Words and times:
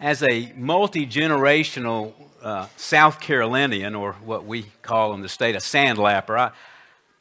as 0.00 0.22
a 0.22 0.52
multi 0.56 1.06
generational 1.06 2.14
uh, 2.42 2.66
South 2.76 3.20
Carolinian, 3.20 3.94
or 3.94 4.14
what 4.24 4.46
we 4.46 4.64
call 4.82 5.12
in 5.12 5.20
the 5.20 5.28
state 5.28 5.54
a 5.54 5.60
sandlapper, 5.60 6.38
I, 6.38 6.50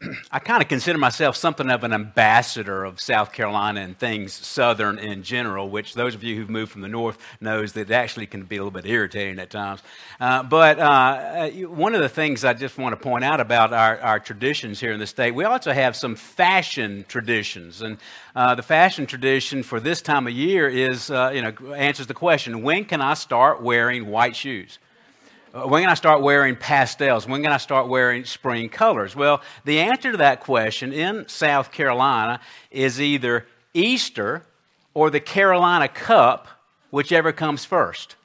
I 0.32 0.40
kind 0.40 0.62
of 0.62 0.70
consider 0.70 0.98
myself 0.98 1.36
something 1.36 1.70
of 1.70 1.84
an 1.84 1.92
ambassador 1.92 2.86
of 2.86 3.02
South 3.02 3.34
Carolina 3.34 3.82
and 3.82 3.98
things 3.98 4.34
Southern 4.34 4.98
in 4.98 5.24
general, 5.24 5.70
which 5.70 5.94
those 5.94 6.16
of 6.16 6.24
you 6.24 6.38
who've 6.38 6.50
moved 6.50 6.72
from 6.72 6.82
the 6.82 6.88
North 6.88 7.18
knows 7.42 7.74
that 7.74 7.90
it 7.90 7.92
actually 7.92 8.26
can 8.26 8.44
be 8.44 8.56
a 8.56 8.64
little 8.64 8.72
bit 8.72 8.86
irritating 8.86 9.40
at 9.40 9.50
times. 9.50 9.82
Uh, 10.20 10.44
but 10.44 10.80
uh, 10.80 11.50
one 11.68 11.96
of 11.96 12.02
the 12.02 12.08
things 12.08 12.46
I 12.46 12.54
just 12.54 12.78
want 12.78 12.94
to 12.94 13.02
point 13.02 13.26
out 13.26 13.42
about 13.42 13.74
our, 13.74 14.00
our 14.00 14.20
traditions 14.22 14.80
here 14.80 14.94
in 14.94 15.00
the 15.00 15.08
state, 15.08 15.32
we 15.32 15.44
also 15.44 15.74
have 15.74 15.98
some 15.98 16.16
fashion 16.16 17.04
traditions. 17.10 17.82
And 17.82 17.98
uh, 18.36 18.56
the 18.56 18.64
fashion 18.64 19.06
tradition 19.06 19.64
for 19.64 19.82
this 19.82 20.02
time 20.02 20.28
of 20.28 20.34
year 20.34 20.70
is, 20.70 21.12
uh, 21.12 21.32
you 21.34 21.42
know, 21.42 21.74
answers 21.74 22.08
the 22.08 22.14
question, 22.14 22.62
when 22.62 22.86
can 22.86 23.02
I 23.02 23.16
start 23.16 23.62
wearing 23.62 24.08
white 24.08 24.36
shoes? 24.36 24.80
Uh, 25.52 25.64
when 25.64 25.82
can 25.82 25.90
I 25.90 25.96
start 25.96 26.22
wearing 26.22 26.56
pastels? 26.56 27.28
When 27.28 27.42
can 27.42 27.52
I 27.52 27.58
start 27.58 27.88
wearing 27.88 28.24
spring 28.24 28.70
colors? 28.70 29.16
Well, 29.16 29.42
the 29.66 29.80
answer 29.80 30.12
to 30.12 30.18
that 30.18 30.42
question 30.42 30.94
in 30.94 31.28
South 31.28 31.72
Carolina 31.72 32.40
is 32.70 33.02
either 33.02 33.48
Easter 33.74 34.44
or 34.94 35.10
the 35.10 35.20
Carolina 35.20 35.88
Cup, 35.88 36.48
whichever 36.92 37.32
comes 37.32 37.66
first. 37.66 38.16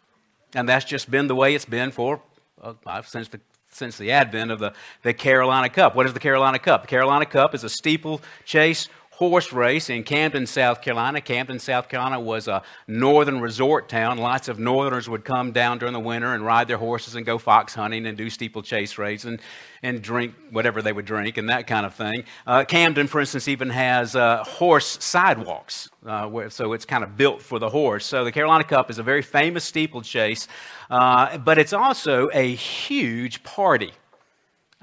And 0.54 0.68
that's 0.68 0.84
just 0.84 1.10
been 1.10 1.26
the 1.26 1.34
way 1.34 1.54
it's 1.54 1.64
been 1.64 1.90
for 1.92 2.20
uh, 2.62 3.02
since 3.02 3.28
the 3.28 3.40
since 3.70 3.98
the 3.98 4.12
advent 4.12 4.52
of 4.52 4.60
the, 4.60 4.72
the 5.02 5.12
Carolina 5.12 5.68
Cup. 5.68 5.96
What 5.96 6.06
is 6.06 6.12
the 6.12 6.20
Carolina 6.20 6.60
Cup? 6.60 6.82
The 6.82 6.88
Carolina 6.88 7.26
Cup 7.26 7.56
is 7.56 7.64
a 7.64 7.68
steeplechase 7.68 8.88
horse 9.16 9.52
race 9.52 9.90
in 9.90 10.02
Camden, 10.02 10.44
South 10.44 10.82
Carolina. 10.82 11.20
Camden, 11.20 11.60
South 11.60 11.88
Carolina 11.88 12.18
was 12.18 12.48
a 12.48 12.64
northern 12.88 13.40
resort 13.40 13.88
town. 13.88 14.18
Lots 14.18 14.48
of 14.48 14.58
northerners 14.58 15.08
would 15.08 15.24
come 15.24 15.52
down 15.52 15.78
during 15.78 15.92
the 15.92 16.00
winter 16.00 16.34
and 16.34 16.44
ride 16.44 16.66
their 16.66 16.78
horses 16.78 17.14
and 17.14 17.24
go 17.24 17.38
fox 17.38 17.74
hunting 17.74 18.06
and 18.06 18.18
do 18.18 18.28
steeplechase 18.28 18.98
races 18.98 19.26
and, 19.26 19.40
and 19.84 20.02
drink 20.02 20.34
whatever 20.50 20.82
they 20.82 20.92
would 20.92 21.04
drink 21.04 21.38
and 21.38 21.48
that 21.48 21.68
kind 21.68 21.86
of 21.86 21.94
thing. 21.94 22.24
Uh, 22.44 22.64
Camden, 22.64 23.06
for 23.06 23.20
instance, 23.20 23.46
even 23.46 23.70
has 23.70 24.16
uh, 24.16 24.42
horse 24.42 24.98
sidewalks, 25.00 25.88
uh, 26.04 26.26
where, 26.26 26.50
so 26.50 26.72
it's 26.72 26.84
kind 26.84 27.04
of 27.04 27.16
built 27.16 27.40
for 27.40 27.60
the 27.60 27.68
horse. 27.68 28.04
So 28.04 28.24
the 28.24 28.32
Carolina 28.32 28.64
Cup 28.64 28.90
is 28.90 28.98
a 28.98 29.04
very 29.04 29.22
famous 29.22 29.62
steeplechase, 29.62 30.48
uh, 30.90 31.38
but 31.38 31.58
it's 31.58 31.72
also 31.72 32.28
a 32.32 32.52
huge 32.52 33.44
party 33.44 33.92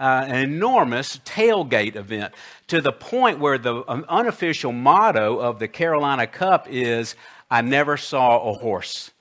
uh, 0.02 0.26
an 0.28 0.36
enormous 0.36 1.18
tailgate 1.20 1.96
event 1.96 2.34
to 2.68 2.82
the 2.82 2.92
point 2.92 3.40
where 3.40 3.60
the 3.60 3.84
um, 3.88 4.04
unofficial 4.10 4.72
motto 4.72 5.38
of 5.38 5.60
the 5.60 5.68
Carolina 5.68 6.26
Cup 6.26 6.68
is 6.68 7.16
I 7.52 7.62
never 7.62 7.98
saw 7.98 8.50
a 8.50 8.54
horse. 8.54 9.12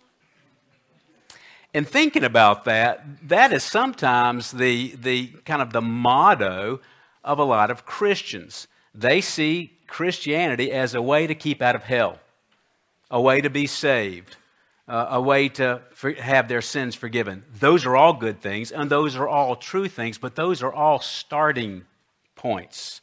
And 1.74 1.86
thinking 1.86 2.24
about 2.24 2.64
that, 2.64 3.04
that 3.28 3.52
is 3.52 3.62
sometimes 3.62 4.52
the, 4.52 4.96
the 4.96 5.26
kind 5.44 5.60
of 5.60 5.72
the 5.72 5.82
motto 5.82 6.80
of 7.22 7.38
a 7.38 7.44
lot 7.44 7.70
of 7.70 7.84
Christians. 7.84 8.66
They 8.94 9.20
see 9.20 9.78
Christianity 9.86 10.72
as 10.72 10.94
a 10.94 11.02
way 11.02 11.26
to 11.26 11.34
keep 11.34 11.60
out 11.60 11.76
of 11.76 11.84
hell, 11.84 12.18
a 13.10 13.20
way 13.20 13.42
to 13.42 13.50
be 13.50 13.66
saved, 13.66 14.36
uh, 14.90 15.06
a 15.10 15.20
way 15.20 15.48
to 15.48 15.80
for, 15.92 16.12
have 16.14 16.48
their 16.48 16.60
sins 16.60 16.96
forgiven. 16.96 17.44
Those 17.60 17.86
are 17.86 17.94
all 17.94 18.12
good 18.12 18.40
things, 18.40 18.72
and 18.72 18.90
those 18.90 19.14
are 19.14 19.28
all 19.28 19.54
true 19.54 19.86
things, 19.86 20.18
but 20.18 20.34
those 20.34 20.64
are 20.64 20.72
all 20.72 20.98
starting 20.98 21.84
points. 22.34 23.00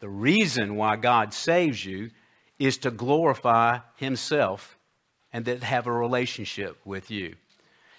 The 0.00 0.08
reason 0.08 0.74
why 0.74 0.96
God 0.96 1.32
saves 1.32 1.84
you 1.84 2.10
is 2.58 2.78
to 2.78 2.90
glorify 2.90 3.78
Himself 3.94 4.76
and 5.32 5.44
to 5.44 5.64
have 5.64 5.86
a 5.86 5.92
relationship 5.92 6.78
with 6.84 7.12
you. 7.12 7.36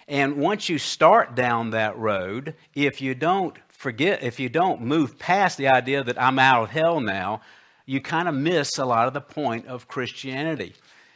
And 0.09 0.35
once 0.35 0.67
you 0.67 0.77
start 0.77 1.35
down 1.35 1.69
that 1.69 1.97
road, 1.97 2.53
if 2.73 3.01
you 3.01 3.15
don't 3.15 3.57
forget, 3.69 4.23
if 4.23 4.41
you 4.41 4.49
don't 4.49 4.81
move 4.81 5.17
past 5.17 5.57
the 5.57 5.69
idea 5.69 6.03
that 6.03 6.21
I'm 6.21 6.37
out 6.37 6.63
of 6.63 6.69
hell 6.71 6.99
now, 6.99 7.41
you 7.85 8.01
kind 8.01 8.27
of 8.27 8.35
miss 8.35 8.77
a 8.77 8.85
lot 8.85 9.07
of 9.07 9.13
the 9.13 9.21
point 9.21 9.67
of 9.67 9.87
Christianity. 9.87 10.73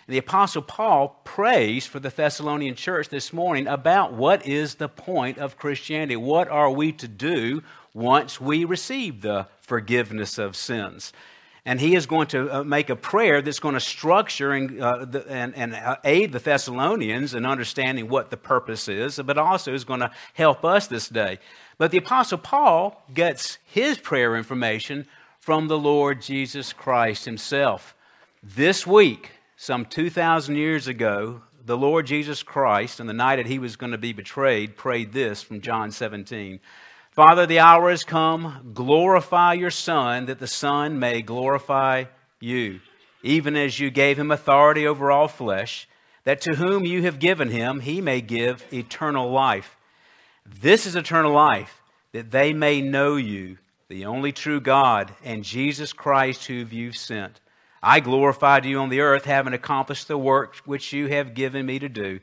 And 0.09 0.15
the 0.15 0.19
Apostle 0.21 0.63
Paul 0.63 1.21
prays 1.23 1.85
for 1.85 1.99
the 1.99 2.09
Thessalonian 2.09 2.73
church 2.73 3.09
this 3.09 3.31
morning 3.31 3.67
about 3.67 4.11
what 4.11 4.43
is 4.47 4.73
the 4.73 4.89
point 4.89 5.37
of 5.37 5.55
Christianity. 5.55 6.15
What 6.15 6.47
are 6.47 6.71
we 6.71 6.91
to 6.93 7.07
do 7.07 7.61
once 7.93 8.41
we 8.41 8.65
receive 8.65 9.21
the 9.21 9.45
forgiveness 9.61 10.39
of 10.39 10.55
sins? 10.55 11.13
And 11.63 11.79
he 11.79 11.93
is 11.93 12.07
going 12.07 12.25
to 12.29 12.51
uh, 12.51 12.63
make 12.63 12.89
a 12.89 12.95
prayer 12.95 13.43
that's 13.43 13.59
going 13.59 13.75
to 13.75 13.79
structure 13.79 14.51
and, 14.51 14.81
uh, 14.81 15.05
the, 15.05 15.27
and, 15.29 15.55
and 15.55 15.75
uh, 15.75 15.97
aid 16.03 16.31
the 16.31 16.39
Thessalonians 16.39 17.35
in 17.35 17.45
understanding 17.45 18.09
what 18.09 18.31
the 18.31 18.37
purpose 18.37 18.87
is, 18.87 19.19
but 19.23 19.37
also 19.37 19.75
is 19.75 19.83
going 19.83 19.99
to 19.99 20.09
help 20.33 20.65
us 20.65 20.87
this 20.87 21.07
day. 21.07 21.37
But 21.77 21.91
the 21.91 21.99
Apostle 21.99 22.39
Paul 22.39 22.99
gets 23.13 23.59
his 23.63 23.99
prayer 23.99 24.35
information 24.35 25.05
from 25.39 25.67
the 25.67 25.77
Lord 25.77 26.19
Jesus 26.23 26.73
Christ 26.73 27.25
himself. 27.25 27.93
This 28.41 28.87
week, 28.87 29.33
some 29.61 29.83
2,000 29.83 30.55
years 30.55 30.87
ago, 30.87 31.41
the 31.65 31.75
Lord 31.75 32.07
Jesus 32.07 32.43
Christ, 32.43 33.01
on 33.01 33.07
the 33.07 33.13
night 33.13 33.35
that 33.35 33.45
he 33.45 33.59
was 33.59 33.75
going 33.75 33.91
to 33.91 33.97
be 33.97 34.13
betrayed, 34.13 34.77
prayed 34.77 35.11
this 35.11 35.43
from 35.43 35.59
John 35.59 35.91
17 35.91 36.61
Father, 37.11 37.45
the 37.45 37.59
hour 37.59 37.89
has 37.89 38.05
come. 38.05 38.71
Glorify 38.73 39.51
your 39.55 39.69
Son, 39.69 40.27
that 40.27 40.39
the 40.39 40.47
Son 40.47 40.97
may 40.97 41.21
glorify 41.21 42.05
you, 42.39 42.79
even 43.21 43.57
as 43.57 43.81
you 43.81 43.89
gave 43.89 44.17
him 44.17 44.31
authority 44.31 44.87
over 44.87 45.11
all 45.11 45.27
flesh, 45.27 45.89
that 46.23 46.39
to 46.39 46.55
whom 46.55 46.85
you 46.85 47.01
have 47.01 47.19
given 47.19 47.49
him, 47.49 47.81
he 47.81 47.99
may 47.99 48.21
give 48.21 48.65
eternal 48.71 49.29
life. 49.29 49.75
This 50.45 50.85
is 50.85 50.95
eternal 50.95 51.33
life, 51.33 51.81
that 52.13 52.31
they 52.31 52.53
may 52.53 52.79
know 52.79 53.17
you, 53.17 53.57
the 53.89 54.05
only 54.05 54.31
true 54.31 54.61
God, 54.61 55.13
and 55.21 55.43
Jesus 55.43 55.91
Christ, 55.91 56.45
whom 56.45 56.69
you've 56.71 56.95
sent. 56.95 57.41
I 57.81 58.01
glorified 58.01 58.65
you 58.65 58.79
on 58.79 58.89
the 58.89 58.99
earth, 58.99 59.25
having 59.25 59.53
accomplished 59.53 60.07
the 60.07 60.17
work 60.17 60.57
which 60.65 60.91
you 60.91 61.07
have 61.07 61.33
given 61.33 61.65
me 61.65 61.79
to 61.79 61.87
do. 61.87 62.19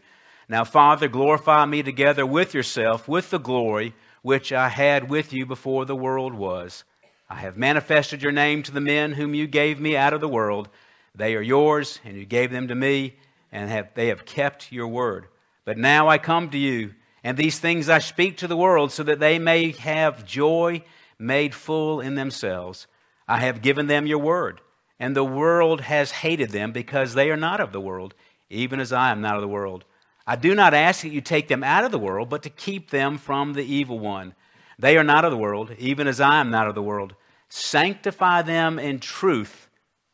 Now, 0.48 0.64
Father, 0.64 1.08
glorify 1.08 1.64
me 1.64 1.82
together 1.82 2.26
with 2.26 2.54
yourself, 2.54 3.08
with 3.08 3.30
the 3.30 3.38
glory 3.38 3.94
which 4.22 4.52
I 4.52 4.68
had 4.68 5.08
with 5.08 5.32
you 5.32 5.46
before 5.46 5.84
the 5.84 5.96
world 5.96 6.34
was. 6.34 6.84
I 7.28 7.36
have 7.36 7.56
manifested 7.56 8.22
your 8.22 8.32
name 8.32 8.62
to 8.64 8.72
the 8.72 8.80
men 8.80 9.12
whom 9.12 9.34
you 9.34 9.46
gave 9.46 9.80
me 9.80 9.96
out 9.96 10.12
of 10.12 10.20
the 10.20 10.28
world. 10.28 10.68
They 11.14 11.34
are 11.34 11.42
yours, 11.42 12.00
and 12.04 12.16
you 12.16 12.26
gave 12.26 12.50
them 12.50 12.68
to 12.68 12.74
me, 12.74 13.16
and 13.50 13.70
have, 13.70 13.88
they 13.94 14.08
have 14.08 14.26
kept 14.26 14.70
your 14.70 14.88
word. 14.88 15.26
But 15.64 15.78
now 15.78 16.08
I 16.08 16.18
come 16.18 16.50
to 16.50 16.58
you, 16.58 16.94
and 17.24 17.36
these 17.36 17.58
things 17.58 17.88
I 17.88 17.98
speak 17.98 18.36
to 18.38 18.46
the 18.46 18.56
world, 18.56 18.92
so 18.92 19.02
that 19.04 19.20
they 19.20 19.38
may 19.38 19.72
have 19.72 20.26
joy 20.26 20.84
made 21.18 21.54
full 21.54 22.00
in 22.00 22.14
themselves. 22.14 22.86
I 23.26 23.38
have 23.38 23.62
given 23.62 23.86
them 23.86 24.06
your 24.06 24.18
word 24.18 24.60
and 24.98 25.14
the 25.14 25.24
world 25.24 25.82
has 25.82 26.10
hated 26.10 26.50
them 26.50 26.72
because 26.72 27.14
they 27.14 27.30
are 27.30 27.36
not 27.36 27.60
of 27.60 27.72
the 27.72 27.80
world, 27.80 28.14
even 28.48 28.80
as 28.80 28.92
I 28.92 29.10
am 29.10 29.20
not 29.20 29.36
of 29.36 29.42
the 29.42 29.48
world. 29.48 29.84
I 30.26 30.36
do 30.36 30.54
not 30.54 30.74
ask 30.74 31.02
that 31.02 31.10
you 31.10 31.20
take 31.20 31.48
them 31.48 31.62
out 31.62 31.84
of 31.84 31.92
the 31.92 31.98
world, 31.98 32.28
but 32.28 32.42
to 32.42 32.50
keep 32.50 32.90
them 32.90 33.18
from 33.18 33.52
the 33.52 33.64
evil 33.64 33.98
one. 33.98 34.34
They 34.78 34.96
are 34.96 35.04
not 35.04 35.24
of 35.24 35.30
the 35.30 35.36
world, 35.36 35.74
even 35.78 36.06
as 36.06 36.20
I 36.20 36.40
am 36.40 36.50
not 36.50 36.66
of 36.66 36.74
the 36.74 36.82
world. 36.82 37.14
Sanctify 37.48 38.42
them 38.42 38.78
in 38.78 38.98
truth. 38.98 39.68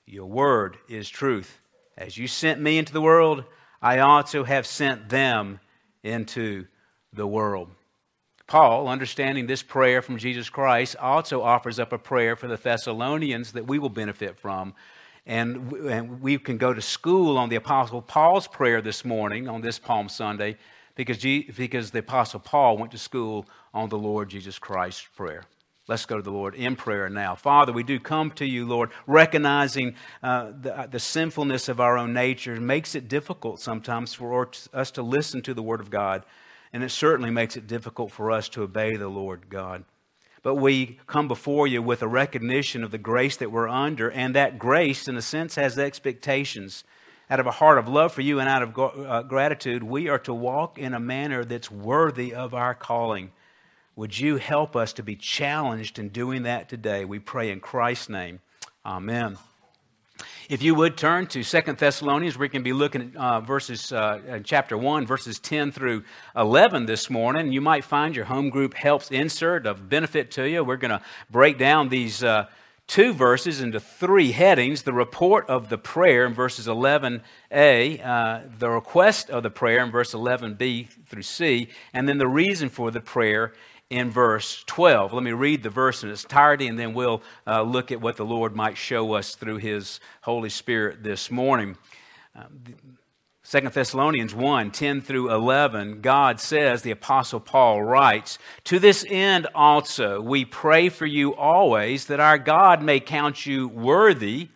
Your 0.07 0.27
word 0.27 0.77
is 0.89 1.09
truth. 1.09 1.61
As 1.97 2.19
you 2.19 2.27
sent 2.27 2.61
me 2.61 2.79
into 2.79 2.93
the 2.93 3.01
world, 3.01 3.45
I 3.81 3.99
also 3.99 4.45
have 4.45 4.67
sent 4.67 5.09
them 5.09 5.61
into 6.03 6.67
the 7.13 7.27
world. 7.27 7.71
Paul, 8.47 8.89
understanding 8.89 9.47
this 9.47 9.63
prayer 9.63 10.03
from 10.03 10.19
Jesus 10.19 10.51
Christ, 10.51 10.97
also 10.97 11.43
offers 11.43 11.79
up 11.79 11.93
a 11.93 11.99
prayer 11.99 12.37
for 12.37 12.49
the 12.49 12.57
Thessalonians 12.57 13.53
that 13.53 13.67
we 13.67 13.79
will 13.79 13.89
benefit 13.89 14.39
from. 14.39 14.75
And, 15.25 15.73
and 15.73 16.21
we 16.21 16.39
can 16.39 16.59
go 16.59 16.75
to 16.75 16.83
school 16.83 17.39
on 17.39 17.49
the 17.49 17.57
Apostle 17.57 18.03
Paul's 18.03 18.49
prayer 18.49 18.83
this 18.83 19.05
morning 19.05 19.49
on 19.49 19.61
this 19.61 19.79
Palm 19.79 20.09
Sunday 20.09 20.57
because, 20.97 21.19
because 21.19 21.91
the 21.91 22.01
Apostle 22.01 22.41
Paul 22.41 22.77
went 22.77 22.93
to 22.93 22.99
school 22.99 23.47
on 23.73 23.89
the 23.89 23.99
Lord 23.99 24.29
Jesus 24.29 24.59
Christ's 24.59 25.07
prayer. 25.17 25.45
Let's 25.89 26.07
go 26.07 26.17
to 26.17 26.23
the 26.23 26.31
Lord 26.31 26.55
in 26.55 26.77
prayer 26.77 27.09
now. 27.09 27.35
Father, 27.35 27.73
we 27.73 27.83
do 27.83 27.99
come 27.99 28.31
to 28.33 28.47
you, 28.47 28.67
Lord, 28.67 28.91
recognizing 29.07 29.97
uh, 30.23 30.53
the, 30.59 30.89
the, 30.91 31.01
sinfulness 31.01 31.69
of 31.69 31.81
our 31.81 31.99
own 31.99 32.13
nature. 32.13 32.61
Makes 32.61 32.95
it 32.95 33.09
difficult 33.09 33.59
sometimes 33.61 34.15
for 34.15 34.49
us 34.73 34.91
to 34.93 35.03
listen 35.03 35.43
to 35.43 35.55
the 35.55 35.63
Word 35.63 35.81
of 35.81 35.91
God 35.91 36.25
and 36.73 36.83
it 36.83 36.91
certainly 36.91 37.31
makes 37.31 37.57
it 37.57 37.67
difficult 37.67 38.11
for 38.11 38.31
us 38.31 38.49
to 38.51 38.63
obey 38.63 38.97
the 38.97 39.09
Lord 39.09 39.49
God. 39.49 39.85
But 40.43 40.57
we 40.57 40.99
come 41.07 41.29
before 41.29 41.67
you 41.67 41.83
with 41.83 42.03
a 42.03 42.09
recognition 42.09 42.83
of 42.83 42.91
the 42.91 42.99
grace 42.99 43.37
that 43.37 43.53
we're 43.53 43.69
under, 43.69 44.11
and 44.11 44.35
that 44.35 44.59
grace, 44.59 45.07
in 45.07 45.17
a 45.17 45.23
sense, 45.23 45.55
has 45.55 45.79
expectations. 45.79 46.85
Out 47.31 47.41
of 47.41 47.47
a 47.47 47.53
heart 47.53 47.79
of 47.79 47.89
love 47.89 48.13
for 48.13 48.23
you 48.23 48.41
and 48.41 48.49
out 48.49 48.63
of 48.63 48.79
uh, 48.79 49.23
gratitude, 49.23 49.83
we 49.83 50.09
are 50.09 50.19
to 50.21 50.35
walk 50.35 50.79
in 50.79 50.95
a 50.95 51.01
manner 51.01 51.45
that's 51.45 51.71
worthy 51.71 52.35
of 52.35 52.55
our 52.55 52.75
calling. 52.75 53.31
Would 53.95 54.19
you 54.19 54.37
help 54.37 54.75
us 54.75 54.93
to 54.95 55.03
be 55.03 55.17
challenged 55.17 55.99
in 55.99 56.09
doing 56.09 56.43
that 56.43 56.69
today? 56.69 57.05
We 57.05 57.19
pray 57.21 57.51
in 57.51 57.61
Christ's 57.61 58.09
name. 58.09 58.41
Amen. 58.85 59.39
If 60.49 60.61
you 60.63 60.75
would 60.75 60.97
turn 60.97 61.29
to 61.29 61.45
Second 61.45 61.79
Thessalonians, 61.79 62.37
we 62.37 62.49
can 62.49 62.65
be 62.65 62.73
looking 62.73 63.13
at 63.15 63.17
uh, 63.17 63.41
verses, 63.41 63.93
uh, 63.93 64.41
chapter 64.43 64.77
1, 64.77 65.07
verses 65.07 65.39
10 65.39 65.71
through 65.71 66.03
11 66.35 66.87
this 66.87 67.09
morning. 67.09 67.53
You 67.53 67.61
might 67.61 67.85
find 67.85 68.17
your 68.17 68.25
home 68.25 68.51
group 68.51 68.75
helps 68.75 69.13
insert 69.13 69.67
of 69.67 69.89
benefit 69.89 70.33
to 70.33 70.49
you. 70.49 70.65
We're 70.65 70.79
going 70.79 70.91
to 70.91 71.01
break 71.31 71.59
down 71.59 71.91
these 71.91 72.25
uh, 72.25 72.47
two 72.89 73.13
verses 73.13 73.61
into 73.61 73.79
three 73.79 74.33
headings 74.33 74.83
the 74.83 74.93
report 74.93 75.49
of 75.49 75.69
the 75.69 75.79
prayer 75.79 76.27
in 76.27 76.35
verses 76.35 76.67
11a, 76.67 78.05
uh, 78.05 78.41
the 78.59 78.69
request 78.69 79.31
of 79.31 79.45
the 79.45 79.51
prayer 79.51 79.85
in 79.85 79.93
verse 79.93 80.13
11b 80.13 80.89
through 81.07 81.23
c, 81.23 81.69
and 81.93 82.09
then 82.09 82.19
the 82.19 82.29
reason 82.29 82.69
for 82.69 82.91
the 82.91 83.01
prayer 83.01 83.53
in 83.93 84.11
verse 84.11 84.65
12. 84.67 85.13
Let 85.13 85.23
me 85.23 85.33
read 85.33 85.63
the 85.63 85.71
verse 85.71 86.03
in 86.03 86.09
its 86.09 86.23
entirety, 86.23 86.67
and 86.67 86.79
then 86.79 86.95
we'll 86.95 87.23
uh, 87.47 87.61
look 87.61 87.93
at 87.93 88.01
what 88.01 88.17
the 88.17 88.25
Lord 88.25 88.57
might 88.57 88.79
show 88.79 89.13
us 89.13 89.35
through 89.35 89.59
His 89.59 90.01
Holy 90.23 90.49
Spirit 90.49 91.03
this 91.03 91.31
morning. 91.31 91.77
Uh, 92.35 92.45
2 93.45 93.61
Thessalonians 93.69 94.35
1 94.35 94.71
10 94.71 95.03
through 95.03 95.31
11, 95.31 96.01
God 96.01 96.41
says, 96.41 96.81
the 96.81 96.91
Apostle 96.91 97.39
Paul 97.39 97.83
writes, 97.83 98.39
To 98.65 98.79
this 98.79 99.05
end 99.07 99.47
also 99.55 100.23
we 100.23 100.47
pray 100.47 100.89
for 100.89 101.05
you 101.05 101.35
always 101.35 102.07
that 102.07 102.21
our 102.21 102.39
God 102.39 102.83
may 102.83 102.99
count 102.99 103.45
you 103.45 103.69
worthy 103.69 104.49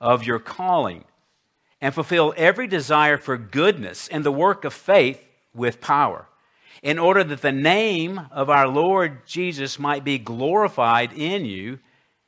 of 0.00 0.24
your 0.24 0.38
calling 0.38 1.02
and 1.80 1.92
fulfill 1.92 2.32
every 2.36 2.68
desire 2.68 3.18
for 3.18 3.36
goodness 3.36 4.06
and 4.06 4.24
the 4.24 4.30
work 4.30 4.64
of 4.64 4.72
faith 4.72 5.26
with 5.52 5.80
power 5.80 6.28
in 6.82 6.98
order 6.98 7.24
that 7.24 7.42
the 7.42 7.52
name 7.52 8.20
of 8.30 8.50
our 8.50 8.68
Lord 8.68 9.26
Jesus 9.26 9.78
might 9.78 10.04
be 10.04 10.18
glorified 10.18 11.12
in 11.12 11.44
you 11.44 11.78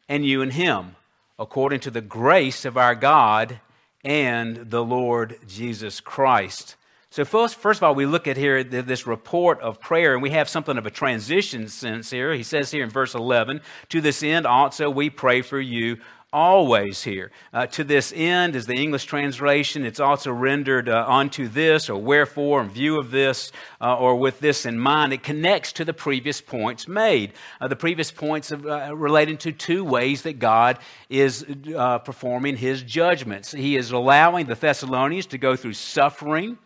and 0.08 0.24
you 0.24 0.42
in 0.42 0.50
him, 0.50 0.96
according 1.38 1.80
to 1.80 1.90
the 1.90 2.00
grace 2.00 2.64
of 2.64 2.76
our 2.76 2.94
God 2.94 3.60
and 4.04 4.56
the 4.70 4.84
Lord 4.84 5.38
Jesus 5.46 6.00
Christ. 6.00 6.76
So, 7.10 7.24
first, 7.24 7.54
first 7.56 7.78
of 7.78 7.84
all, 7.84 7.94
we 7.94 8.04
look 8.04 8.26
at 8.26 8.36
here 8.36 8.62
this 8.62 9.06
report 9.06 9.60
of 9.60 9.80
prayer, 9.80 10.12
and 10.12 10.22
we 10.22 10.30
have 10.30 10.48
something 10.48 10.76
of 10.76 10.86
a 10.86 10.90
transition 10.90 11.68
sense 11.68 12.10
here. 12.10 12.34
He 12.34 12.42
says 12.42 12.70
here 12.70 12.84
in 12.84 12.90
verse 12.90 13.14
11, 13.14 13.62
To 13.90 14.00
this 14.00 14.22
end 14.22 14.46
also 14.46 14.90
we 14.90 15.08
pray 15.08 15.40
for 15.40 15.58
you 15.58 15.98
always 16.32 17.02
here. 17.02 17.30
Uh, 17.52 17.66
to 17.66 17.84
this 17.84 18.12
end 18.14 18.56
is 18.56 18.66
the 18.66 18.74
English 18.74 19.04
translation. 19.04 19.84
It's 19.84 20.00
also 20.00 20.32
rendered 20.32 20.88
uh, 20.88 21.04
onto 21.06 21.48
this 21.48 21.88
or 21.88 22.00
wherefore 22.00 22.62
in 22.62 22.68
view 22.68 22.98
of 22.98 23.10
this 23.10 23.52
uh, 23.80 23.96
or 23.96 24.16
with 24.16 24.40
this 24.40 24.66
in 24.66 24.78
mind. 24.78 25.12
It 25.12 25.22
connects 25.22 25.72
to 25.74 25.84
the 25.84 25.92
previous 25.92 26.40
points 26.40 26.88
made. 26.88 27.32
Uh, 27.60 27.68
the 27.68 27.76
previous 27.76 28.10
points 28.10 28.50
of, 28.50 28.66
uh, 28.66 28.94
relating 28.94 29.38
to 29.38 29.52
two 29.52 29.84
ways 29.84 30.22
that 30.22 30.38
God 30.38 30.78
is 31.08 31.46
uh, 31.76 31.98
performing 31.98 32.56
his 32.56 32.82
judgments. 32.82 33.52
He 33.52 33.76
is 33.76 33.90
allowing 33.90 34.46
the 34.46 34.54
Thessalonians 34.54 35.26
to 35.26 35.38
go 35.38 35.56
through 35.56 35.74
suffering 35.74 36.58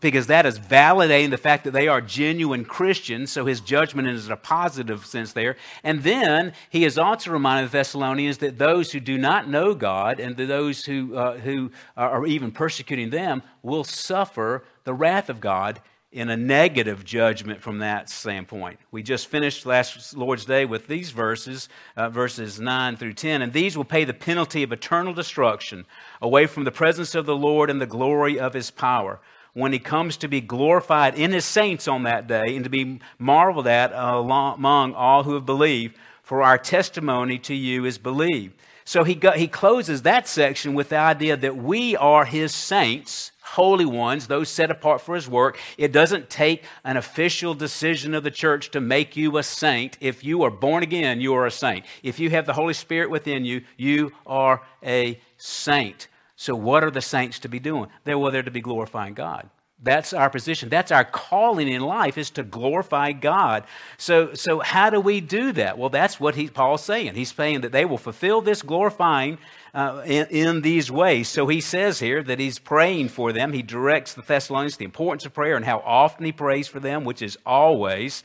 because 0.00 0.26
that 0.28 0.46
is 0.46 0.58
validating 0.58 1.30
the 1.30 1.36
fact 1.36 1.64
that 1.64 1.72
they 1.72 1.88
are 1.88 2.00
genuine 2.00 2.64
Christians, 2.64 3.30
so 3.30 3.44
his 3.44 3.60
judgment 3.60 4.08
is 4.08 4.26
in 4.26 4.32
a 4.32 4.36
positive 4.36 5.04
sense 5.04 5.32
there. 5.32 5.56
And 5.84 6.02
then 6.02 6.52
he 6.70 6.84
is 6.84 6.98
also 6.98 7.30
reminding 7.30 7.66
the 7.66 7.72
Thessalonians 7.72 8.38
that 8.38 8.58
those 8.58 8.92
who 8.92 9.00
do 9.00 9.18
not 9.18 9.48
know 9.48 9.74
God 9.74 10.20
and 10.20 10.36
those 10.36 10.84
who, 10.84 11.14
uh, 11.14 11.38
who 11.38 11.70
are 11.96 12.26
even 12.26 12.50
persecuting 12.50 13.10
them 13.10 13.42
will 13.62 13.84
suffer 13.84 14.64
the 14.84 14.94
wrath 14.94 15.28
of 15.28 15.40
God 15.40 15.80
in 16.10 16.30
a 16.30 16.36
negative 16.36 17.04
judgment 17.04 17.60
from 17.60 17.78
that 17.78 18.08
standpoint. 18.08 18.78
We 18.90 19.02
just 19.02 19.26
finished 19.26 19.66
last 19.66 20.16
Lord's 20.16 20.46
Day 20.46 20.64
with 20.64 20.86
these 20.86 21.10
verses, 21.10 21.68
uh, 21.96 22.08
verses 22.08 22.58
9 22.58 22.96
through 22.96 23.12
10, 23.12 23.42
and 23.42 23.52
these 23.52 23.76
will 23.76 23.84
pay 23.84 24.04
the 24.04 24.14
penalty 24.14 24.62
of 24.62 24.72
eternal 24.72 25.12
destruction 25.12 25.84
away 26.22 26.46
from 26.46 26.64
the 26.64 26.72
presence 26.72 27.14
of 27.14 27.26
the 27.26 27.36
Lord 27.36 27.68
and 27.68 27.78
the 27.78 27.86
glory 27.86 28.40
of 28.40 28.54
his 28.54 28.70
power 28.70 29.20
when 29.58 29.72
he 29.72 29.78
comes 29.80 30.16
to 30.16 30.28
be 30.28 30.40
glorified 30.40 31.18
in 31.18 31.32
his 31.32 31.44
saints 31.44 31.88
on 31.88 32.04
that 32.04 32.28
day 32.28 32.54
and 32.54 32.62
to 32.62 32.70
be 32.70 33.00
marveled 33.18 33.66
at 33.66 33.90
among 33.92 34.94
all 34.94 35.24
who 35.24 35.34
have 35.34 35.44
believed, 35.44 35.96
for 36.22 36.42
our 36.42 36.56
testimony 36.56 37.38
to 37.38 37.54
you 37.54 37.84
is 37.84 37.98
believed. 37.98 38.54
So 38.84 39.02
he, 39.02 39.18
he 39.34 39.48
closes 39.48 40.02
that 40.02 40.28
section 40.28 40.74
with 40.74 40.90
the 40.90 40.96
idea 40.96 41.36
that 41.36 41.56
we 41.56 41.96
are 41.96 42.24
his 42.24 42.54
saints, 42.54 43.32
holy 43.42 43.84
ones, 43.84 44.28
those 44.28 44.48
set 44.48 44.70
apart 44.70 45.00
for 45.00 45.16
his 45.16 45.28
work. 45.28 45.58
It 45.76 45.90
doesn't 45.90 46.30
take 46.30 46.62
an 46.84 46.96
official 46.96 47.52
decision 47.52 48.14
of 48.14 48.22
the 48.22 48.30
church 48.30 48.70
to 48.70 48.80
make 48.80 49.16
you 49.16 49.38
a 49.38 49.42
saint. 49.42 49.98
If 50.00 50.22
you 50.22 50.44
are 50.44 50.50
born 50.50 50.82
again, 50.84 51.20
you 51.20 51.34
are 51.34 51.46
a 51.46 51.50
saint. 51.50 51.84
If 52.02 52.20
you 52.20 52.30
have 52.30 52.46
the 52.46 52.52
Holy 52.52 52.74
Spirit 52.74 53.10
within 53.10 53.44
you, 53.44 53.62
you 53.76 54.12
are 54.24 54.62
a 54.84 55.20
saint. 55.36 56.06
So, 56.40 56.54
what 56.54 56.84
are 56.84 56.90
the 56.92 57.00
saints 57.00 57.40
to 57.40 57.48
be 57.48 57.58
doing? 57.58 57.90
They're 58.04 58.16
well, 58.16 58.30
they're 58.30 58.44
to 58.44 58.50
be 58.52 58.60
glorifying 58.60 59.14
God. 59.14 59.50
That's 59.82 60.12
our 60.12 60.30
position. 60.30 60.68
That's 60.68 60.92
our 60.92 61.04
calling 61.04 61.66
in 61.66 61.80
life 61.80 62.16
is 62.16 62.30
to 62.30 62.44
glorify 62.44 63.10
God. 63.10 63.64
So, 63.96 64.34
so 64.34 64.60
how 64.60 64.88
do 64.88 65.00
we 65.00 65.20
do 65.20 65.50
that? 65.52 65.78
Well, 65.78 65.88
that's 65.88 66.20
what 66.20 66.36
he, 66.36 66.46
Paul's 66.46 66.84
saying. 66.84 67.16
He's 67.16 67.34
saying 67.34 67.62
that 67.62 67.72
they 67.72 67.84
will 67.84 67.98
fulfill 67.98 68.40
this 68.40 68.62
glorifying 68.62 69.38
uh, 69.74 70.02
in, 70.06 70.26
in, 70.28 70.62
these 70.62 70.92
ways. 70.92 71.26
So 71.26 71.48
he 71.48 71.60
says 71.60 71.98
here 71.98 72.22
that 72.22 72.38
he's 72.38 72.60
praying 72.60 73.08
for 73.08 73.32
them. 73.32 73.52
He 73.52 73.62
directs 73.62 74.14
the 74.14 74.22
Thessalonians 74.22 74.76
the 74.76 74.84
importance 74.84 75.26
of 75.26 75.34
prayer 75.34 75.56
and 75.56 75.64
how 75.64 75.78
often 75.84 76.24
he 76.24 76.32
prays 76.32 76.68
for 76.68 76.78
them, 76.78 77.04
which 77.04 77.20
is 77.20 77.36
always. 77.44 78.22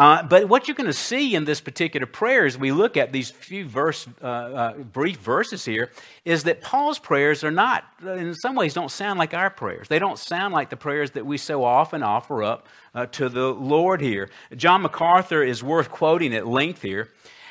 Uh, 0.00 0.22
but 0.22 0.48
what 0.48 0.66
you're 0.66 0.74
going 0.74 0.86
to 0.86 0.94
see 0.94 1.34
in 1.34 1.44
this 1.44 1.60
particular 1.60 2.06
prayer 2.06 2.46
as 2.46 2.56
we 2.56 2.72
look 2.72 2.96
at 2.96 3.12
these 3.12 3.30
few 3.30 3.66
verse, 3.66 4.08
uh, 4.22 4.26
uh, 4.26 4.78
brief 4.78 5.18
verses 5.18 5.66
here 5.66 5.90
is 6.24 6.44
that 6.44 6.62
Paul's 6.62 6.98
prayers 6.98 7.44
are 7.44 7.50
not, 7.50 7.84
in 8.02 8.34
some 8.34 8.54
ways, 8.54 8.72
don't 8.72 8.90
sound 8.90 9.18
like 9.18 9.34
our 9.34 9.50
prayers. 9.50 9.88
They 9.88 9.98
don't 9.98 10.18
sound 10.18 10.54
like 10.54 10.70
the 10.70 10.76
prayers 10.78 11.10
that 11.10 11.26
we 11.26 11.36
so 11.36 11.64
often 11.64 12.02
offer 12.02 12.42
up 12.42 12.66
uh, 12.94 13.04
to 13.08 13.28
the 13.28 13.52
Lord 13.52 14.00
here. 14.00 14.30
John 14.56 14.80
MacArthur 14.80 15.42
is 15.42 15.62
worth 15.62 15.90
quoting 15.90 16.34
at 16.34 16.46
length 16.46 16.80
here. 16.80 17.10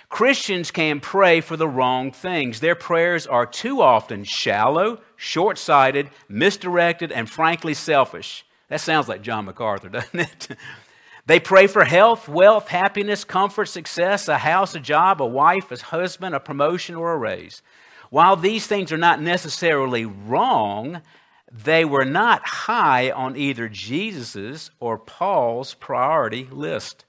Christians 0.10 0.72
can 0.72 1.02
pray 1.02 1.42
for 1.42 1.56
the 1.56 1.68
wrong 1.68 2.12
things. 2.12 2.62
Their 2.62 2.74
prayers 2.74 3.28
are 3.28 3.46
too 3.46 3.84
often 3.84 4.24
shallow, 4.24 5.02
short 5.18 5.60
sighted, 5.60 6.10
misdirected, 6.28 7.12
and 7.12 7.30
frankly 7.30 7.76
selfish. 7.76 8.44
That 8.70 8.82
sounds 8.82 9.08
like 9.08 9.22
John 9.22 9.46
MacArthur, 9.46 9.90
doesn't 9.90 10.20
it? 10.20 10.48
They 11.30 11.40
pray 11.40 11.68
for 11.68 11.84
health, 11.84 12.28
wealth, 12.28 12.70
happiness, 12.70 13.24
comfort, 13.24 13.68
success, 13.68 14.28
a 14.28 14.40
house, 14.40 14.74
a 14.74 14.80
job, 14.80 15.22
a 15.22 15.28
wife, 15.28 15.72
a 15.72 15.78
husband, 15.78 16.34
a 16.34 16.40
promotion, 16.40 16.96
or 16.96 17.14
a 17.14 17.18
raise. 17.18 17.62
While 18.10 18.36
these 18.36 18.66
things 18.66 18.92
are 18.92 18.98
not 18.98 19.22
necessarily 19.22 20.06
wrong, 20.06 21.04
they 21.52 21.86
were 21.86 22.04
not 22.04 22.48
high 22.48 23.12
on 23.12 23.38
either 23.38 23.70
Jesus's 23.70 24.72
or 24.80 24.98
Paul's 24.98 25.76
priority 25.76 26.48
list. 26.52 27.06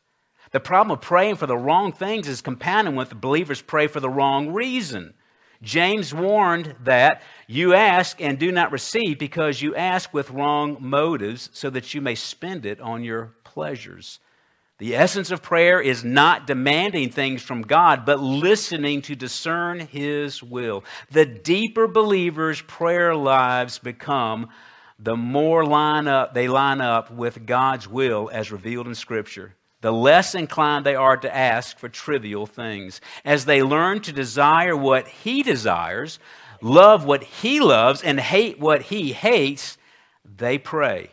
The 0.50 0.60
problem 0.60 0.98
of 0.98 1.00
praying 1.00 1.36
for 1.36 1.46
the 1.46 1.56
wrong 1.56 1.90
things 1.90 2.28
is 2.28 2.42
compounded 2.42 2.94
when 2.94 3.08
the 3.08 3.14
believers 3.14 3.62
pray 3.62 3.86
for 3.86 4.00
the 4.00 4.10
wrong 4.10 4.52
reason. 4.52 5.14
James 5.62 6.12
warned 6.12 6.74
that 6.84 7.22
you 7.46 7.72
ask 7.72 8.20
and 8.20 8.38
do 8.38 8.52
not 8.52 8.70
receive 8.70 9.18
because 9.18 9.62
you 9.62 9.74
ask 9.74 10.12
with 10.12 10.30
wrong 10.30 10.76
motives 10.78 11.48
so 11.54 11.70
that 11.70 11.94
you 11.94 12.02
may 12.02 12.14
spend 12.14 12.66
it 12.66 12.82
on 12.82 13.02
your 13.02 13.32
pleasures. 13.52 14.20
The 14.78 14.96
essence 14.96 15.30
of 15.30 15.42
prayer 15.42 15.78
is 15.78 16.04
not 16.04 16.46
demanding 16.46 17.10
things 17.10 17.42
from 17.42 17.60
God, 17.60 18.06
but 18.06 18.18
listening 18.18 19.02
to 19.02 19.14
discern 19.14 19.80
His 19.80 20.42
will. 20.42 20.84
The 21.10 21.26
deeper 21.26 21.86
believers' 21.86 22.62
prayer 22.62 23.14
lives 23.14 23.78
become, 23.78 24.48
the 24.98 25.16
more 25.16 25.66
line 25.66 26.08
up 26.08 26.32
they 26.32 26.48
line 26.48 26.80
up 26.80 27.10
with 27.10 27.44
God's 27.44 27.86
will 27.88 28.30
as 28.32 28.50
revealed 28.50 28.86
in 28.86 28.94
Scripture. 28.94 29.54
The 29.82 29.92
less 29.92 30.34
inclined 30.34 30.86
they 30.86 30.94
are 30.94 31.16
to 31.16 31.34
ask 31.34 31.78
for 31.78 31.88
trivial 31.88 32.46
things. 32.46 33.00
As 33.24 33.44
they 33.44 33.62
learn 33.62 34.00
to 34.02 34.12
desire 34.12 34.76
what 34.76 35.08
He 35.08 35.42
desires, 35.42 36.18
love 36.62 37.04
what 37.04 37.22
He 37.22 37.60
loves, 37.60 38.02
and 38.02 38.18
hate 38.18 38.58
what 38.58 38.82
He 38.82 39.12
hates, 39.12 39.76
they 40.24 40.56
pray, 40.56 41.10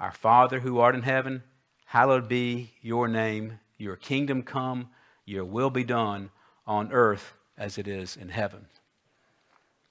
Our 0.00 0.12
Father 0.12 0.60
who 0.60 0.78
art 0.78 0.96
in 0.96 1.02
heaven, 1.02 1.44
Hallowed 1.86 2.28
be 2.28 2.72
your 2.82 3.08
name, 3.08 3.58
your 3.78 3.96
kingdom 3.96 4.42
come, 4.42 4.88
your 5.24 5.44
will 5.44 5.70
be 5.70 5.84
done 5.84 6.30
on 6.66 6.92
earth 6.92 7.32
as 7.56 7.78
it 7.78 7.88
is 7.88 8.16
in 8.16 8.28
heaven. 8.28 8.66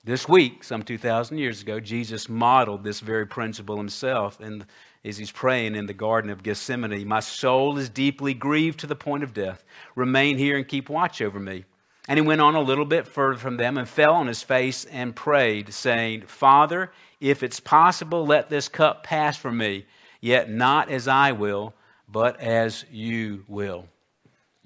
This 0.04 0.30
week, 0.30 0.64
some 0.64 0.84
2,000 0.84 1.40
years 1.40 1.64
ago, 1.64 1.80
Jesus 1.80 2.30
modeled 2.30 2.84
this 2.84 3.00
very 3.00 3.26
principle 3.26 3.78
himself 3.78 4.40
and 4.40 4.66
as 5.04 5.18
he's 5.18 5.32
praying 5.32 5.76
in 5.76 5.86
the 5.86 5.94
Garden 5.94 6.30
of 6.30 6.44
Gethsemane. 6.44 7.08
My 7.08 7.22
soul 7.22 7.78
is 7.78 7.90
deeply 7.90 8.34
grieved 8.34 8.80
to 8.82 8.88
the 8.88 8.96
point 8.96 9.24
of 9.24 9.34
death. 9.34 9.64
Remain 9.96 10.38
here 10.38 10.58
and 10.58 10.68
keep 10.68 10.90
watch 10.90 11.22
over 11.22 11.40
me. 11.40 11.66
And 12.08 12.20
he 12.20 12.26
went 12.26 12.42
on 12.42 12.54
a 12.54 12.62
little 12.62 12.86
bit 12.86 13.08
further 13.08 13.40
from 13.40 13.58
them 13.58 13.78
and 13.78 13.90
fell 13.90 14.14
on 14.14 14.28
his 14.28 14.44
face 14.44 14.86
and 14.86 15.16
prayed, 15.16 15.74
saying, 15.74 16.24
Father, 16.28 16.92
if 17.20 17.42
it's 17.42 17.60
possible, 17.60 18.26
let 18.26 18.50
this 18.50 18.68
cup 18.68 19.04
pass 19.04 19.38
from 19.38 19.58
me, 19.58 19.86
yet 20.22 20.52
not 20.52 20.90
as 20.90 21.08
I 21.08 21.32
will, 21.32 21.74
but 22.08 22.40
as 22.40 22.86
you 22.92 23.44
will. 23.48 23.86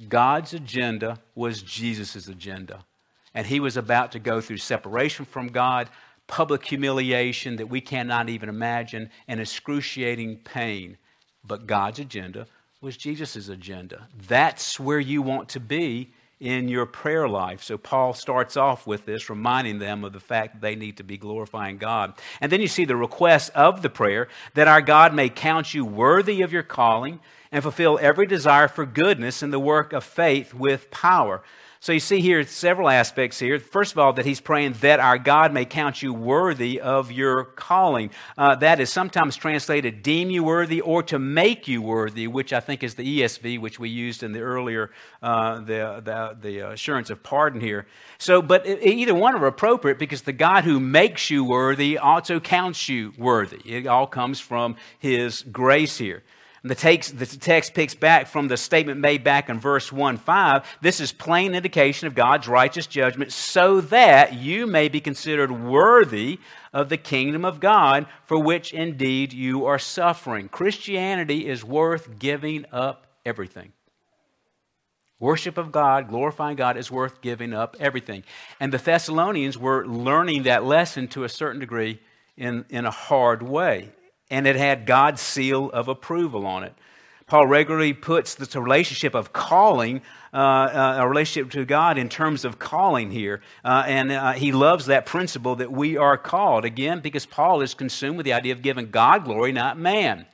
God's 0.08 0.54
agenda 0.54 1.20
was 1.36 1.62
Jesus' 1.62 2.28
agenda. 2.28 2.86
And 3.34 3.46
he 3.46 3.60
was 3.60 3.78
about 3.78 4.12
to 4.14 4.20
go 4.20 4.42
through 4.42 4.58
separation 4.58 5.26
from 5.26 5.48
God, 5.50 5.90
public 6.28 6.66
humiliation 6.66 7.58
that 7.58 7.68
we 7.68 7.82
cannot 7.82 8.30
even 8.30 8.50
imagine, 8.50 9.10
and 9.28 9.40
excruciating 9.40 10.38
pain. 10.38 10.98
But 11.46 11.68
God's 11.68 12.00
agenda 12.00 12.48
was 12.82 12.98
Jesus' 12.98 13.50
agenda. 13.50 14.08
That's 14.28 14.80
where 14.80 15.00
you 15.00 15.22
want 15.22 15.50
to 15.50 15.60
be 15.60 16.12
in 16.40 16.70
your 16.70 16.86
prayer 16.86 17.28
life. 17.28 17.62
So 17.64 17.78
Paul 17.78 18.14
starts 18.14 18.56
off 18.56 18.88
with 18.88 19.06
this, 19.06 19.30
reminding 19.30 19.80
them 19.80 20.04
of 20.04 20.14
the 20.14 20.20
fact 20.20 20.54
that 20.54 20.62
they 20.62 20.76
need 20.76 20.98
to 20.98 21.04
be 21.04 21.18
glorifying 21.18 21.78
God. 21.78 22.14
And 22.40 22.52
then 22.52 22.62
you 22.62 22.68
see 22.68 22.86
the 22.86 22.96
request 22.96 23.52
of 23.56 23.82
the 23.82 23.90
prayer 23.90 24.30
that 24.54 24.68
our 24.68 24.82
God 24.82 25.14
may 25.14 25.30
count 25.30 25.74
you 25.74 25.84
worthy 25.84 26.42
of 26.42 26.54
your 26.54 26.64
calling 26.64 27.20
and 27.52 27.64
fulfill 27.64 28.00
every 28.02 28.26
desire 28.26 28.68
for 28.68 28.86
goodness 28.86 29.44
in 29.44 29.52
the 29.52 29.60
work 29.60 29.92
of 29.92 30.04
faith 30.04 30.54
with 30.54 30.90
power. 30.92 31.42
So 31.82 31.94
you 31.94 32.02
see 32.02 32.20
here 32.20 32.44
several 32.44 32.90
aspects 32.90 33.40
here. 33.40 33.58
First 33.58 33.94
of 33.94 34.00
all, 34.00 34.12
that 34.14 34.26
he's 34.26 34.42
praying 34.42 34.74
that 34.82 35.00
our 35.00 35.18
God 35.18 35.54
may 35.54 35.64
count 35.64 36.04
you 36.04 36.14
worthy 36.14 36.82
of 36.82 37.10
your 37.10 37.46
calling. 37.46 38.12
Uh, 38.38 38.56
that 38.56 38.82
is 38.82 38.90
sometimes 38.90 39.38
translated 39.38 40.04
deem 40.04 40.30
you 40.30 40.44
worthy 40.44 40.82
or 40.82 41.04
to 41.04 41.18
make 41.18 41.70
you 41.70 41.82
worthy, 41.82 42.28
which 42.28 42.52
I 42.52 42.60
think 42.60 42.84
is 42.84 42.96
the 42.96 43.22
ESV, 43.22 43.62
which 43.62 43.80
we 43.80 43.88
used 43.88 44.24
in 44.24 44.34
the 44.34 44.42
earlier, 44.42 44.92
uh, 45.24 45.62
the, 45.62 46.02
the, 46.04 46.38
the, 46.42 46.70
assurance 46.72 47.10
of 47.12 47.24
pardon 47.24 47.62
here. 47.62 47.88
So, 48.18 48.42
but 48.42 48.68
either 48.68 49.16
one 49.16 49.36
are 49.36 49.48
appropriate 49.48 50.00
because 50.00 50.24
the 50.24 50.34
God 50.34 50.66
who 50.66 50.82
makes 50.82 51.30
you 51.30 51.46
worthy 51.46 51.98
also 51.98 52.42
counts 52.42 52.90
you 52.90 53.14
worthy. 53.18 53.62
It 53.64 53.88
all 53.88 54.06
comes 54.06 54.42
from 54.42 54.76
his 55.00 55.44
grace 55.44 55.98
here. 55.98 56.24
The 56.64 56.76
text, 56.76 57.18
the 57.18 57.26
text 57.26 57.74
picks 57.74 57.96
back 57.96 58.28
from 58.28 58.50
the 58.50 58.58
statement 58.58 59.00
made 59.00 59.24
back 59.24 59.48
in 59.48 59.60
verse 59.60 59.94
1 59.94 60.18
5. 60.18 60.78
This 60.82 61.00
is 61.00 61.14
plain 61.14 61.56
indication 61.56 62.08
of 62.08 62.16
God's 62.16 62.50
righteous 62.50 62.86
judgment, 62.86 63.32
so 63.32 63.80
that 63.82 64.34
you 64.34 64.68
may 64.68 64.90
be 64.90 65.00
considered 65.00 65.52
worthy 65.52 66.40
of 66.74 66.90
the 66.90 66.98
kingdom 66.98 67.46
of 67.46 67.62
God, 67.62 68.08
for 68.26 68.38
which 68.38 68.74
indeed 68.74 69.32
you 69.32 69.66
are 69.66 69.80
suffering. 69.80 70.50
Christianity 70.50 71.48
is 71.48 71.64
worth 71.64 72.20
giving 72.20 72.66
up 72.74 73.08
everything. 73.26 73.72
Worship 75.18 75.58
of 75.58 75.72
God, 75.72 76.10
glorifying 76.10 76.58
God, 76.58 76.78
is 76.78 76.92
worth 76.92 77.22
giving 77.22 77.54
up 77.54 77.78
everything. 77.80 78.24
And 78.60 78.74
the 78.74 78.78
Thessalonians 78.78 79.58
were 79.58 79.86
learning 79.86 80.44
that 80.44 80.66
lesson 80.66 81.08
to 81.10 81.24
a 81.24 81.30
certain 81.30 81.60
degree 81.60 82.00
in, 82.38 82.66
in 82.70 82.86
a 82.86 82.92
hard 82.92 83.42
way 83.42 83.92
and 84.30 84.48
it 84.48 84.56
had 84.56 84.86
God's 84.86 85.22
seal 85.22 85.70
of 85.72 85.88
approval 85.88 86.46
on 86.46 86.64
it. 86.64 86.74
Paul 87.30 87.46
regularly 87.46 87.94
puts 87.94 88.34
this 88.34 88.56
relationship 88.56 89.14
of 89.14 89.32
calling, 89.32 90.02
uh, 90.34 90.38
uh, 90.38 90.98
a 91.00 91.08
relationship 91.08 91.52
to 91.52 91.64
God 91.64 92.00
in 92.00 92.10
terms 92.10 92.44
of 92.44 92.58
calling 92.58 93.12
here. 93.12 93.42
Uh, 93.64 93.84
and 93.86 94.12
uh, 94.12 94.32
he 94.34 94.52
loves 94.52 94.88
that 94.88 95.06
principle 95.06 95.56
that 95.58 95.72
we 95.72 95.96
are 95.96 96.18
called. 96.18 96.66
Again, 96.66 97.02
because 97.02 97.28
Paul 97.28 97.62
is 97.62 97.76
consumed 97.76 98.18
with 98.18 98.26
the 98.26 98.34
idea 98.34 98.54
of 98.54 98.64
giving 98.64 98.90
God 98.90 99.26
glory, 99.26 99.52
not 99.52 99.78
man. 99.78 100.26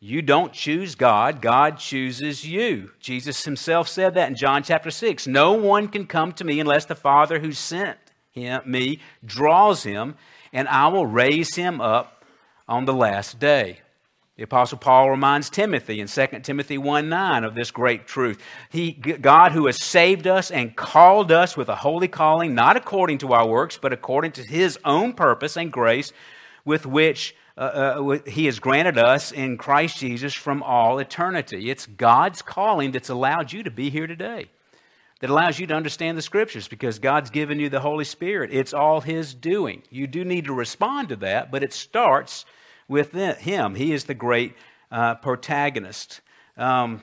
You 0.00 0.22
don't 0.22 0.52
choose 0.52 0.96
God, 0.96 1.40
God 1.40 1.78
chooses 1.78 2.44
you. 2.44 2.90
Jesus 3.00 3.44
himself 3.44 3.88
said 3.88 4.14
that 4.14 4.28
in 4.28 4.34
John 4.34 4.62
chapter 4.62 4.90
6. 4.90 5.26
No 5.28 5.52
one 5.52 5.88
can 5.88 6.06
come 6.06 6.32
to 6.32 6.44
me 6.44 6.60
unless 6.60 6.84
the 6.84 6.94
Father 6.96 7.38
who 7.38 7.52
sent 7.52 7.96
him, 8.32 8.60
me 8.66 9.00
draws 9.24 9.84
him, 9.84 10.16
and 10.52 10.68
I 10.68 10.88
will 10.88 11.06
raise 11.06 11.54
him 11.54 11.80
up 11.80 12.13
on 12.68 12.84
the 12.84 12.94
last 12.94 13.38
day. 13.38 13.80
The 14.36 14.42
Apostle 14.42 14.78
Paul 14.78 15.10
reminds 15.10 15.48
Timothy 15.48 16.00
in 16.00 16.08
2 16.08 16.26
Timothy 16.42 16.76
1 16.76 17.08
9 17.08 17.44
of 17.44 17.54
this 17.54 17.70
great 17.70 18.08
truth. 18.08 18.42
He, 18.68 18.90
God, 18.92 19.52
who 19.52 19.66
has 19.66 19.80
saved 19.80 20.26
us 20.26 20.50
and 20.50 20.74
called 20.74 21.30
us 21.30 21.56
with 21.56 21.68
a 21.68 21.76
holy 21.76 22.08
calling, 22.08 22.52
not 22.52 22.76
according 22.76 23.18
to 23.18 23.32
our 23.32 23.46
works, 23.46 23.78
but 23.80 23.92
according 23.92 24.32
to 24.32 24.42
his 24.42 24.76
own 24.84 25.12
purpose 25.12 25.56
and 25.56 25.70
grace, 25.70 26.12
with 26.64 26.84
which 26.84 27.36
uh, 27.56 27.60
uh, 27.60 28.18
he 28.26 28.46
has 28.46 28.58
granted 28.58 28.98
us 28.98 29.30
in 29.30 29.56
Christ 29.56 29.98
Jesus 29.98 30.34
from 30.34 30.64
all 30.64 30.98
eternity. 30.98 31.70
It's 31.70 31.86
God's 31.86 32.42
calling 32.42 32.90
that's 32.90 33.10
allowed 33.10 33.52
you 33.52 33.62
to 33.62 33.70
be 33.70 33.90
here 33.90 34.08
today, 34.08 34.50
that 35.20 35.30
allows 35.30 35.58
you 35.58 35.66
to 35.66 35.74
understand 35.74 36.18
the 36.18 36.22
Scriptures 36.22 36.68
because 36.68 36.98
God's 36.98 37.30
given 37.30 37.58
you 37.58 37.68
the 37.68 37.80
Holy 37.80 38.04
Spirit. 38.04 38.50
It's 38.52 38.74
all 38.74 39.00
His 39.00 39.34
doing. 39.34 39.82
You 39.90 40.06
do 40.06 40.24
need 40.24 40.46
to 40.46 40.52
respond 40.52 41.10
to 41.10 41.16
that, 41.16 41.50
but 41.50 41.62
it 41.62 41.72
starts 41.72 42.44
with 42.88 43.12
him. 43.12 43.74
He 43.74 43.92
is 43.92 44.04
the 44.04 44.14
great 44.14 44.54
uh, 44.90 45.16
protagonist. 45.16 46.20
Um, 46.56 47.02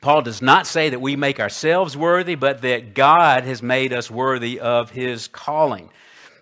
Paul 0.00 0.22
does 0.22 0.40
not 0.40 0.66
say 0.66 0.90
that 0.90 1.00
we 1.00 1.16
make 1.16 1.40
ourselves 1.40 1.96
worthy, 1.96 2.34
but 2.34 2.62
that 2.62 2.94
God 2.94 3.44
has 3.44 3.62
made 3.62 3.92
us 3.92 4.10
worthy 4.10 4.60
of 4.60 4.90
his 4.90 5.28
calling. 5.28 5.90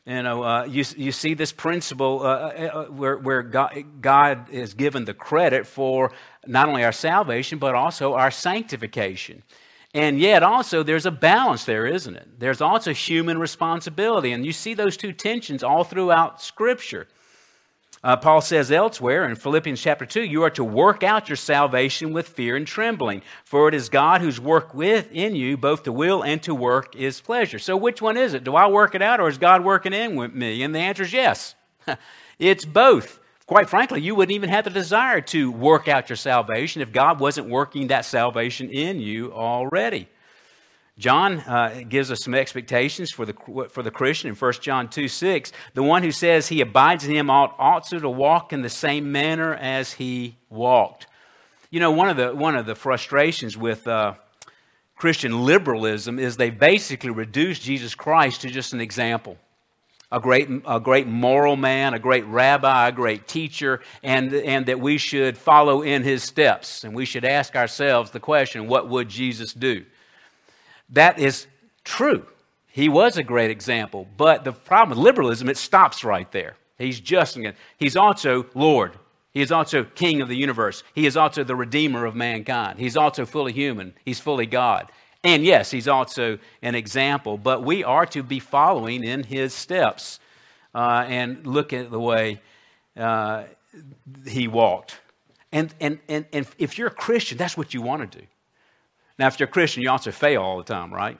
You 0.04 0.22
know, 0.22 0.42
uh, 0.44 0.64
you, 0.64 0.84
you 0.96 1.10
see 1.10 1.34
this 1.34 1.52
principle 1.52 2.20
uh, 2.22 2.24
uh, 2.24 2.28
uh 2.28 2.84
where, 2.84 3.16
where 3.16 3.42
God, 3.42 3.84
God 4.00 4.50
is 4.50 4.74
given 4.74 5.04
the 5.04 5.14
credit 5.14 5.66
for 5.66 6.12
not 6.46 6.68
only 6.68 6.84
our 6.84 6.92
salvation, 6.92 7.58
but 7.58 7.74
also 7.74 8.14
our 8.14 8.30
sanctification. 8.30 9.42
And 9.96 10.20
yet, 10.20 10.42
also, 10.42 10.82
there's 10.82 11.06
a 11.06 11.10
balance 11.10 11.64
there, 11.64 11.86
isn't 11.86 12.14
it? 12.14 12.38
There's 12.38 12.60
also 12.60 12.92
human 12.92 13.38
responsibility. 13.38 14.32
And 14.32 14.44
you 14.44 14.52
see 14.52 14.74
those 14.74 14.94
two 14.94 15.10
tensions 15.10 15.62
all 15.62 15.84
throughout 15.84 16.42
Scripture. 16.42 17.08
Uh, 18.04 18.14
Paul 18.14 18.42
says 18.42 18.70
elsewhere 18.70 19.26
in 19.26 19.36
Philippians 19.36 19.80
chapter 19.80 20.04
2, 20.04 20.22
you 20.22 20.42
are 20.42 20.50
to 20.50 20.62
work 20.62 21.02
out 21.02 21.30
your 21.30 21.36
salvation 21.36 22.12
with 22.12 22.28
fear 22.28 22.56
and 22.56 22.66
trembling, 22.66 23.22
for 23.46 23.68
it 23.68 23.74
is 23.74 23.88
God 23.88 24.20
who's 24.20 24.38
worked 24.38 24.74
within 24.74 25.34
you 25.34 25.56
both 25.56 25.84
to 25.84 25.92
will 25.92 26.22
and 26.22 26.42
to 26.42 26.54
work 26.54 26.94
is 26.94 27.22
pleasure. 27.22 27.58
So, 27.58 27.74
which 27.74 28.02
one 28.02 28.18
is 28.18 28.34
it? 28.34 28.44
Do 28.44 28.54
I 28.54 28.66
work 28.66 28.94
it 28.94 29.00
out 29.00 29.18
or 29.18 29.30
is 29.30 29.38
God 29.38 29.64
working 29.64 29.94
in 29.94 30.14
with 30.14 30.34
me? 30.34 30.62
And 30.62 30.74
the 30.74 30.80
answer 30.80 31.04
is 31.04 31.14
yes. 31.14 31.54
it's 32.38 32.66
both. 32.66 33.18
Quite 33.46 33.68
frankly, 33.68 34.00
you 34.00 34.16
wouldn't 34.16 34.34
even 34.34 34.50
have 34.50 34.64
the 34.64 34.70
desire 34.70 35.20
to 35.20 35.52
work 35.52 35.86
out 35.86 36.08
your 36.08 36.16
salvation 36.16 36.82
if 36.82 36.90
God 36.90 37.20
wasn't 37.20 37.48
working 37.48 37.88
that 37.88 38.04
salvation 38.04 38.70
in 38.70 39.00
you 39.00 39.32
already. 39.32 40.08
John 40.98 41.40
uh, 41.40 41.82
gives 41.88 42.10
us 42.10 42.24
some 42.24 42.34
expectations 42.34 43.12
for 43.12 43.24
the, 43.24 43.34
for 43.70 43.82
the 43.82 43.90
Christian 43.90 44.30
in 44.30 44.34
1 44.34 44.52
John 44.62 44.88
2 44.88 45.06
6. 45.06 45.52
The 45.74 45.82
one 45.82 46.02
who 46.02 46.10
says 46.10 46.48
he 46.48 46.60
abides 46.60 47.04
in 47.04 47.14
him 47.14 47.30
ought 47.30 47.54
also 47.58 47.98
to 47.98 48.08
walk 48.08 48.52
in 48.52 48.62
the 48.62 48.70
same 48.70 49.12
manner 49.12 49.54
as 49.54 49.92
he 49.92 50.38
walked. 50.48 51.06
You 51.70 51.78
know, 51.80 51.90
one 51.90 52.08
of 52.08 52.16
the, 52.16 52.34
one 52.34 52.56
of 52.56 52.66
the 52.66 52.74
frustrations 52.74 53.56
with 53.56 53.86
uh, 53.86 54.14
Christian 54.96 55.44
liberalism 55.44 56.18
is 56.18 56.36
they 56.36 56.50
basically 56.50 57.10
reduce 57.10 57.58
Jesus 57.58 57.94
Christ 57.94 58.40
to 58.40 58.50
just 58.50 58.72
an 58.72 58.80
example. 58.80 59.36
A 60.16 60.18
great, 60.18 60.48
a 60.66 60.80
great 60.80 61.06
moral 61.06 61.56
man, 61.56 61.92
a 61.92 61.98
great 61.98 62.24
rabbi, 62.24 62.88
a 62.88 62.92
great 62.92 63.28
teacher, 63.28 63.82
and, 64.02 64.32
and 64.32 64.64
that 64.64 64.80
we 64.80 64.96
should 64.96 65.36
follow 65.36 65.82
in 65.82 66.04
his 66.04 66.22
steps. 66.22 66.84
And 66.84 66.94
we 66.94 67.04
should 67.04 67.26
ask 67.26 67.54
ourselves 67.54 68.12
the 68.12 68.18
question 68.18 68.66
what 68.66 68.88
would 68.88 69.10
Jesus 69.10 69.52
do? 69.52 69.84
That 70.88 71.18
is 71.18 71.46
true. 71.84 72.24
He 72.66 72.88
was 72.88 73.18
a 73.18 73.22
great 73.22 73.50
example. 73.50 74.08
But 74.16 74.42
the 74.42 74.52
problem 74.52 74.96
with 74.96 75.04
liberalism, 75.04 75.50
it 75.50 75.58
stops 75.58 76.02
right 76.02 76.32
there. 76.32 76.56
He's 76.78 76.98
just, 76.98 77.38
he's 77.76 77.96
also 77.96 78.46
Lord. 78.54 78.92
He 79.34 79.42
is 79.42 79.52
also 79.52 79.84
King 79.84 80.22
of 80.22 80.28
the 80.28 80.36
universe. 80.36 80.82
He 80.94 81.04
is 81.04 81.18
also 81.18 81.44
the 81.44 81.54
Redeemer 81.54 82.06
of 82.06 82.14
mankind. 82.14 82.78
He's 82.78 82.96
also 82.96 83.26
fully 83.26 83.52
human. 83.52 83.92
He's 84.02 84.18
fully 84.18 84.46
God. 84.46 84.90
And 85.26 85.44
yes, 85.44 85.72
he's 85.72 85.88
also 85.88 86.38
an 86.62 86.76
example, 86.76 87.36
but 87.36 87.64
we 87.64 87.82
are 87.82 88.06
to 88.06 88.22
be 88.22 88.38
following 88.38 89.02
in 89.02 89.24
his 89.24 89.52
steps 89.52 90.20
uh, 90.72 91.04
and 91.08 91.44
look 91.44 91.72
at 91.72 91.90
the 91.90 91.98
way 91.98 92.40
uh, 92.96 93.42
he 94.24 94.46
walked. 94.46 95.00
And, 95.50 95.74
and, 95.80 95.98
and, 96.08 96.26
and 96.32 96.46
if 96.58 96.78
you're 96.78 96.86
a 96.86 96.92
Christian, 96.92 97.38
that's 97.38 97.56
what 97.56 97.74
you 97.74 97.82
want 97.82 98.08
to 98.08 98.18
do. 98.20 98.24
Now, 99.18 99.26
if 99.26 99.40
you're 99.40 99.48
a 99.48 99.50
Christian, 99.50 99.82
you 99.82 99.90
also 99.90 100.12
fail 100.12 100.42
all 100.42 100.58
the 100.58 100.62
time, 100.64 100.94
right? 100.94 101.18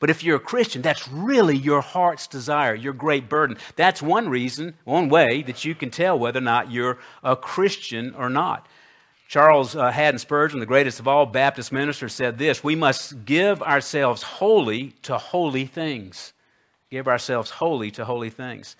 But 0.00 0.10
if 0.10 0.24
you're 0.24 0.38
a 0.38 0.40
Christian, 0.40 0.82
that's 0.82 1.06
really 1.06 1.56
your 1.56 1.80
heart's 1.80 2.26
desire, 2.26 2.74
your 2.74 2.92
great 2.92 3.28
burden. 3.28 3.56
That's 3.76 4.02
one 4.02 4.28
reason, 4.28 4.74
one 4.82 5.08
way 5.08 5.42
that 5.42 5.64
you 5.64 5.76
can 5.76 5.90
tell 5.90 6.18
whether 6.18 6.38
or 6.38 6.42
not 6.42 6.72
you're 6.72 6.98
a 7.22 7.36
Christian 7.36 8.16
or 8.16 8.28
not. 8.28 8.66
Charles 9.28 9.76
uh, 9.76 9.90
Haddon 9.90 10.18
Spurgeon, 10.18 10.58
the 10.58 10.64
greatest 10.64 11.00
of 11.00 11.06
all 11.06 11.26
Baptist 11.26 11.70
ministers, 11.70 12.14
said 12.14 12.38
this 12.38 12.64
We 12.64 12.74
must 12.74 13.26
give 13.26 13.62
ourselves 13.62 14.22
wholly 14.22 14.94
to 15.02 15.18
holy 15.18 15.66
things. 15.66 16.32
Give 16.90 17.06
ourselves 17.06 17.50
wholly 17.50 17.90
to 17.92 18.06
holy 18.06 18.30
things. 18.30 18.74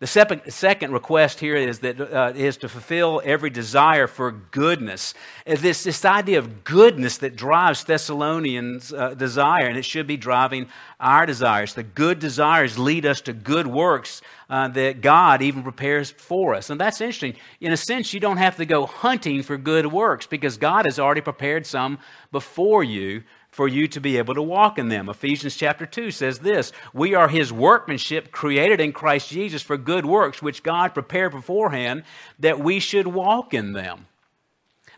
The 0.00 0.06
second 0.48 0.92
request 0.92 1.38
here 1.38 1.54
is, 1.54 1.78
that, 1.78 2.00
uh, 2.00 2.32
is 2.34 2.56
to 2.58 2.68
fulfill 2.68 3.22
every 3.24 3.48
desire 3.48 4.06
for 4.06 4.32
goodness. 4.32 5.14
This, 5.46 5.84
this 5.84 6.04
idea 6.04 6.40
of 6.40 6.64
goodness 6.64 7.18
that 7.18 7.36
drives 7.36 7.84
Thessalonians' 7.84 8.92
uh, 8.92 9.14
desire, 9.14 9.66
and 9.66 9.78
it 9.78 9.84
should 9.84 10.08
be 10.08 10.16
driving 10.16 10.66
our 10.98 11.26
desires. 11.26 11.74
The 11.74 11.84
good 11.84 12.18
desires 12.18 12.76
lead 12.76 13.06
us 13.06 13.20
to 13.22 13.32
good 13.32 13.68
works 13.68 14.20
uh, 14.50 14.68
that 14.68 15.00
God 15.00 15.42
even 15.42 15.62
prepares 15.62 16.10
for 16.10 16.54
us. 16.54 16.70
And 16.70 16.80
that's 16.80 17.00
interesting. 17.00 17.36
In 17.60 17.72
a 17.72 17.76
sense, 17.76 18.12
you 18.12 18.20
don't 18.20 18.36
have 18.36 18.56
to 18.56 18.66
go 18.66 18.86
hunting 18.86 19.42
for 19.42 19.56
good 19.56 19.86
works 19.86 20.26
because 20.26 20.58
God 20.58 20.86
has 20.86 20.98
already 20.98 21.20
prepared 21.20 21.66
some 21.66 21.98
before 22.32 22.82
you 22.82 23.22
for 23.54 23.68
you 23.68 23.86
to 23.86 24.00
be 24.00 24.18
able 24.18 24.34
to 24.34 24.42
walk 24.42 24.80
in 24.80 24.88
them. 24.88 25.08
Ephesians 25.08 25.54
chapter 25.54 25.86
2 25.86 26.10
says 26.10 26.40
this 26.40 26.72
We 26.92 27.14
are 27.14 27.28
his 27.28 27.52
workmanship 27.52 28.32
created 28.32 28.80
in 28.80 28.92
Christ 28.92 29.28
Jesus 29.28 29.62
for 29.62 29.76
good 29.76 30.04
works, 30.04 30.42
which 30.42 30.64
God 30.64 30.92
prepared 30.92 31.30
beforehand 31.30 32.02
that 32.40 32.58
we 32.58 32.80
should 32.80 33.06
walk 33.06 33.54
in 33.54 33.72
them. 33.72 34.06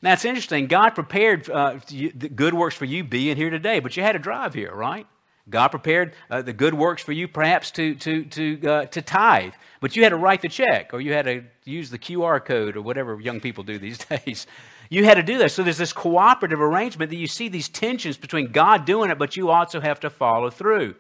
Now 0.01 0.15
it's 0.15 0.25
interesting, 0.25 0.69
God 0.69 0.91
prepared 0.91 1.51
uh, 1.51 1.81
good 2.35 2.55
works 2.55 2.75
for 2.75 2.87
you 2.87 3.05
being 3.05 3.37
here 3.37 3.51
today, 3.51 3.79
but 3.79 3.95
you 3.95 4.03
had 4.03 4.13
to 4.13 4.19
drive 4.19 4.55
here, 4.55 4.75
right? 4.75 5.07
God 5.51 5.69
prepared 5.69 6.15
uh, 6.31 6.41
the 6.41 6.55
good 6.55 6.73
works 6.73 7.03
for 7.03 7.13
you 7.13 7.29
perhaps 7.29 7.71
to, 7.73 7.95
to, 7.97 8.25
to, 8.25 8.67
uh, 8.67 8.87
to 8.87 9.03
tithe, 9.03 9.53
but 9.81 9.95
you 9.95 10.03
had 10.03 10.09
to 10.11 10.17
write 10.17 10.41
the 10.41 10.49
check 10.49 10.95
or 10.95 11.01
you 11.03 11.13
had 11.13 11.27
to 11.27 11.45
use 11.65 11.91
the 11.91 11.99
QR 11.99 12.43
code 12.43 12.75
or 12.75 12.81
whatever 12.81 13.21
young 13.21 13.41
people 13.41 13.65
do 13.65 13.79
these 13.79 13.99
days. 14.25 14.47
You 14.89 15.05
had 15.05 15.15
to 15.15 15.23
do 15.23 15.39
that. 15.39 15.51
So 15.53 15.63
there's 15.63 15.79
this 15.79 15.93
cooperative 15.93 16.61
arrangement 16.61 17.11
that 17.11 17.17
you 17.17 17.27
see 17.27 17.49
these 17.49 17.69
tensions 17.69 18.17
between 18.17 18.53
God 18.53 18.85
doing 18.85 19.11
it, 19.11 19.19
but 19.19 19.37
you 19.37 19.51
also 19.51 19.81
have 19.81 20.01
to 20.01 20.11
follow 20.11 20.51
through. 20.51 20.95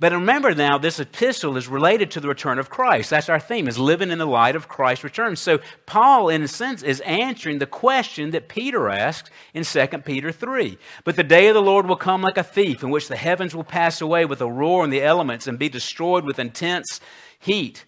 But 0.00 0.12
remember 0.12 0.54
now, 0.54 0.76
this 0.76 0.98
epistle 0.98 1.56
is 1.56 1.68
related 1.68 2.10
to 2.10 2.20
the 2.20 2.28
return 2.28 2.58
of 2.58 2.68
Christ. 2.68 3.10
That's 3.10 3.28
our 3.28 3.38
theme, 3.38 3.68
is 3.68 3.78
living 3.78 4.10
in 4.10 4.18
the 4.18 4.26
light 4.26 4.56
of 4.56 4.68
Christ's 4.68 5.04
return. 5.04 5.36
So 5.36 5.60
Paul, 5.86 6.28
in 6.28 6.42
a 6.42 6.48
sense, 6.48 6.82
is 6.82 7.00
answering 7.02 7.58
the 7.58 7.66
question 7.66 8.32
that 8.32 8.48
Peter 8.48 8.88
asks 8.88 9.30
in 9.54 9.62
2 9.62 9.86
Peter 9.98 10.32
3. 10.32 10.78
But 11.04 11.14
the 11.16 11.22
day 11.22 11.46
of 11.46 11.54
the 11.54 11.62
Lord 11.62 11.86
will 11.86 11.96
come 11.96 12.22
like 12.22 12.38
a 12.38 12.42
thief, 12.42 12.82
in 12.82 12.90
which 12.90 13.08
the 13.08 13.16
heavens 13.16 13.54
will 13.54 13.64
pass 13.64 14.00
away 14.00 14.24
with 14.24 14.40
a 14.40 14.50
roar 14.50 14.82
and 14.82 14.92
the 14.92 15.02
elements 15.02 15.46
and 15.46 15.58
be 15.58 15.68
destroyed 15.68 16.24
with 16.24 16.40
intense 16.40 17.00
heat 17.38 17.84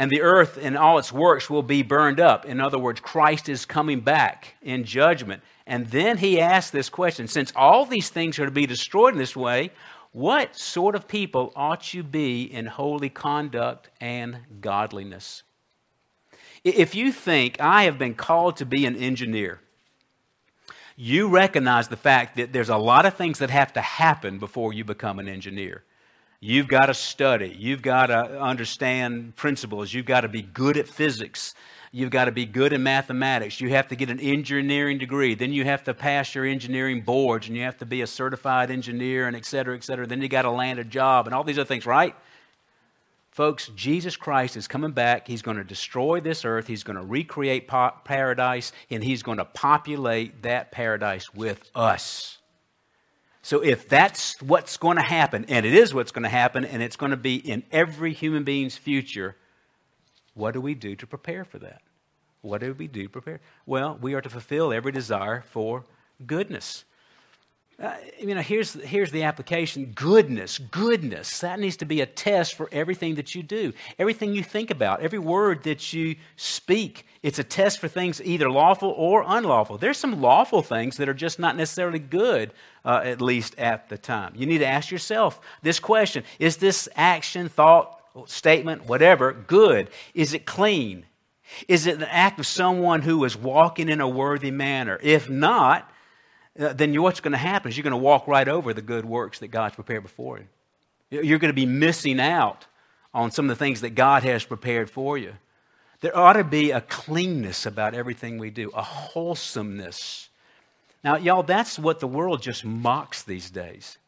and 0.00 0.10
the 0.10 0.22
earth 0.22 0.58
and 0.58 0.78
all 0.78 0.96
its 0.96 1.12
works 1.12 1.50
will 1.50 1.62
be 1.62 1.82
burned 1.82 2.20
up. 2.20 2.46
In 2.46 2.58
other 2.58 2.78
words, 2.78 3.00
Christ 3.00 3.50
is 3.50 3.66
coming 3.66 4.00
back 4.00 4.54
in 4.62 4.84
judgment. 4.84 5.42
And 5.66 5.88
then 5.88 6.16
he 6.16 6.40
asks 6.40 6.70
this 6.70 6.88
question 6.88 7.28
since 7.28 7.52
all 7.54 7.84
these 7.84 8.08
things 8.08 8.38
are 8.38 8.46
to 8.46 8.50
be 8.50 8.64
destroyed 8.64 9.12
in 9.12 9.18
this 9.18 9.36
way, 9.36 9.72
what 10.12 10.56
sort 10.56 10.94
of 10.94 11.06
people 11.06 11.52
ought 11.54 11.92
you 11.92 12.02
be 12.02 12.44
in 12.44 12.64
holy 12.64 13.10
conduct 13.10 13.90
and 14.00 14.38
godliness? 14.62 15.42
If 16.64 16.94
you 16.94 17.12
think 17.12 17.60
I 17.60 17.82
have 17.82 17.98
been 17.98 18.14
called 18.14 18.56
to 18.56 18.64
be 18.64 18.86
an 18.86 18.96
engineer, 18.96 19.60
you 20.96 21.28
recognize 21.28 21.88
the 21.88 21.98
fact 21.98 22.36
that 22.36 22.54
there's 22.54 22.70
a 22.70 22.78
lot 22.78 23.04
of 23.04 23.18
things 23.18 23.40
that 23.40 23.50
have 23.50 23.74
to 23.74 23.82
happen 23.82 24.38
before 24.38 24.72
you 24.72 24.82
become 24.82 25.18
an 25.18 25.28
engineer. 25.28 25.84
You've 26.42 26.68
got 26.68 26.86
to 26.86 26.94
study. 26.94 27.54
You've 27.58 27.82
got 27.82 28.06
to 28.06 28.40
understand 28.40 29.36
principles. 29.36 29.92
You've 29.92 30.06
got 30.06 30.22
to 30.22 30.28
be 30.28 30.40
good 30.40 30.78
at 30.78 30.88
physics. 30.88 31.54
You've 31.92 32.10
got 32.10 32.26
to 32.26 32.32
be 32.32 32.46
good 32.46 32.72
in 32.72 32.82
mathematics. 32.82 33.60
You 33.60 33.68
have 33.70 33.88
to 33.88 33.96
get 33.96 34.08
an 34.08 34.20
engineering 34.20 34.96
degree. 34.96 35.34
Then 35.34 35.52
you 35.52 35.64
have 35.64 35.84
to 35.84 35.92
pass 35.92 36.34
your 36.34 36.46
engineering 36.46 37.02
boards 37.02 37.48
and 37.48 37.56
you 37.56 37.64
have 37.64 37.76
to 37.78 37.86
be 37.86 38.00
a 38.00 38.06
certified 38.06 38.70
engineer 38.70 39.26
and 39.26 39.36
et 39.36 39.44
cetera, 39.44 39.76
et 39.76 39.84
cetera. 39.84 40.06
Then 40.06 40.22
you 40.22 40.28
got 40.28 40.42
to 40.42 40.50
land 40.50 40.78
a 40.78 40.84
job 40.84 41.26
and 41.26 41.34
all 41.34 41.44
these 41.44 41.58
other 41.58 41.66
things, 41.66 41.84
right? 41.84 42.14
Folks, 43.32 43.68
Jesus 43.76 44.16
Christ 44.16 44.56
is 44.56 44.66
coming 44.66 44.92
back. 44.92 45.28
He's 45.28 45.42
going 45.42 45.56
to 45.58 45.64
destroy 45.64 46.20
this 46.20 46.44
earth. 46.44 46.66
He's 46.66 46.84
going 46.84 46.96
to 46.96 47.04
recreate 47.04 47.68
paradise 47.68 48.72
and 48.90 49.04
he's 49.04 49.22
going 49.22 49.38
to 49.38 49.44
populate 49.44 50.42
that 50.42 50.72
paradise 50.72 51.34
with 51.34 51.70
us. 51.74 52.38
So, 53.42 53.62
if 53.62 53.88
that's 53.88 54.40
what's 54.42 54.76
going 54.76 54.96
to 54.96 55.02
happen, 55.02 55.46
and 55.48 55.64
it 55.64 55.72
is 55.72 55.94
what's 55.94 56.12
going 56.12 56.24
to 56.24 56.28
happen, 56.28 56.64
and 56.64 56.82
it's 56.82 56.96
going 56.96 57.10
to 57.10 57.16
be 57.16 57.36
in 57.36 57.62
every 57.72 58.12
human 58.12 58.44
being's 58.44 58.76
future, 58.76 59.36
what 60.34 60.52
do 60.52 60.60
we 60.60 60.74
do 60.74 60.94
to 60.96 61.06
prepare 61.06 61.44
for 61.44 61.58
that? 61.58 61.80
What 62.42 62.60
do 62.60 62.74
we 62.74 62.86
do 62.86 63.04
to 63.04 63.08
prepare? 63.08 63.40
Well, 63.66 63.98
we 64.00 64.14
are 64.14 64.20
to 64.20 64.28
fulfill 64.28 64.72
every 64.72 64.92
desire 64.92 65.42
for 65.50 65.84
goodness. 66.26 66.84
Uh, 67.80 67.94
you 68.18 68.34
know, 68.34 68.42
here's, 68.42 68.74
here's 68.74 69.10
the 69.10 69.22
application 69.22 69.92
goodness, 69.94 70.58
goodness. 70.58 71.40
That 71.40 71.58
needs 71.58 71.78
to 71.78 71.86
be 71.86 72.02
a 72.02 72.06
test 72.06 72.54
for 72.54 72.68
everything 72.70 73.14
that 73.14 73.34
you 73.34 73.42
do, 73.42 73.72
everything 73.98 74.34
you 74.34 74.42
think 74.42 74.70
about, 74.70 75.00
every 75.00 75.18
word 75.18 75.62
that 75.62 75.90
you 75.94 76.16
speak. 76.36 77.06
It's 77.22 77.38
a 77.38 77.44
test 77.44 77.78
for 77.78 77.88
things 77.88 78.20
either 78.22 78.50
lawful 78.50 78.90
or 78.90 79.24
unlawful. 79.26 79.78
There's 79.78 79.96
some 79.96 80.20
lawful 80.20 80.60
things 80.60 80.98
that 80.98 81.08
are 81.08 81.14
just 81.14 81.38
not 81.38 81.56
necessarily 81.56 81.98
good, 81.98 82.52
uh, 82.84 83.00
at 83.02 83.22
least 83.22 83.58
at 83.58 83.88
the 83.88 83.96
time. 83.96 84.34
You 84.36 84.44
need 84.44 84.58
to 84.58 84.66
ask 84.66 84.90
yourself 84.90 85.40
this 85.62 85.80
question 85.80 86.24
Is 86.38 86.58
this 86.58 86.86
action, 86.96 87.48
thought, 87.48 87.98
statement, 88.26 88.84
whatever, 88.88 89.32
good? 89.32 89.88
Is 90.12 90.34
it 90.34 90.44
clean? 90.44 91.06
Is 91.66 91.86
it 91.86 91.96
an 91.96 92.04
act 92.04 92.38
of 92.40 92.46
someone 92.46 93.00
who 93.00 93.24
is 93.24 93.38
walking 93.38 93.88
in 93.88 94.02
a 94.02 94.08
worthy 94.08 94.50
manner? 94.50 94.98
If 95.02 95.30
not, 95.30 95.90
uh, 96.58 96.72
then 96.72 97.00
what's 97.00 97.20
going 97.20 97.32
to 97.32 97.38
happen 97.38 97.70
is 97.70 97.76
you're 97.76 97.84
going 97.84 97.92
to 97.92 97.96
walk 97.96 98.26
right 98.26 98.48
over 98.48 98.74
the 98.74 98.82
good 98.82 99.04
works 99.04 99.38
that 99.38 99.48
God's 99.48 99.74
prepared 99.74 100.02
before 100.02 100.38
you. 100.38 101.22
You're 101.22 101.38
going 101.38 101.50
to 101.50 101.54
be 101.54 101.66
missing 101.66 102.20
out 102.20 102.66
on 103.12 103.30
some 103.30 103.50
of 103.50 103.58
the 103.58 103.64
things 103.64 103.80
that 103.80 103.90
God 103.90 104.22
has 104.22 104.44
prepared 104.44 104.90
for 104.90 105.18
you. 105.18 105.32
There 106.00 106.16
ought 106.16 106.34
to 106.34 106.44
be 106.44 106.70
a 106.70 106.80
cleanness 106.80 107.66
about 107.66 107.94
everything 107.94 108.38
we 108.38 108.50
do, 108.50 108.70
a 108.74 108.82
wholesomeness. 108.82 110.28
Now, 111.04 111.16
y'all, 111.16 111.42
that's 111.42 111.78
what 111.78 112.00
the 112.00 112.06
world 112.06 112.42
just 112.42 112.64
mocks 112.64 113.22
these 113.22 113.50
days. 113.50 113.98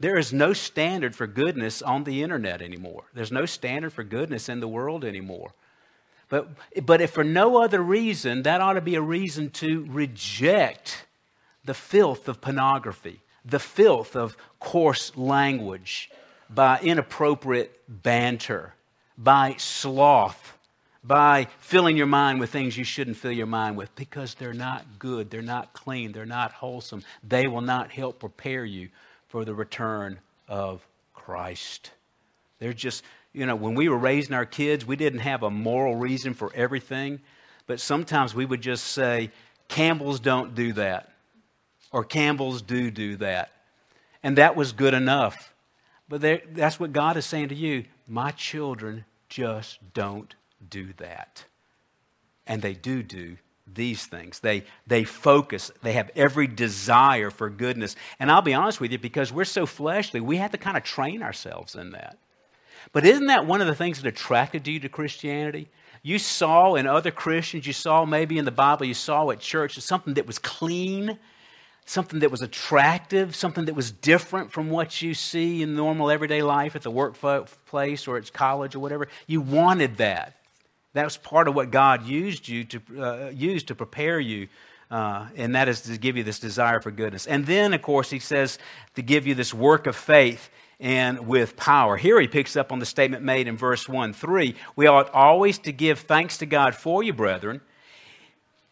There 0.00 0.16
is 0.16 0.32
no 0.32 0.52
standard 0.52 1.14
for 1.14 1.26
goodness 1.26 1.82
on 1.82 2.04
the 2.04 2.22
internet 2.22 2.62
anymore. 2.62 3.04
There's 3.14 3.32
no 3.32 3.46
standard 3.46 3.92
for 3.92 4.02
goodness 4.02 4.48
in 4.48 4.60
the 4.60 4.68
world 4.68 5.04
anymore. 5.04 5.52
But, 6.28 6.48
but 6.84 7.00
if 7.00 7.10
for 7.10 7.24
no 7.24 7.62
other 7.62 7.82
reason, 7.82 8.42
that 8.42 8.60
ought 8.60 8.74
to 8.74 8.80
be 8.80 8.94
a 8.94 9.02
reason 9.02 9.50
to 9.50 9.84
reject 9.88 11.04
the 11.64 11.74
filth 11.74 12.28
of 12.28 12.40
pornography, 12.40 13.20
the 13.44 13.58
filth 13.58 14.16
of 14.16 14.36
coarse 14.58 15.16
language, 15.16 16.10
by 16.48 16.80
inappropriate 16.80 17.80
banter, 17.88 18.74
by 19.16 19.54
sloth, 19.58 20.58
by 21.02 21.46
filling 21.60 21.96
your 21.96 22.06
mind 22.06 22.40
with 22.40 22.50
things 22.50 22.76
you 22.76 22.84
shouldn't 22.84 23.16
fill 23.16 23.32
your 23.32 23.46
mind 23.46 23.76
with 23.76 23.94
because 23.94 24.34
they're 24.34 24.52
not 24.52 24.84
good, 24.98 25.30
they're 25.30 25.42
not 25.42 25.72
clean, 25.72 26.12
they're 26.12 26.26
not 26.26 26.52
wholesome. 26.52 27.02
They 27.26 27.46
will 27.46 27.62
not 27.62 27.90
help 27.90 28.18
prepare 28.18 28.64
you 28.64 28.88
for 29.28 29.44
the 29.44 29.54
return 29.54 30.18
of 30.48 30.86
Christ. 31.14 31.92
They're 32.58 32.72
just, 32.72 33.04
you 33.32 33.46
know, 33.46 33.54
when 33.54 33.74
we 33.74 33.88
were 33.88 33.96
raising 33.96 34.34
our 34.34 34.44
kids, 34.44 34.84
we 34.84 34.96
didn't 34.96 35.20
have 35.20 35.42
a 35.42 35.50
moral 35.50 35.94
reason 35.94 36.34
for 36.34 36.50
everything, 36.54 37.20
but 37.66 37.80
sometimes 37.80 38.34
we 38.34 38.44
would 38.44 38.60
just 38.60 38.88
say, 38.88 39.30
Campbell's 39.68 40.20
don't 40.20 40.54
do 40.54 40.72
that 40.74 41.10
or 41.92 42.04
Campbell's 42.04 42.62
do 42.62 42.90
do 42.90 43.16
that. 43.16 43.50
And 44.22 44.36
that 44.38 44.56
was 44.56 44.72
good 44.72 44.94
enough. 44.94 45.52
But 46.08 46.20
that's 46.54 46.80
what 46.80 46.92
God 46.92 47.16
is 47.16 47.24
saying 47.24 47.48
to 47.48 47.54
you. 47.54 47.84
My 48.08 48.32
children 48.32 49.04
just 49.28 49.78
don't 49.94 50.34
do 50.68 50.92
that. 50.98 51.44
And 52.46 52.60
they 52.60 52.74
do 52.74 53.02
do 53.02 53.36
these 53.72 54.04
things. 54.06 54.40
They, 54.40 54.64
they 54.86 55.04
focus, 55.04 55.70
they 55.82 55.92
have 55.92 56.10
every 56.16 56.48
desire 56.48 57.30
for 57.30 57.48
goodness. 57.48 57.94
And 58.18 58.30
I'll 58.30 58.42
be 58.42 58.54
honest 58.54 58.80
with 58.80 58.90
you, 58.90 58.98
because 58.98 59.32
we're 59.32 59.44
so 59.44 59.66
fleshly, 59.66 60.20
we 60.20 60.38
have 60.38 60.50
to 60.50 60.58
kind 60.58 60.76
of 60.76 60.82
train 60.82 61.22
ourselves 61.22 61.76
in 61.76 61.92
that. 61.92 62.18
But 62.92 63.06
isn't 63.06 63.26
that 63.26 63.46
one 63.46 63.60
of 63.60 63.66
the 63.66 63.74
things 63.74 64.02
that 64.02 64.08
attracted 64.08 64.66
you 64.66 64.80
to 64.80 64.88
Christianity? 64.88 65.68
You 66.02 66.18
saw 66.18 66.74
in 66.74 66.86
other 66.86 67.10
Christians, 67.10 67.66
you 67.66 67.72
saw 67.72 68.04
maybe 68.04 68.38
in 68.38 68.44
the 68.44 68.50
Bible, 68.50 68.86
you 68.86 68.94
saw 68.94 69.30
at 69.30 69.38
church 69.38 69.78
something 69.78 70.14
that 70.14 70.26
was 70.26 70.38
clean 70.38 71.18
something 71.90 72.20
that 72.20 72.30
was 72.30 72.40
attractive, 72.40 73.34
something 73.34 73.64
that 73.64 73.74
was 73.74 73.90
different 73.90 74.52
from 74.52 74.70
what 74.70 75.02
you 75.02 75.12
see 75.12 75.60
in 75.60 75.74
normal 75.74 76.08
everyday 76.08 76.40
life 76.40 76.76
at 76.76 76.82
the 76.82 76.90
workplace 76.90 78.06
or 78.06 78.16
at 78.16 78.32
college 78.32 78.76
or 78.76 78.78
whatever. 78.78 79.08
You 79.26 79.40
wanted 79.40 79.96
that. 79.96 80.36
That 80.92 81.02
was 81.02 81.16
part 81.16 81.48
of 81.48 81.56
what 81.56 81.72
God 81.72 82.06
used 82.06 82.46
you 82.46 82.62
to 82.64 82.80
uh, 82.96 83.30
use 83.30 83.64
to 83.64 83.74
prepare 83.74 84.20
you, 84.20 84.46
uh, 84.88 85.26
and 85.34 85.56
that 85.56 85.68
is 85.68 85.80
to 85.82 85.98
give 85.98 86.16
you 86.16 86.22
this 86.22 86.38
desire 86.38 86.78
for 86.78 86.92
goodness. 86.92 87.26
And 87.26 87.44
then, 87.44 87.74
of 87.74 87.82
course, 87.82 88.08
He 88.08 88.20
says 88.20 88.58
to 88.94 89.02
give 89.02 89.26
you 89.26 89.34
this 89.34 89.52
work 89.52 89.88
of 89.88 89.96
faith 89.96 90.48
and 90.78 91.26
with 91.26 91.56
power. 91.56 91.96
Here 91.96 92.20
he 92.20 92.28
picks 92.28 92.56
up 92.56 92.70
on 92.70 92.78
the 92.78 92.86
statement 92.86 93.24
made 93.24 93.48
in 93.48 93.56
verse 93.56 93.88
1 93.88 94.12
3. 94.12 94.54
We 94.76 94.86
ought 94.86 95.10
always 95.10 95.58
to 95.58 95.72
give 95.72 95.98
thanks 95.98 96.38
to 96.38 96.46
God 96.46 96.76
for 96.76 97.02
you, 97.02 97.12
brethren 97.12 97.60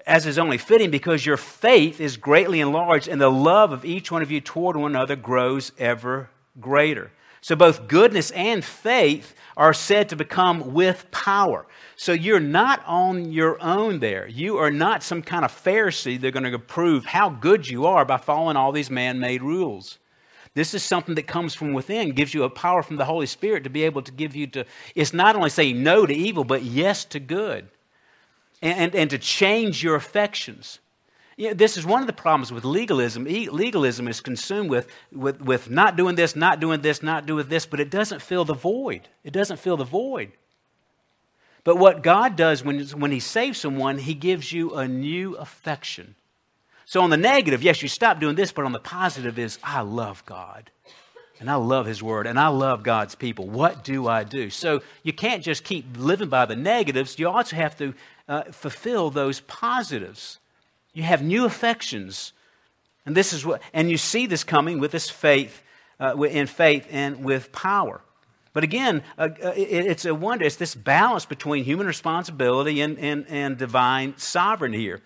as 0.09 0.27
is 0.27 0.39
only 0.39 0.57
fitting, 0.57 0.91
because 0.91 1.27
your 1.27 1.37
faith 1.37 2.01
is 2.01 2.17
greatly 2.17 2.61
enlarged, 2.61 3.09
and 3.09 3.21
the 3.21 3.31
love 3.31 3.73
of 3.73 3.85
each 3.85 4.11
one 4.11 4.23
of 4.23 4.31
you 4.31 4.41
toward 4.41 4.75
one 4.75 4.93
another 4.93 5.15
grows 5.15 5.71
ever 5.79 6.31
greater. 6.59 7.13
So 7.43 7.55
both 7.55 7.87
goodness 7.87 8.31
and 8.33 8.65
faith 8.65 9.35
are 9.57 9.75
said 9.75 10.09
to 10.09 10.17
become 10.17 10.73
with 10.73 11.09
power. 11.11 11.67
So 11.95 12.13
you're 12.13 12.41
not 12.41 12.83
on 12.87 13.31
your 13.31 13.63
own 13.63 14.01
there. 14.01 14.27
You 14.27 14.57
are 14.57 14.71
not 14.71 15.03
some 15.03 15.23
kind 15.23 15.45
of 15.45 15.53
Pharisee 15.53 16.19
that's 16.19 16.33
going 16.33 16.51
to 16.51 16.59
prove 16.59 17.05
how 17.05 17.29
good 17.29 17.69
you 17.69 17.87
are 17.87 18.05
by 18.05 18.17
following 18.17 18.57
all 18.57 18.73
these 18.73 18.91
man 18.91 19.21
made 19.21 19.43
rules. 19.43 19.99
This 20.55 20.73
is 20.73 20.83
something 20.83 21.15
that 21.17 21.27
comes 21.27 21.55
from 21.55 21.75
within, 21.75 22.13
gives 22.13 22.33
you 22.33 22.45
a 22.45 22.51
power 22.51 22.83
from 22.83 22.97
the 22.97 23.05
Holy 23.05 23.27
Spirit 23.27 23.63
to 23.65 23.71
be 23.71 23.85
able 23.85 24.03
to 24.03 24.11
give 24.11 24.35
you 24.35 24.47
to, 24.49 24.65
it's 24.95 25.13
not 25.13 25.37
only 25.37 25.51
saying 25.51 25.83
no 25.83 26.07
to 26.07 26.15
evil, 26.15 26.45
but 26.45 26.63
yes 26.63 27.05
to 27.07 27.21
good 27.21 27.69
and, 28.63 28.95
and 28.95 29.11
to 29.11 29.19
change 29.19 29.83
your 29.83 29.95
affections. 29.95 30.79
You 31.37 31.49
know, 31.49 31.55
this 31.55 31.77
is 31.77 31.87
one 31.87 32.01
of 32.01 32.09
the 32.09 32.13
problems 32.13 32.53
with 32.53 32.65
legalism. 32.65 33.25
legalism 33.25 34.09
is 34.09 34.21
consumed 34.21 34.71
with, 34.71 34.89
with, 35.13 35.41
with 35.41 35.71
not 35.71 35.97
doing 35.97 36.17
this, 36.17 36.35
not 36.35 36.59
doing 36.59 36.81
this, 36.81 37.01
not 37.01 37.27
doing 37.27 37.47
this, 37.49 37.65
but 37.65 37.79
it 37.79 37.91
doesn't 37.91 38.21
fill 38.21 38.45
the 38.45 38.55
void. 38.55 39.09
It 39.23 39.33
doesn't 39.33 39.61
fill 39.61 39.77
the 39.77 39.85
void. 39.85 40.33
But 41.63 41.77
what 41.77 42.03
God 42.03 42.35
does 42.35 42.65
when, 42.65 42.85
when 42.89 43.13
He 43.13 43.21
saves 43.21 43.59
someone, 43.59 43.99
He 43.99 44.15
gives 44.15 44.53
you 44.53 44.75
a 44.75 44.89
new 44.89 45.37
affection. 45.37 46.17
So 46.87 47.03
on 47.03 47.11
the 47.11 47.17
negative, 47.17 47.63
yes, 47.63 47.83
you 47.83 47.89
stop 47.89 48.19
doing 48.19 48.35
this, 48.35 48.51
but 48.51 48.65
on 48.65 48.73
the 48.73 48.81
positive 48.81 49.39
is, 49.39 49.59
I 49.63 49.83
love 49.83 50.25
God. 50.25 50.71
And 51.39 51.49
I 51.49 51.55
love 51.55 51.87
His 51.87 52.03
Word, 52.03 52.27
and 52.27 52.41
I 52.41 52.49
love 52.49 52.83
God's 52.83 53.15
people. 53.15 53.47
What 53.47 53.85
do 53.85 54.09
I 54.09 54.25
do? 54.25 54.51
So 54.51 54.83
you 55.05 55.13
can't 55.13 55.45
just 55.45 55.63
keep 55.63 55.85
living 55.97 56.29
by 56.29 56.47
the 56.47 56.57
negatives. 56.57 57.17
You 57.17 57.29
also 57.29 57.55
have 57.55 57.77
to 57.77 57.95
uh, 58.29 58.45
fulfill 58.45 59.11
those 59.11 59.41
positives. 59.41 60.39
You 60.93 61.03
have 61.03 61.23
new 61.23 61.45
affections. 61.45 62.33
And 63.07 63.17
this 63.17 63.33
is 63.33 63.45
what, 63.45 63.63
and 63.73 63.91
you 63.91 63.97
see 63.97 64.27
this 64.27 64.45
coming 64.45 64.79
with 64.79 64.93
this 64.93 65.09
faith, 65.09 65.63
uh, 65.99 66.21
in 66.23 66.47
faith 66.47 66.87
and 66.91 67.25
with 67.25 67.53
power. 67.53 68.01
But 68.53 68.65
again, 68.65 69.03
uh, 69.17 69.29
uh 69.43 69.53
it's 69.57 70.05
a 70.05 70.15
wonder. 70.15 70.45
It's 70.45 70.57
this 70.57 70.75
balance 70.75 71.25
between 71.25 71.65
human 71.65 71.87
responsibility 71.87 72.81
and, 72.81 72.99
and, 72.99 73.27
and 73.29 73.57
divine 73.57 74.17
sovereignty 74.17 74.79
here 74.79 75.03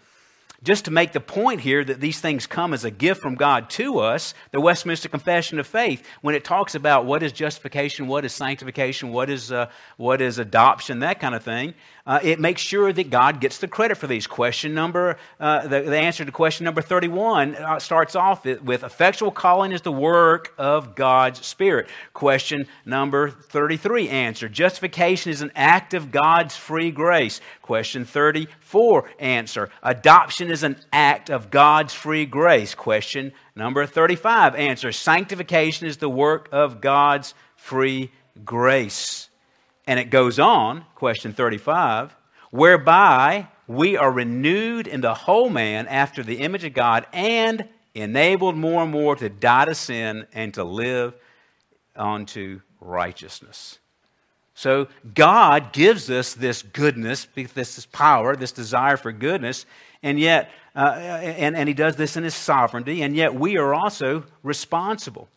just 0.63 0.85
to 0.85 0.91
make 0.91 1.13
the 1.13 1.21
point 1.21 1.61
here 1.61 1.85
that 1.85 2.01
these 2.01 2.21
things 2.21 2.47
come 2.47 2.73
as 2.73 2.85
a 2.85 2.91
gift 2.91 3.21
from 3.21 3.35
God 3.35 3.69
to 3.71 3.99
us, 3.99 4.35
the 4.53 4.61
Westminster 4.61 5.09
Confession 5.09 5.59
of 5.59 5.67
Faith, 5.67 6.07
when 6.21 6.35
it 6.35 6.45
talks 6.45 6.75
about 6.75 7.05
what 7.05 7.23
is 7.23 7.33
justification, 7.33 8.07
what 8.07 8.25
is 8.25 8.33
sanctification, 8.33 9.13
what 9.13 9.29
is, 9.29 9.51
uh, 9.51 9.69
what 9.97 10.21
is 10.21 10.39
adoption, 10.39 11.01
that 11.01 11.19
kind 11.19 11.35
of 11.35 11.43
thing, 11.43 11.75
uh, 12.05 12.19
it 12.23 12.41
makes 12.41 12.61
sure 12.61 12.93
that 12.93 13.11
God 13.11 13.41
gets 13.41 13.59
the 13.59 13.69
credit 13.69 13.97
for 13.97 14.09
these. 14.09 14.27
Question 14.27 14.75
number, 14.75 15.19
uh, 15.39 15.67
the, 15.69 15.83
the, 15.83 15.97
answer 15.97 16.25
to 16.25 16.33
question 16.33 16.65
number 16.65 16.83
31 16.83 17.55
uh, 17.55 17.79
starts 17.79 18.17
off 18.17 18.45
with 18.45 18.83
effectual 18.83 19.31
calling 19.31 19.71
is 19.71 19.83
the 19.83 19.93
work 19.93 20.53
of 20.59 20.97
God's 20.97 21.45
Spirit. 21.47 21.89
Question 22.13 22.67
number 22.85 23.31
33 23.31 24.09
answer 24.09 24.49
justification 24.49 25.31
is 25.31 25.43
an 25.43 25.53
act 25.55 25.95
of 25.95 26.11
God's 26.11 26.57
free 26.57 26.91
grace. 26.91 27.41
Question 27.63 28.05
34 28.05 29.09
answer 29.21 29.71
adoption 29.83 30.51
is 30.53 30.63
an 30.63 30.77
act 30.93 31.31
of 31.31 31.51
God's 31.51 31.95
free 31.95 32.27
grace. 32.27 32.75
Question 32.75 33.33
number 33.57 33.87
35 33.87 34.55
answer 34.55 34.93
sanctification 34.93 35.87
is 35.87 35.97
the 35.97 36.09
work 36.09 36.49
of 36.53 36.81
God's 36.81 37.35
free 37.57 38.13
grace. 38.45 39.29
And 39.87 39.99
it 39.99 40.11
goes 40.11 40.39
on, 40.39 40.85
question 40.95 41.33
35, 41.33 42.15
whereby 42.51 43.49
we 43.67 43.97
are 43.97 44.13
renewed 44.13 44.87
in 44.87 45.01
the 45.01 45.15
whole 45.15 45.49
man 45.49 45.89
after 45.89 46.23
the 46.23 46.37
image 46.37 46.65
of 46.65 46.75
God 46.75 47.07
and 47.13 47.69
enabled 47.95 48.57
more 48.57 48.83
and 48.83 48.93
more 48.93 49.17
to 49.17 49.29
die 49.29 49.65
to 49.65 49.75
sin 49.75 50.27
and 50.33 50.55
to 50.55 50.65
live 50.65 51.15
unto 51.97 52.61
righteousness. 52.81 53.79
So 54.55 54.89
God 55.15 55.73
gives 55.73 56.11
us 56.11 56.35
this 56.35 56.63
goodness, 56.63 57.27
this 57.35 57.87
power, 57.87 58.37
this 58.37 58.53
desire 58.53 58.97
for 58.97 59.11
goodness, 59.11 59.67
and 60.03 60.19
yet, 60.19 60.51
uh, 60.75 60.97
and, 60.99 61.57
and 61.57 61.69
He 61.69 61.75
does 61.75 61.97
this 61.97 62.17
in 62.17 62.25
His 62.25 62.35
sovereignty, 62.35 63.03
and 63.03 63.15
yet 63.15 63.35
we 63.35 63.57
are 63.57 63.75
also 63.75 64.25
responsible. 64.43 65.29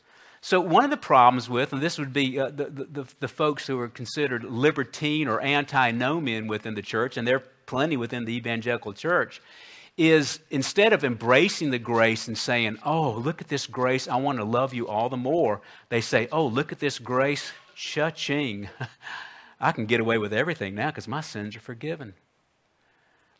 So, 0.41 0.62
one 0.62 0.84
of 0.84 0.91
the 0.91 0.97
problems 0.97 1.49
with, 1.49 1.73
and 1.73 1.82
this 1.82 1.97
would 1.97 2.13
be 2.13 2.39
uh, 2.39 2.51
the, 2.51 2.65
the, 2.65 3.08
the, 3.19 3.28
folks 3.28 3.65
who 3.65 3.80
are 3.80 3.88
considered 3.88 4.43
libertine 4.43 5.28
or 5.28 5.41
antinomian 5.41 6.45
within 6.45 6.75
the 6.75 6.84
church, 6.84 7.17
and 7.17 7.28
there 7.28 7.38
are 7.38 7.43
plenty 7.65 7.97
within 7.97 8.25
the 8.25 8.34
evangelical 8.34 8.93
church, 8.93 9.41
is 9.97 10.39
instead 10.51 10.93
of 10.93 11.04
embracing 11.04 11.71
the 11.71 11.80
grace 11.80 12.28
and 12.28 12.38
saying, 12.38 12.78
Oh, 12.86 13.13
look 13.13 13.41
at 13.41 13.47
this 13.47 13.65
grace, 13.65 14.08
I 14.08 14.17
want 14.17 14.38
to 14.38 14.43
love 14.43 14.73
you 14.73 14.88
all 14.88 15.10
the 15.10 15.17
more, 15.17 15.62
they 15.89 16.01
say, 16.01 16.28
Oh, 16.32 16.45
look 16.45 16.71
at 16.71 16.80
this 16.80 16.99
grace, 16.99 17.51
cha-ching. 17.75 18.69
I 19.60 19.71
can 19.71 19.88
get 19.88 19.99
away 19.99 20.17
with 20.17 20.32
everything 20.32 20.75
now 20.75 20.91
because 20.91 21.08
my 21.08 21.21
sins 21.21 21.56
are 21.56 21.62
forgiven. 21.62 22.13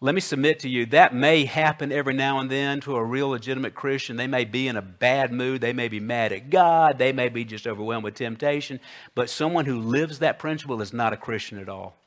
Let 0.06 0.14
me 0.14 0.22
submit 0.22 0.60
to 0.60 0.70
you 0.70 0.86
that 0.88 1.16
may 1.16 1.46
happen 1.46 1.92
every 1.92 2.14
now 2.14 2.38
and 2.38 2.48
then 2.48 2.80
to 2.82 2.96
a 2.96 3.04
real 3.04 3.30
legitimate 3.30 3.74
Christian. 3.74 4.18
They 4.18 4.28
may 4.28 4.46
be 4.46 4.68
in 4.68 4.78
a 4.78 4.82
bad 4.84 5.34
mood. 5.34 5.62
They 5.62 5.74
may 5.74 5.88
be 5.88 6.00
mad 6.00 6.32
at 6.32 6.52
God. 6.52 7.00
They 7.00 7.12
may 7.12 7.28
be 7.28 7.44
just 7.44 7.66
overwhelmed 7.66 8.04
with 8.04 8.14
temptation. 8.14 8.80
But 9.16 9.32
someone 9.32 9.66
who 9.66 9.80
lives 9.80 10.20
that 10.20 10.38
principle 10.38 10.80
is 10.84 10.94
not 10.94 11.14
a 11.14 11.18
Christian 11.18 11.58
at 11.58 11.70
all 11.70 11.98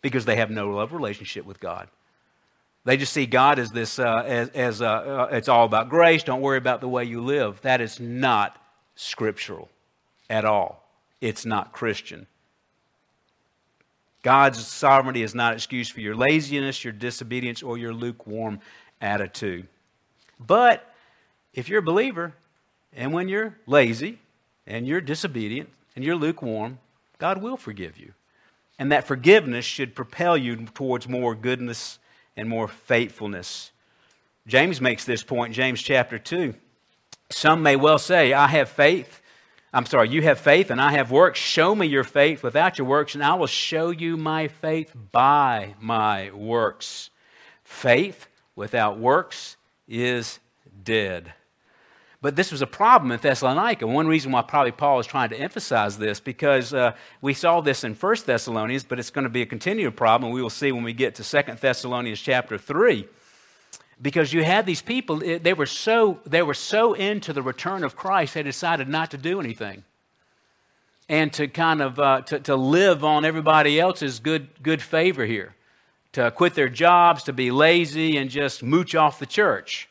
because 0.00 0.24
they 0.24 0.36
have 0.36 0.50
no 0.50 0.70
love 0.70 0.94
relationship 0.94 1.44
with 1.44 1.60
God. 1.60 1.88
They 2.86 2.96
just 2.96 3.12
see 3.12 3.26
God 3.26 3.58
as 3.58 3.70
this, 3.70 3.98
uh, 3.98 4.22
as, 4.24 4.48
as 4.48 4.80
uh, 4.80 4.86
uh, 4.86 5.28
it's 5.30 5.50
all 5.50 5.66
about 5.66 5.90
grace. 5.90 6.22
Don't 6.22 6.40
worry 6.40 6.56
about 6.56 6.80
the 6.80 6.88
way 6.88 7.04
you 7.04 7.20
live. 7.20 7.60
That 7.60 7.82
is 7.82 8.00
not 8.00 8.58
scriptural 8.94 9.68
at 10.30 10.46
all. 10.46 10.88
It's 11.20 11.44
not 11.44 11.74
Christian. 11.74 12.26
God's 14.24 14.66
sovereignty 14.66 15.22
is 15.22 15.34
not 15.34 15.52
excuse 15.52 15.90
for 15.90 16.00
your 16.00 16.16
laziness, 16.16 16.82
your 16.82 16.94
disobedience, 16.94 17.62
or 17.62 17.76
your 17.76 17.92
lukewarm 17.92 18.58
attitude. 19.00 19.68
But 20.40 20.90
if 21.52 21.68
you're 21.68 21.80
a 21.80 21.82
believer, 21.82 22.32
and 22.96 23.12
when 23.12 23.28
you're 23.28 23.54
lazy, 23.66 24.18
and 24.66 24.86
you're 24.86 25.02
disobedient, 25.02 25.68
and 25.94 26.02
you're 26.02 26.16
lukewarm, 26.16 26.78
God 27.18 27.42
will 27.42 27.58
forgive 27.58 27.98
you. 27.98 28.14
And 28.78 28.90
that 28.90 29.06
forgiveness 29.06 29.66
should 29.66 29.94
propel 29.94 30.38
you 30.38 30.56
towards 30.72 31.06
more 31.06 31.34
goodness 31.34 31.98
and 32.34 32.48
more 32.48 32.66
faithfulness. 32.66 33.72
James 34.46 34.80
makes 34.80 35.04
this 35.04 35.22
point 35.22 35.52
James 35.54 35.82
chapter 35.82 36.18
2. 36.18 36.54
Some 37.28 37.62
may 37.62 37.76
well 37.76 37.98
say, 37.98 38.32
I 38.32 38.46
have 38.48 38.70
faith 38.70 39.20
I'm 39.74 39.86
sorry, 39.86 40.08
you 40.08 40.22
have 40.22 40.38
faith 40.38 40.70
and 40.70 40.80
I 40.80 40.92
have 40.92 41.10
works. 41.10 41.40
Show 41.40 41.74
me 41.74 41.88
your 41.88 42.04
faith 42.04 42.44
without 42.44 42.78
your 42.78 42.86
works, 42.86 43.16
and 43.16 43.24
I 43.24 43.34
will 43.34 43.48
show 43.48 43.90
you 43.90 44.16
my 44.16 44.46
faith 44.46 44.94
by 45.10 45.74
my 45.80 46.30
works. 46.30 47.10
Faith 47.64 48.28
without 48.54 49.00
works 49.00 49.56
is 49.88 50.38
dead. 50.84 51.34
But 52.22 52.36
this 52.36 52.52
was 52.52 52.62
a 52.62 52.68
problem 52.68 53.10
in 53.10 53.18
Thessalonica. 53.18 53.84
One 53.84 54.06
reason 54.06 54.30
why 54.30 54.42
probably 54.42 54.70
Paul 54.70 55.00
is 55.00 55.08
trying 55.08 55.30
to 55.30 55.36
emphasize 55.36 55.98
this, 55.98 56.20
because 56.20 56.72
uh, 56.72 56.92
we 57.20 57.34
saw 57.34 57.60
this 57.60 57.82
in 57.82 57.94
1 57.94 58.16
Thessalonians, 58.24 58.84
but 58.84 59.00
it's 59.00 59.10
going 59.10 59.24
to 59.24 59.28
be 59.28 59.42
a 59.42 59.46
continued 59.46 59.96
problem. 59.96 60.30
We 60.30 60.40
will 60.40 60.50
see 60.50 60.70
when 60.70 60.84
we 60.84 60.92
get 60.92 61.16
to 61.16 61.24
2 61.24 61.54
Thessalonians 61.56 62.20
chapter 62.20 62.58
3 62.58 63.08
because 64.00 64.32
you 64.32 64.42
had 64.42 64.66
these 64.66 64.82
people 64.82 65.16
they 65.18 65.54
were 65.54 65.66
so 65.66 66.18
they 66.26 66.42
were 66.42 66.54
so 66.54 66.94
into 66.94 67.32
the 67.32 67.42
return 67.42 67.84
of 67.84 67.96
christ 67.96 68.34
they 68.34 68.42
decided 68.42 68.88
not 68.88 69.10
to 69.10 69.18
do 69.18 69.40
anything. 69.40 69.84
And 71.06 71.30
to 71.34 71.48
kind 71.48 71.82
of 71.82 72.00
uh, 72.00 72.22
to, 72.22 72.40
to 72.40 72.56
live 72.56 73.04
on 73.04 73.24
everybody 73.26 73.78
else's 73.78 74.20
good 74.20 74.48
good 74.62 74.80
favor 74.80 75.26
here. 75.26 75.54
To 76.12 76.30
quit 76.30 76.54
their 76.54 76.68
jobs 76.68 77.24
to 77.24 77.32
be 77.32 77.50
lazy 77.50 78.16
and 78.16 78.30
just 78.30 78.62
mooch 78.62 78.94
off 78.94 79.18
the 79.18 79.26
church. 79.26 79.88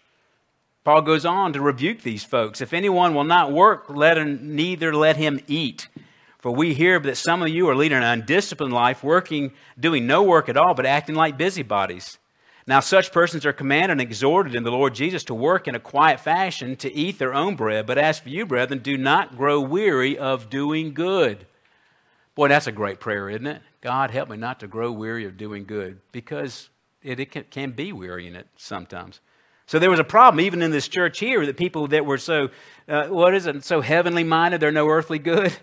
Paul 0.84 1.02
goes 1.02 1.26
on 1.26 1.54
to 1.54 1.62
rebuke 1.62 2.02
these 2.02 2.24
folks. 2.24 2.62
If 2.62 2.74
anyone 2.74 3.14
will 3.14 3.24
not 3.24 3.52
work 3.52 3.86
let 3.90 4.18
him, 4.18 4.56
neither 4.56 4.94
let 4.94 5.18
him 5.18 5.40
eat. 5.48 5.88
For 6.40 6.52
we 6.52 6.74
hear 6.74 7.00
that 7.00 7.16
some 7.16 7.42
of 7.42 7.50
you 7.50 7.70
are 7.70 7.76
leading 7.76 8.00
an 8.00 8.04
undisciplined 8.04 8.74
life 8.74 9.04
working 9.04 9.54
doing 9.80 10.08
no 10.08 10.24
work 10.24 10.50
at 10.50 10.58
all 10.58 10.74
but 10.74 10.86
acting 10.86 11.16
like 11.16 11.38
busybodies 11.38 12.18
now, 12.66 12.80
such 12.80 13.12
persons 13.12 13.46
are 13.46 13.52
commanded 13.52 13.92
and 13.92 14.02
exhorted 14.02 14.56
in 14.56 14.64
the 14.64 14.72
Lord 14.72 14.96
Jesus 14.96 15.26
to 15.26 15.34
work 15.34 15.68
in 15.68 15.76
a 15.76 15.80
quiet 15.80 16.22
fashion 16.22 16.78
to 16.78 16.94
eat 16.94 17.20
their 17.20 17.34
own 17.34 17.56
bread. 17.56 17.86
But 17.86 17.98
as 17.98 18.20
for 18.20 18.30
you, 18.30 18.46
brethren, 18.46 18.80
do 18.80 18.98
not 18.98 19.36
grow 19.36 19.60
weary 19.60 20.18
of 20.18 20.50
doing 20.50 20.94
good. 20.94 21.46
Boy, 22.36 22.48
that's 22.48 22.68
a 22.68 22.72
great 22.72 23.02
prayer, 23.02 23.30
isn't 23.30 23.46
it? 23.46 23.62
God, 23.82 24.12
help 24.12 24.30
me 24.30 24.38
not 24.38 24.62
to 24.62 24.68
grow 24.68 24.94
weary 24.94 25.26
of 25.26 25.36
doing 25.36 25.66
good 25.66 26.00
because 26.14 26.70
it, 27.02 27.20
it 27.20 27.52
can, 27.52 27.72
be 27.72 27.92
wearying 27.92 28.34
it 28.34 28.48
sometimes. 28.56 29.20
So 29.66 29.78
there 29.78 29.92
was 29.92 30.00
a 30.00 30.06
problem 30.06 30.40
even 30.40 30.62
in 30.62 30.72
this 30.72 30.88
church 30.88 31.20
here 31.20 31.46
that 31.46 31.58
people 31.58 31.88
that 31.90 32.06
were 32.06 32.18
so, 32.18 32.50
uh, 32.88 33.08
what 33.08 33.36
is 33.36 33.46
it, 33.46 33.64
so 33.66 33.82
heavenly 33.82 34.24
minded, 34.24 34.62
they're 34.62 34.72
no 34.72 34.88
earthly 34.88 35.20
good. 35.20 35.54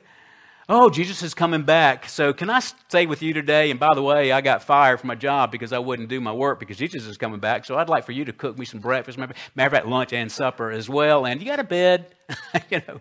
Oh, 0.73 0.89
Jesus 0.89 1.25
is 1.25 1.35
coming 1.35 1.65
back. 1.65 2.09
So, 2.09 2.33
can 2.33 2.49
I 2.49 2.61
stay 2.61 3.05
with 3.05 3.23
you 3.23 3.33
today? 3.33 3.73
And 3.73 3.81
by 3.81 3.93
the 3.93 4.05
way, 4.05 4.31
I 4.31 4.41
got 4.41 4.63
fired 4.63 5.01
from 5.01 5.09
my 5.09 5.17
job 5.17 5.51
because 5.51 5.73
I 5.73 5.81
wouldn't 5.81 6.09
do 6.09 6.21
my 6.21 6.33
work 6.33 6.61
because 6.61 6.77
Jesus 6.77 7.07
is 7.07 7.19
coming 7.19 7.41
back. 7.41 7.65
So, 7.65 7.77
I'd 7.77 7.89
like 7.89 8.07
for 8.07 8.13
you 8.13 8.25
to 8.27 8.33
cook 8.33 8.57
me 8.57 8.65
some 8.65 8.79
breakfast, 8.79 9.19
matter 9.19 9.35
of 9.57 9.73
fact, 9.73 9.87
lunch 9.87 10.13
and 10.13 10.31
supper 10.31 10.71
as 10.71 10.89
well. 10.89 11.27
And 11.27 11.41
you 11.41 11.47
got 11.49 11.59
a 11.59 11.65
bed, 11.65 12.15
you 12.71 12.83
know. 12.87 13.01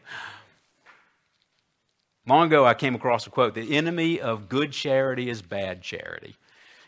Long 2.26 2.48
ago, 2.48 2.66
I 2.66 2.74
came 2.74 2.96
across 2.96 3.28
a 3.28 3.30
quote 3.30 3.54
The 3.54 3.78
enemy 3.78 4.20
of 4.20 4.50
good 4.50 4.72
charity 4.72 5.30
is 5.30 5.44
bad 5.44 5.84
charity. 5.84 6.38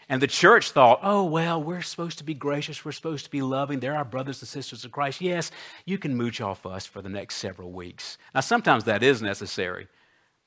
And 0.09 0.19
the 0.19 0.25
church 0.25 0.71
thought, 0.71 0.99
oh, 1.03 1.23
well, 1.25 1.61
we're 1.61 1.83
supposed 1.83 2.17
to 2.17 2.23
be 2.23 2.33
gracious. 2.33 2.83
We're 2.83 2.91
supposed 2.91 3.25
to 3.25 3.31
be 3.31 3.43
loving. 3.43 3.79
They're 3.79 3.95
our 3.95 4.03
brothers 4.03 4.41
and 4.41 4.49
sisters 4.49 4.83
of 4.83 4.91
Christ. 4.91 5.21
Yes, 5.21 5.51
you 5.85 5.99
can 5.99 6.17
mooch 6.17 6.41
off 6.41 6.65
us 6.65 6.87
for 6.87 7.03
the 7.03 7.07
next 7.07 7.35
several 7.35 7.71
weeks. 7.71 8.17
Now, 8.33 8.41
sometimes 8.41 8.85
that 8.85 9.03
is 9.03 9.21
necessary. 9.21 9.87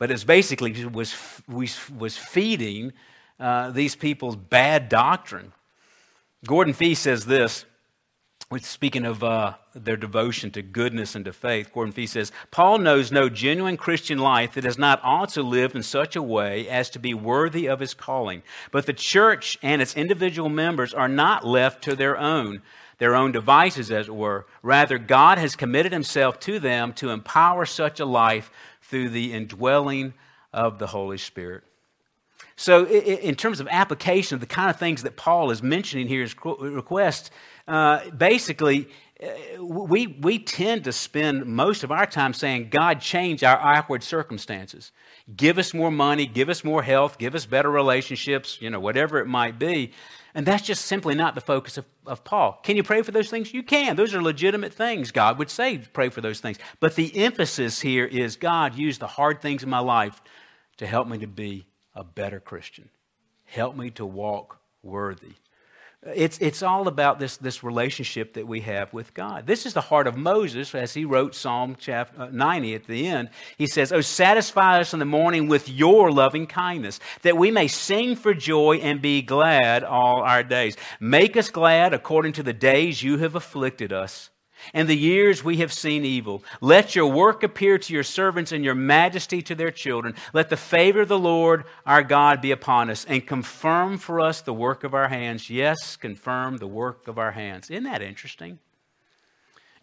But 0.05 0.11
it's 0.11 0.23
basically 0.23 0.85
was, 0.85 1.17
was 1.49 2.15
feeding 2.15 2.93
uh, 3.41 3.71
these 3.71 3.97
people's 3.97 4.37
bad 4.37 4.91
doctrine. 4.91 5.55
Gordon 6.45 6.75
Fee 6.75 6.95
says 6.95 7.25
this 7.25 7.65
speaking 8.61 9.07
of 9.07 9.25
uh, 9.25 9.55
their 9.75 9.97
devotion 9.97 10.51
to 10.51 10.61
goodness 10.61 11.15
and 11.15 11.25
to 11.25 11.33
faith, 11.33 11.73
Gordon 11.73 11.95
Fee 11.95 12.07
says, 12.07 12.33
Paul 12.51 12.77
knows 12.77 13.11
no 13.11 13.31
genuine 13.31 13.79
Christian 13.79 14.19
life 14.19 14.53
that 14.53 14.65
has 14.65 14.77
not 14.77 15.03
also 15.03 15.43
lived 15.43 15.75
in 15.75 15.83
such 15.83 16.17
a 16.17 16.23
way 16.23 16.69
as 16.69 16.91
to 16.91 16.99
be 16.99 17.15
worthy 17.15 17.67
of 17.67 17.81
his 17.81 17.95
calling. 17.95 18.43
But 18.73 18.85
the 18.85 18.93
church 18.93 19.57
and 19.63 19.81
its 19.81 19.97
individual 19.97 20.51
members 20.51 20.93
are 20.93 21.09
not 21.09 21.47
left 21.47 21.83
to 21.85 21.97
their 21.97 22.19
own, 22.19 22.61
their 22.99 23.15
own 23.17 23.33
devices, 23.33 23.91
as 23.91 24.09
it 24.09 24.15
were. 24.15 24.45
Rather, 24.63 24.99
God 24.99 25.39
has 25.39 25.57
committed 25.57 25.93
himself 25.93 26.39
to 26.41 26.59
them 26.59 26.93
to 26.93 27.09
empower 27.09 27.65
such 27.65 28.01
a 28.01 28.05
life 28.05 28.51
through 28.89 29.11
the 29.11 29.33
indwelling 29.33 30.15
of 30.53 30.79
the 30.79 30.87
Holy 30.87 31.19
Spirit. 31.19 31.65
So, 32.57 32.87
in 32.87 33.35
terms 33.35 33.59
of 33.59 33.67
application 33.69 34.37
of 34.37 34.41
the 34.41 34.47
kind 34.47 34.71
of 34.71 34.79
things 34.79 35.03
that 35.03 35.17
Paul 35.17 35.51
is 35.51 35.61
mentioning 35.63 36.07
here, 36.07 36.23
his 36.23 36.37
request, 36.45 37.33
uh, 37.67 38.09
basically, 38.11 38.89
uh, 39.21 39.65
we, 39.65 40.07
we 40.07 40.39
tend 40.39 40.85
to 40.85 40.93
spend 40.93 41.47
most 41.47 41.83
of 41.83 41.91
our 41.91 42.07
time 42.07 42.33
saying, 42.33 42.69
God, 42.71 43.01
change 43.01 43.43
our 43.43 43.59
awkward 43.59 44.05
circumstances. 44.05 44.93
Give 45.35 45.59
us 45.59 45.75
more 45.75 45.91
money, 45.91 46.27
give 46.27 46.49
us 46.49 46.63
more 46.63 46.83
health, 46.83 47.19
give 47.19 47.35
us 47.35 47.45
better 47.45 47.71
relationships, 47.71 48.59
you 48.61 48.71
know, 48.71 48.79
whatever 48.79 49.19
it 49.19 49.27
might 49.27 49.59
be. 49.59 49.93
And 50.35 50.45
that's 50.45 50.65
just 50.65 50.87
simply 50.87 51.15
not 51.15 51.37
the 51.37 51.41
focus 51.41 51.79
of, 51.79 51.85
of 52.07 52.25
Paul. 52.25 52.59
Can 52.65 52.77
you 52.77 52.83
pray 52.83 53.03
for 53.03 53.13
those 53.13 53.31
things? 53.31 53.55
You 53.55 53.63
can. 53.63 53.95
Those 53.95 54.15
are 54.15 54.23
legitimate 54.23 54.75
things. 54.75 55.13
God 55.13 55.39
would 55.39 55.49
say, 55.49 55.79
pray 55.79 56.09
for 56.09 56.21
those 56.21 56.41
things. 56.41 56.59
But 56.81 56.97
the 56.97 57.17
emphasis 57.17 57.81
here 57.81 58.05
is 58.05 58.37
God, 58.37 58.75
use 58.75 58.99
the 58.99 59.07
hard 59.07 59.41
things 59.41 59.63
in 59.63 59.71
my 59.71 59.79
life 59.79 60.21
to 60.79 60.87
help 60.87 61.07
me 61.07 61.19
to 61.19 61.29
be 61.29 61.67
a 61.95 62.03
better 62.03 62.41
Christian. 62.41 62.89
Help 63.45 63.77
me 63.77 63.91
to 63.91 64.05
walk 64.05 64.59
worthy. 64.83 65.35
It's, 66.07 66.39
it's 66.39 66.63
all 66.63 66.87
about 66.87 67.19
this, 67.19 67.39
this 67.39 67.65
relationship 67.65 68.35
that 68.35 68.47
we 68.47 68.61
have 68.61 68.93
with 68.93 69.15
God. 69.15 69.47
This 69.47 69.65
is 69.65 69.73
the 69.73 69.81
heart 69.81 70.07
of 70.07 70.17
Moses 70.17 70.75
as 70.75 70.93
he 70.93 71.07
wrote 71.07 71.35
Psalm 71.35 71.77
chapter 71.79 72.23
uh, 72.23 72.29
90 72.31 72.75
at 72.75 72.87
the 72.87 73.07
end. 73.07 73.31
He 73.57 73.67
says, 73.67 73.91
Oh, 73.91 74.03
satisfy 74.03 74.81
us 74.81 74.93
in 74.93 74.99
the 74.99 75.07
morning 75.07 75.49
with 75.49 75.69
your 75.69 76.13
loving 76.13 76.47
kindness, 76.47 77.01
that 77.23 77.39
we 77.39 77.51
may 77.51 77.69
sing 77.69 78.17
for 78.17 78.35
joy 78.35 78.77
and 78.83 79.01
be 79.01 79.23
glad 79.23 79.83
all 79.83 80.23
our 80.23 80.43
days. 80.43 80.77
Make 81.01 81.39
us 81.39 81.49
glad 81.49 81.95
according 81.95 82.35
to 82.35 82.43
the 82.43 82.53
days 82.53 83.03
you 83.03 83.19
have 83.19 83.35
afflicted 83.35 83.93
us 83.93 84.29
and 84.73 84.89
the 84.89 84.97
years 84.97 85.45
we 85.45 85.59
have 85.59 85.73
seen 85.73 86.05
evil. 86.05 86.43
Let 86.61 86.95
your 86.95 87.07
work 87.07 87.43
appear 87.43 87.79
to 87.79 87.93
your 87.93 88.03
servants 88.03 88.53
and 88.53 88.65
your 88.65 88.75
majesty 88.75 89.43
to 89.43 89.55
their 89.55 89.71
children. 89.71 90.15
Let 90.33 90.49
the 90.49 90.57
favor 90.57 91.03
of 91.03 91.09
the 91.09 91.19
Lord 91.19 91.65
our 91.85 92.03
God 92.03 92.41
be 92.41 92.51
upon 92.51 92.91
us 92.91 93.05
and 93.05 93.27
confirm 93.27 93.99
for 93.99 94.21
us 94.21 94.41
the 94.41 94.55
work 94.55 94.85
of 94.85 94.95
our 94.95 95.09
hands. 95.09 95.51
Yes, 95.51 95.97
confirm 95.97 96.59
the 96.59 96.67
work 96.67 97.09
of 97.09 97.19
our 97.19 97.33
hands. 97.33 97.71
Isn't 97.71 97.85
that 97.85 98.03
interesting? 98.03 98.59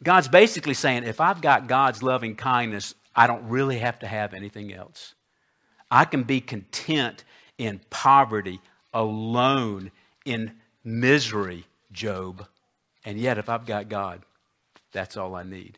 God's 0.03 0.27
basically 0.27 0.73
saying 0.73 1.03
if 1.03 1.21
I've 1.21 1.41
got 1.41 1.67
God's 1.67 2.01
loving 2.01 2.35
kindness, 2.35 2.95
I 3.15 3.27
don't 3.27 3.47
really 3.49 3.79
have 3.79 3.99
to 3.99 4.07
have 4.07 4.33
anything 4.33 4.73
else. 4.73 5.13
I 5.89 6.05
can 6.05 6.23
be 6.23 6.41
content 6.41 7.23
in 7.57 7.81
poverty, 7.89 8.61
alone, 8.93 9.91
in 10.25 10.53
misery, 10.83 11.65
Job. 11.91 12.47
And 13.03 13.19
yet, 13.19 13.37
if 13.37 13.49
I've 13.49 13.65
got 13.65 13.89
God, 13.89 14.21
that's 14.91 15.17
all 15.17 15.35
I 15.35 15.43
need. 15.43 15.77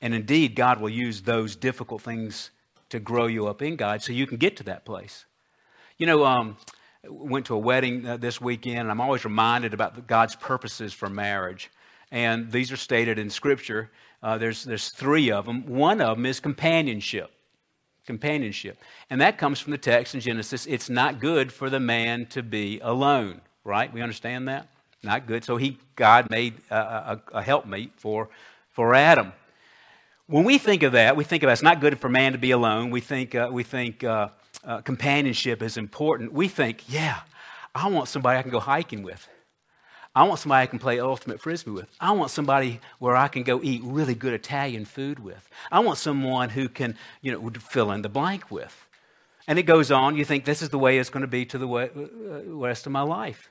And 0.00 0.14
indeed, 0.14 0.54
God 0.54 0.80
will 0.80 0.90
use 0.90 1.22
those 1.22 1.56
difficult 1.56 2.02
things 2.02 2.50
to 2.90 3.00
grow 3.00 3.26
you 3.26 3.48
up 3.48 3.62
in 3.62 3.76
God 3.76 4.02
so 4.02 4.12
you 4.12 4.26
can 4.26 4.36
get 4.36 4.56
to 4.58 4.64
that 4.64 4.84
place. 4.84 5.24
You 5.98 6.06
know, 6.06 6.24
um, 6.24 6.56
went 7.08 7.46
to 7.46 7.54
a 7.54 7.58
wedding 7.58 8.06
uh, 8.06 8.16
this 8.16 8.40
weekend, 8.40 8.80
and 8.80 8.90
I'm 8.90 9.00
always 9.00 9.24
reminded 9.24 9.74
about 9.74 10.06
God's 10.06 10.36
purposes 10.36 10.92
for 10.92 11.08
marriage. 11.08 11.70
And 12.10 12.50
these 12.52 12.70
are 12.70 12.76
stated 12.76 13.18
in 13.18 13.30
Scripture. 13.30 13.90
Uh, 14.22 14.38
there's, 14.38 14.64
there's 14.64 14.90
three 14.90 15.30
of 15.30 15.46
them. 15.46 15.66
One 15.66 16.00
of 16.00 16.16
them 16.16 16.26
is 16.26 16.40
companionship. 16.40 17.30
Companionship. 18.06 18.78
And 19.10 19.20
that 19.20 19.38
comes 19.38 19.60
from 19.60 19.70
the 19.70 19.78
text 19.78 20.14
in 20.14 20.20
Genesis. 20.20 20.66
It's 20.66 20.90
not 20.90 21.20
good 21.20 21.52
for 21.52 21.70
the 21.70 21.80
man 21.80 22.26
to 22.26 22.42
be 22.42 22.80
alone, 22.80 23.40
right? 23.64 23.92
We 23.92 24.02
understand 24.02 24.48
that? 24.48 24.68
Not 25.04 25.26
good. 25.26 25.44
So 25.44 25.56
he, 25.56 25.78
God 25.96 26.30
made 26.30 26.54
a, 26.70 26.76
a, 26.76 27.22
a 27.34 27.42
helpmeet 27.42 27.90
for, 27.96 28.28
for 28.70 28.94
Adam. 28.94 29.32
When 30.26 30.44
we 30.44 30.56
think 30.56 30.82
of 30.82 30.92
that, 30.92 31.16
we 31.16 31.24
think 31.24 31.42
of 31.42 31.50
it's 31.50 31.62
not 31.62 31.80
good 31.80 31.98
for 31.98 32.08
man 32.08 32.32
to 32.32 32.38
be 32.38 32.52
alone. 32.52 32.90
We 32.90 33.00
think, 33.00 33.34
uh, 33.34 33.50
we 33.52 33.62
think 33.62 34.02
uh, 34.02 34.28
uh, 34.64 34.80
companionship 34.80 35.62
is 35.62 35.76
important. 35.76 36.32
We 36.32 36.48
think, 36.48 36.84
yeah, 36.88 37.20
I 37.74 37.88
want 37.88 38.08
somebody 38.08 38.38
I 38.38 38.42
can 38.42 38.50
go 38.50 38.60
hiking 38.60 39.02
with. 39.02 39.28
I 40.16 40.22
want 40.22 40.40
somebody 40.40 40.62
I 40.62 40.66
can 40.66 40.78
play 40.78 41.00
ultimate 41.00 41.40
frisbee 41.40 41.72
with. 41.72 41.90
I 42.00 42.12
want 42.12 42.30
somebody 42.30 42.80
where 43.00 43.16
I 43.16 43.28
can 43.28 43.42
go 43.42 43.60
eat 43.62 43.82
really 43.84 44.14
good 44.14 44.32
Italian 44.32 44.84
food 44.84 45.18
with. 45.18 45.48
I 45.70 45.80
want 45.80 45.98
someone 45.98 46.50
who 46.50 46.68
can, 46.68 46.96
you 47.20 47.32
know, 47.32 47.50
fill 47.60 47.90
in 47.90 48.02
the 48.02 48.08
blank 48.08 48.50
with. 48.50 48.86
And 49.46 49.58
it 49.58 49.64
goes 49.64 49.90
on. 49.90 50.16
You 50.16 50.24
think 50.24 50.44
this 50.44 50.62
is 50.62 50.70
the 50.70 50.78
way 50.78 50.98
it's 50.98 51.10
going 51.10 51.22
to 51.22 51.26
be 51.26 51.44
to 51.46 51.58
the 51.58 51.68
uh, 51.68 51.88
rest 52.46 52.86
of 52.86 52.92
my 52.92 53.02
life 53.02 53.50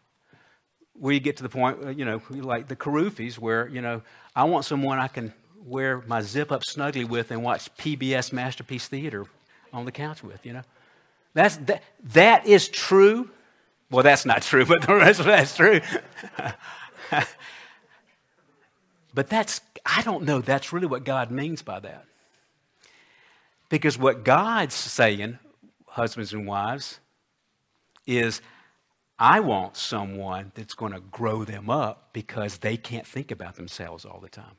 you 1.02 1.20
get 1.20 1.38
to 1.38 1.44
the 1.44 1.50
point, 1.50 1.84
uh, 1.84 1.90
you 1.90 2.06
know, 2.06 2.22
like 2.30 2.68
the 2.68 2.76
Karufis, 2.76 3.38
where, 3.38 3.68
you 3.68 3.82
know, 3.82 4.02
I 4.36 4.44
want 4.46 4.66
someone 4.66 5.00
I 5.00 5.08
can 5.08 5.34
wear 5.66 6.04
my 6.08 6.22
zip 6.22 6.52
up 6.52 6.64
snugly 6.64 7.06
with 7.06 7.32
and 7.32 7.44
watch 7.44 7.74
PBS 7.78 8.34
Masterpiece 8.34 8.88
Theater 8.88 9.26
on 9.72 9.86
the 9.86 9.92
couch 9.92 10.24
with, 10.24 10.46
you 10.46 10.54
know. 10.54 10.62
That's, 11.34 11.58
that, 11.58 11.84
that 12.14 12.46
is 12.46 12.70
true. 12.70 13.30
Well, 13.90 14.04
that's 14.04 14.26
not 14.26 14.44
true, 14.44 14.66
but 14.68 14.84
the 14.84 14.96
rest 14.96 15.20
of 15.20 15.26
that's 15.26 15.56
true. 15.56 15.82
but 19.14 19.30
that's, 19.30 19.62
I 19.86 20.02
don't 20.04 20.24
know, 20.24 20.42
that's 20.42 20.72
really 20.72 20.88
what 20.88 21.04
God 21.04 21.32
means 21.32 21.62
by 21.62 21.80
that. 21.80 22.06
Because 23.70 23.98
what 23.98 24.24
God's 24.24 24.76
saying, 24.76 25.40
husbands 25.88 26.34
and 26.34 26.46
wives, 26.46 27.00
is 28.06 28.42
I 29.20 29.40
want 29.42 29.78
someone 29.78 30.52
that's 30.56 30.74
going 30.74 30.94
to 30.94 31.00
grow 31.00 31.44
them 31.44 31.70
up 31.70 32.10
because 32.14 32.58
they 32.58 32.78
can't 32.78 33.06
think 33.06 33.32
about 33.32 33.56
themselves 33.56 34.06
all 34.06 34.20
the 34.20 34.30
time. 34.30 34.58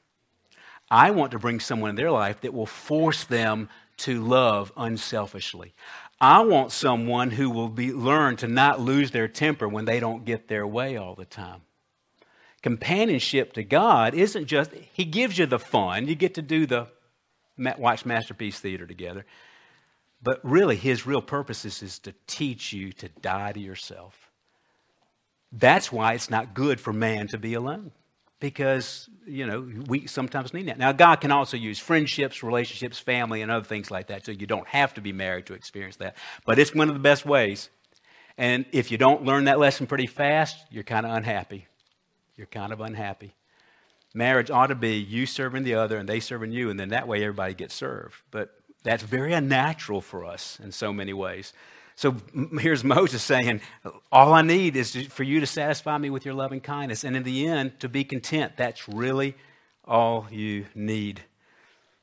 I 0.90 1.10
want 1.10 1.32
to 1.32 1.38
bring 1.38 1.60
someone 1.60 1.90
in 1.90 1.96
their 1.96 2.10
life 2.10 2.40
that 2.42 2.54
will 2.54 2.66
force 2.66 3.24
them 3.24 3.68
to 3.96 4.22
love 4.22 4.72
unselfishly. 4.76 5.74
I 6.20 6.42
want 6.42 6.72
someone 6.72 7.30
who 7.30 7.50
will 7.50 7.68
be, 7.68 7.92
learn 7.92 8.36
to 8.36 8.48
not 8.48 8.80
lose 8.80 9.10
their 9.10 9.28
temper 9.28 9.68
when 9.68 9.86
they 9.86 9.98
don't 9.98 10.24
get 10.24 10.48
their 10.48 10.66
way 10.66 10.96
all 10.96 11.14
the 11.14 11.24
time. 11.24 11.62
Companionship 12.62 13.52
to 13.54 13.62
God 13.62 14.14
isn't 14.14 14.46
just, 14.46 14.72
He 14.92 15.04
gives 15.04 15.36
you 15.36 15.46
the 15.46 15.58
fun. 15.58 16.06
You 16.06 16.14
get 16.14 16.34
to 16.34 16.42
do 16.42 16.64
the 16.66 16.86
watch 17.58 18.06
Masterpiece 18.06 18.58
Theater 18.58 18.86
together. 18.86 19.26
But 20.22 20.40
really, 20.42 20.76
His 20.76 21.06
real 21.06 21.22
purpose 21.22 21.64
is, 21.64 21.82
is 21.82 21.98
to 22.00 22.14
teach 22.26 22.72
you 22.72 22.92
to 22.92 23.08
die 23.08 23.52
to 23.52 23.60
yourself 23.60 24.23
that's 25.58 25.92
why 25.92 26.14
it's 26.14 26.30
not 26.30 26.54
good 26.54 26.80
for 26.80 26.92
man 26.92 27.28
to 27.28 27.38
be 27.38 27.54
alone. 27.54 27.92
Because, 28.40 29.08
you 29.26 29.46
know, 29.46 29.66
we 29.86 30.06
sometimes 30.06 30.52
need 30.52 30.68
that. 30.68 30.78
Now, 30.78 30.92
God 30.92 31.16
can 31.16 31.30
also 31.30 31.56
use 31.56 31.78
friendships, 31.78 32.42
relationships, 32.42 32.98
family, 32.98 33.40
and 33.40 33.50
other 33.50 33.64
things 33.64 33.90
like 33.90 34.08
that, 34.08 34.26
so 34.26 34.32
you 34.32 34.46
don't 34.46 34.66
have 34.68 34.92
to 34.94 35.00
be 35.00 35.12
married 35.12 35.46
to 35.46 35.54
experience 35.54 35.96
that. 35.96 36.16
But 36.44 36.58
it's 36.58 36.74
one 36.74 36.88
of 36.88 36.94
the 36.94 37.00
best 37.00 37.24
ways. 37.24 37.70
And 38.36 38.66
if 38.72 38.90
you 38.90 38.98
don't 38.98 39.24
learn 39.24 39.44
that 39.44 39.58
lesson 39.58 39.86
pretty 39.86 40.08
fast, 40.08 40.58
you're 40.70 40.84
kind 40.84 41.06
of 41.06 41.12
unhappy. 41.12 41.68
You're 42.36 42.48
kind 42.48 42.72
of 42.72 42.80
unhappy. 42.80 43.34
Marriage 44.12 44.50
ought 44.50 44.66
to 44.66 44.74
be 44.74 44.96
you 44.96 45.24
serving 45.24 45.62
the 45.62 45.74
other 45.74 45.96
and 45.96 46.08
they 46.08 46.20
serving 46.20 46.52
you, 46.52 46.68
and 46.68 46.78
then 46.78 46.88
that 46.88 47.08
way 47.08 47.22
everybody 47.22 47.54
gets 47.54 47.74
served. 47.74 48.16
But 48.30 48.50
that's 48.82 49.02
very 49.02 49.32
unnatural 49.32 50.00
for 50.00 50.24
us 50.24 50.58
in 50.62 50.70
so 50.70 50.92
many 50.92 51.12
ways. 51.12 51.52
So 51.96 52.16
here's 52.58 52.82
Moses 52.82 53.22
saying, 53.22 53.60
All 54.10 54.32
I 54.32 54.42
need 54.42 54.76
is 54.76 54.94
for 55.06 55.22
you 55.22 55.40
to 55.40 55.46
satisfy 55.46 55.96
me 55.98 56.10
with 56.10 56.24
your 56.24 56.34
loving 56.34 56.60
kindness. 56.60 57.04
And 57.04 57.16
in 57.16 57.22
the 57.22 57.46
end, 57.46 57.78
to 57.80 57.88
be 57.88 58.04
content. 58.04 58.52
That's 58.56 58.88
really 58.88 59.36
all 59.84 60.26
you 60.30 60.66
need. 60.74 61.22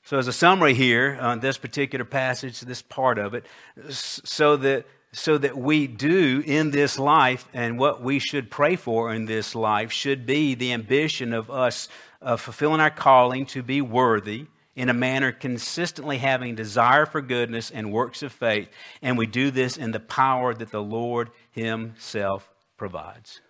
So, 0.03 0.17
as 0.17 0.27
a 0.27 0.33
summary 0.33 0.73
here 0.73 1.17
on 1.21 1.41
this 1.41 1.57
particular 1.57 2.05
passage, 2.05 2.59
this 2.61 2.81
part 2.81 3.19
of 3.19 3.35
it, 3.35 3.45
so 3.89 4.57
that, 4.57 4.85
so 5.11 5.37
that 5.37 5.57
we 5.57 5.85
do 5.85 6.41
in 6.45 6.71
this 6.71 6.97
life 6.97 7.47
and 7.53 7.77
what 7.77 8.01
we 8.01 8.17
should 8.17 8.49
pray 8.49 8.75
for 8.75 9.13
in 9.13 9.25
this 9.25 9.53
life 9.53 9.91
should 9.91 10.25
be 10.25 10.55
the 10.55 10.73
ambition 10.73 11.33
of 11.33 11.51
us 11.51 11.87
of 12.19 12.41
fulfilling 12.41 12.81
our 12.81 12.89
calling 12.89 13.45
to 13.47 13.61
be 13.61 13.81
worthy 13.81 14.47
in 14.75 14.89
a 14.89 14.93
manner 14.93 15.31
consistently 15.31 16.17
having 16.17 16.55
desire 16.55 17.05
for 17.05 17.21
goodness 17.21 17.71
and 17.71 17.91
works 17.91 18.23
of 18.23 18.31
faith, 18.31 18.69
and 19.01 19.17
we 19.17 19.25
do 19.25 19.51
this 19.51 19.77
in 19.77 19.91
the 19.91 19.99
power 19.99 20.53
that 20.53 20.71
the 20.71 20.81
Lord 20.81 21.29
Himself 21.51 22.51
provides. 22.77 23.41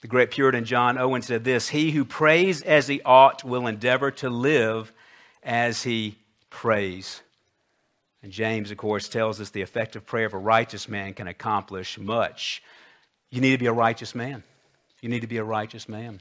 The 0.00 0.08
great 0.08 0.30
Puritan 0.30 0.64
John 0.64 0.98
Owen 0.98 1.22
said 1.22 1.44
this 1.44 1.68
He 1.68 1.90
who 1.90 2.04
prays 2.04 2.62
as 2.62 2.86
he 2.86 3.02
ought 3.02 3.44
will 3.44 3.66
endeavor 3.66 4.10
to 4.12 4.30
live 4.30 4.92
as 5.42 5.82
he 5.82 6.16
prays. 6.50 7.22
And 8.22 8.32
James, 8.32 8.70
of 8.70 8.76
course, 8.76 9.08
tells 9.08 9.40
us 9.40 9.50
the 9.50 9.62
effective 9.62 10.06
prayer 10.06 10.26
of 10.26 10.34
a 10.34 10.38
righteous 10.38 10.88
man 10.88 11.14
can 11.14 11.28
accomplish 11.28 11.98
much. 11.98 12.62
You 13.30 13.40
need 13.40 13.52
to 13.52 13.58
be 13.58 13.66
a 13.66 13.72
righteous 13.72 14.14
man. 14.14 14.42
You 15.00 15.08
need 15.08 15.20
to 15.20 15.26
be 15.26 15.36
a 15.36 15.44
righteous 15.44 15.88
man. 15.88 16.20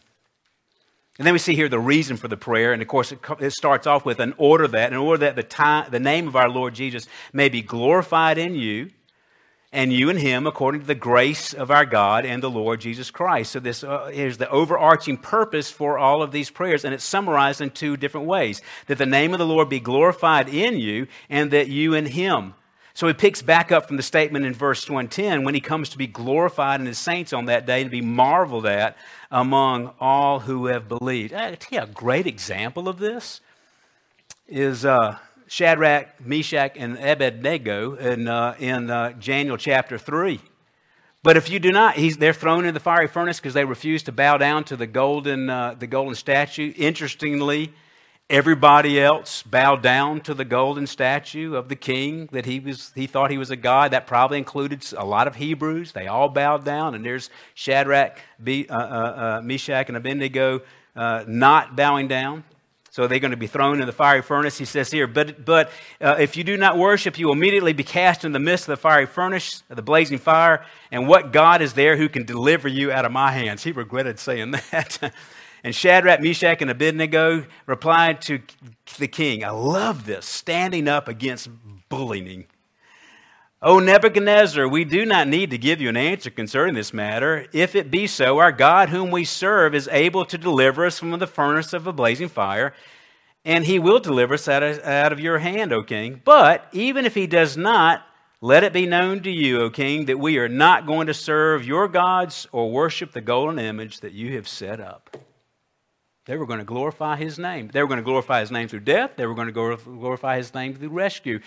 And 1.17 1.25
then 1.25 1.33
we 1.33 1.39
see 1.39 1.55
here 1.55 1.69
the 1.69 1.79
reason 1.79 2.17
for 2.17 2.27
the 2.27 2.37
prayer. 2.37 2.73
And 2.73 2.81
of 2.81 2.87
course, 2.87 3.11
it, 3.11 3.19
it 3.39 3.51
starts 3.51 3.87
off 3.87 4.05
with 4.05 4.19
an 4.19 4.33
order 4.37 4.67
that, 4.67 4.91
in 4.91 4.97
order 4.97 5.25
that 5.25 5.35
the, 5.35 5.43
time, 5.43 5.89
the 5.89 5.99
name 5.99 6.27
of 6.27 6.35
our 6.35 6.49
Lord 6.49 6.75
Jesus 6.75 7.07
may 7.31 7.47
be 7.47 7.61
glorified 7.61 8.37
in 8.37 8.55
you 8.55 8.89
and 9.71 9.93
you 9.93 10.09
and 10.09 10.19
him 10.19 10.45
according 10.45 10.81
to 10.81 10.87
the 10.87 10.95
grace 10.95 11.53
of 11.53 11.71
our 11.71 11.85
God 11.85 12.25
and 12.25 12.43
the 12.43 12.49
Lord 12.49 12.81
Jesus 12.81 13.11
Christ. 13.11 13.51
So 13.51 13.59
this 13.59 13.83
uh, 13.83 14.09
is 14.13 14.37
the 14.37 14.49
overarching 14.49 15.17
purpose 15.17 15.69
for 15.69 15.97
all 15.97 16.21
of 16.21 16.31
these 16.31 16.49
prayers 16.49 16.83
and 16.83 16.93
it's 16.93 17.03
summarized 17.03 17.61
in 17.61 17.69
two 17.69 17.95
different 17.95 18.27
ways. 18.27 18.61
That 18.87 18.97
the 18.97 19.05
name 19.05 19.33
of 19.33 19.39
the 19.39 19.45
Lord 19.45 19.69
be 19.69 19.79
glorified 19.79 20.49
in 20.49 20.77
you 20.77 21.07
and 21.29 21.51
that 21.51 21.69
you 21.69 21.93
and 21.93 22.07
him. 22.07 22.55
So 22.95 23.07
he 23.07 23.13
picks 23.13 23.41
back 23.41 23.73
up 23.73 23.89
from 23.89 23.97
the 23.97 24.03
statement 24.03 24.45
in 24.45 24.53
verse 24.53 24.89
110 24.89 25.43
when 25.43 25.53
he 25.53 25.59
comes 25.59 25.89
to 25.89 25.97
be 25.97 26.07
glorified 26.07 26.79
in 26.79 26.85
his 26.85 26.97
saints 26.97 27.33
on 27.33 27.47
that 27.47 27.65
day 27.65 27.81
and 27.81 27.91
be 27.91 27.99
marveled 27.99 28.65
at 28.65 28.95
among 29.29 29.91
all 29.99 30.39
who 30.39 30.67
have 30.67 30.87
believed. 30.87 31.33
I 31.33 31.53
tell 31.55 31.79
you 31.79 31.83
a 31.83 31.91
great 31.91 32.25
example 32.25 32.87
of 32.87 32.97
this 32.97 33.41
is 34.47 34.85
uh, 34.85 35.17
Shadrach, 35.47 36.25
Meshach, 36.25 36.77
and 36.77 36.97
Abednego 36.97 37.95
in, 37.95 38.29
uh, 38.29 38.55
in 38.59 38.89
uh, 38.89 39.13
Daniel 39.19 39.57
chapter 39.57 39.97
3. 39.97 40.39
But 41.21 41.35
if 41.35 41.49
you 41.49 41.59
do 41.59 41.73
not, 41.73 41.97
they're 42.17 42.31
thrown 42.31 42.63
in 42.63 42.73
the 42.73 42.79
fiery 42.79 43.09
furnace 43.09 43.41
because 43.41 43.55
they 43.55 43.65
refuse 43.65 44.03
to 44.03 44.13
bow 44.13 44.37
down 44.37 44.63
to 44.65 44.77
the 44.77 44.87
golden, 44.87 45.49
uh, 45.49 45.75
the 45.77 45.87
golden 45.87 46.15
statue. 46.15 46.71
Interestingly, 46.77 47.73
everybody 48.29 48.99
else 48.99 49.43
bowed 49.43 49.83
down 49.83 50.19
to 50.21 50.33
the 50.33 50.45
golden 50.45 50.87
statue 50.87 51.55
of 51.55 51.69
the 51.69 51.75
king 51.75 52.27
that 52.31 52.45
he, 52.45 52.59
was, 52.59 52.91
he 52.95 53.05
thought 53.05 53.29
he 53.29 53.37
was 53.37 53.51
a 53.51 53.55
god. 53.55 53.91
That 53.91 54.07
probably 54.07 54.37
included 54.37 54.83
a 54.97 55.05
lot 55.05 55.27
of 55.27 55.35
Hebrews. 55.35 55.91
They 55.91 56.07
all 56.07 56.29
bowed 56.29 56.65
down, 56.65 56.95
and 56.95 57.05
there's 57.05 57.29
Shadrach, 57.53 58.19
uh, 58.45 58.51
uh, 58.69 58.73
uh, 58.73 59.41
Meshach, 59.43 59.87
and 59.89 59.97
Abednego 59.97 60.61
uh, 60.95 61.23
not 61.27 61.75
bowing 61.75 62.07
down. 62.07 62.43
So 62.89 63.07
they're 63.07 63.19
going 63.19 63.31
to 63.31 63.37
be 63.37 63.47
thrown 63.47 63.81
in 63.81 63.87
the 63.87 63.91
fiery 63.91 64.21
furnace. 64.21 64.57
He 64.57 64.63
says 64.63 64.89
here, 64.89 65.05
but, 65.05 65.43
but 65.43 65.69
uh, 65.99 66.15
if 66.17 66.37
you 66.37 66.45
do 66.45 66.55
not 66.55 66.77
worship, 66.77 67.19
you 67.19 67.25
will 67.25 67.33
immediately 67.33 67.73
be 67.73 67.83
cast 67.83 68.23
in 68.23 68.31
the 68.31 68.39
midst 68.39 68.69
of 68.69 68.77
the 68.77 68.81
fiery 68.81 69.05
furnace, 69.05 69.63
the 69.67 69.81
blazing 69.81 70.17
fire. 70.17 70.65
And 70.91 71.05
what 71.05 71.33
God 71.33 71.61
is 71.61 71.73
there 71.73 71.97
who 71.97 72.07
can 72.07 72.23
deliver 72.23 72.69
you 72.69 72.93
out 72.93 73.03
of 73.03 73.11
my 73.11 73.33
hands? 73.33 73.65
He 73.65 73.73
regretted 73.73 74.17
saying 74.17 74.51
that. 74.71 75.13
And 75.65 75.73
Shadrach, 75.73 76.21
Meshach, 76.21 76.61
and 76.61 76.69
Abednego 76.69 77.43
replied 77.65 78.21
to 78.21 78.39
the 78.99 79.07
king, 79.07 79.43
I 79.43 79.49
love 79.49 80.05
this, 80.05 80.27
standing 80.27 80.87
up 80.87 81.07
against 81.07 81.49
bullying. 81.89 82.45
O 83.63 83.79
Nebuchadnezzar, 83.79 84.67
we 84.67 84.85
do 84.85 85.07
not 85.07 85.27
need 85.27 85.49
to 85.49 85.57
give 85.57 85.81
you 85.81 85.89
an 85.89 85.97
answer 85.97 86.29
concerning 86.29 86.75
this 86.75 86.93
matter. 86.93 87.47
If 87.51 87.73
it 87.73 87.89
be 87.89 88.05
so, 88.05 88.37
our 88.37 88.51
God, 88.51 88.89
whom 88.89 89.09
we 89.09 89.23
serve, 89.23 89.73
is 89.73 89.89
able 89.91 90.23
to 90.25 90.37
deliver 90.37 90.85
us 90.85 90.99
from 90.99 91.17
the 91.17 91.25
furnace 91.25 91.73
of 91.73 91.87
a 91.87 91.91
blazing 91.91 92.29
fire, 92.29 92.75
and 93.43 93.65
he 93.65 93.79
will 93.79 93.99
deliver 93.99 94.35
us 94.35 94.47
out 94.47 94.61
of, 94.61 95.19
your 95.19 95.39
hand, 95.39 95.73
O 95.73 95.81
king. 95.81 96.21
But 96.23 96.67
even 96.73 97.05
if 97.05 97.15
he 97.15 97.25
does 97.25 97.57
not, 97.57 98.03
let 98.39 98.63
it 98.63 98.71
be 98.71 98.85
known 98.85 99.23
to 99.23 99.31
you, 99.31 99.61
O 99.61 99.71
king, 99.71 100.05
that 100.05 100.19
we 100.19 100.37
are 100.37 100.47
not 100.47 100.85
going 100.85 101.07
to 101.07 101.13
serve 101.15 101.65
your 101.65 101.87
gods 101.87 102.47
or 102.51 102.69
worship 102.69 103.13
the 103.13 103.21
golden 103.21 103.57
image 103.57 104.01
that 104.01 104.13
you 104.13 104.35
have 104.35 104.47
set 104.47 104.79
up. 104.79 105.17
They 106.25 106.37
were 106.37 106.47
going 106.47 106.59
to 106.59 106.65
glorify 106.65 107.17
his 107.17 107.37
name. 107.37 107.69
They 107.71 107.81
were 107.81 107.87
going 107.87 107.99
to 107.99 108.03
glorify 108.03 108.39
his 108.39 108.51
name 108.51 108.67
through 108.67 108.81
death. 108.81 109.15
They 109.15 109.27
were 109.27 109.35
going 109.35 109.47
to 109.47 109.77
glorify 109.77 110.37
his 110.37 110.53
name 110.53 110.73
through 110.73 110.89
rescue. 110.89 111.39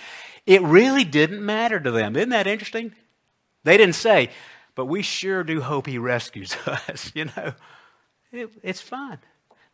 It 0.46 0.62
really 0.62 1.04
didn't 1.04 1.44
matter 1.44 1.80
to 1.80 1.90
them. 1.90 2.14
Isn't 2.14 2.30
that 2.30 2.46
interesting? 2.46 2.92
They 3.64 3.76
didn't 3.76 3.96
say, 3.96 4.30
but 4.76 4.86
we 4.86 5.02
sure 5.02 5.42
do 5.42 5.60
hope 5.60 5.86
he 5.86 5.98
rescues 5.98 6.56
us. 6.66 7.10
you 7.14 7.24
know, 7.24 7.54
it, 8.30 8.50
it's 8.62 8.80
fine. 8.80 9.18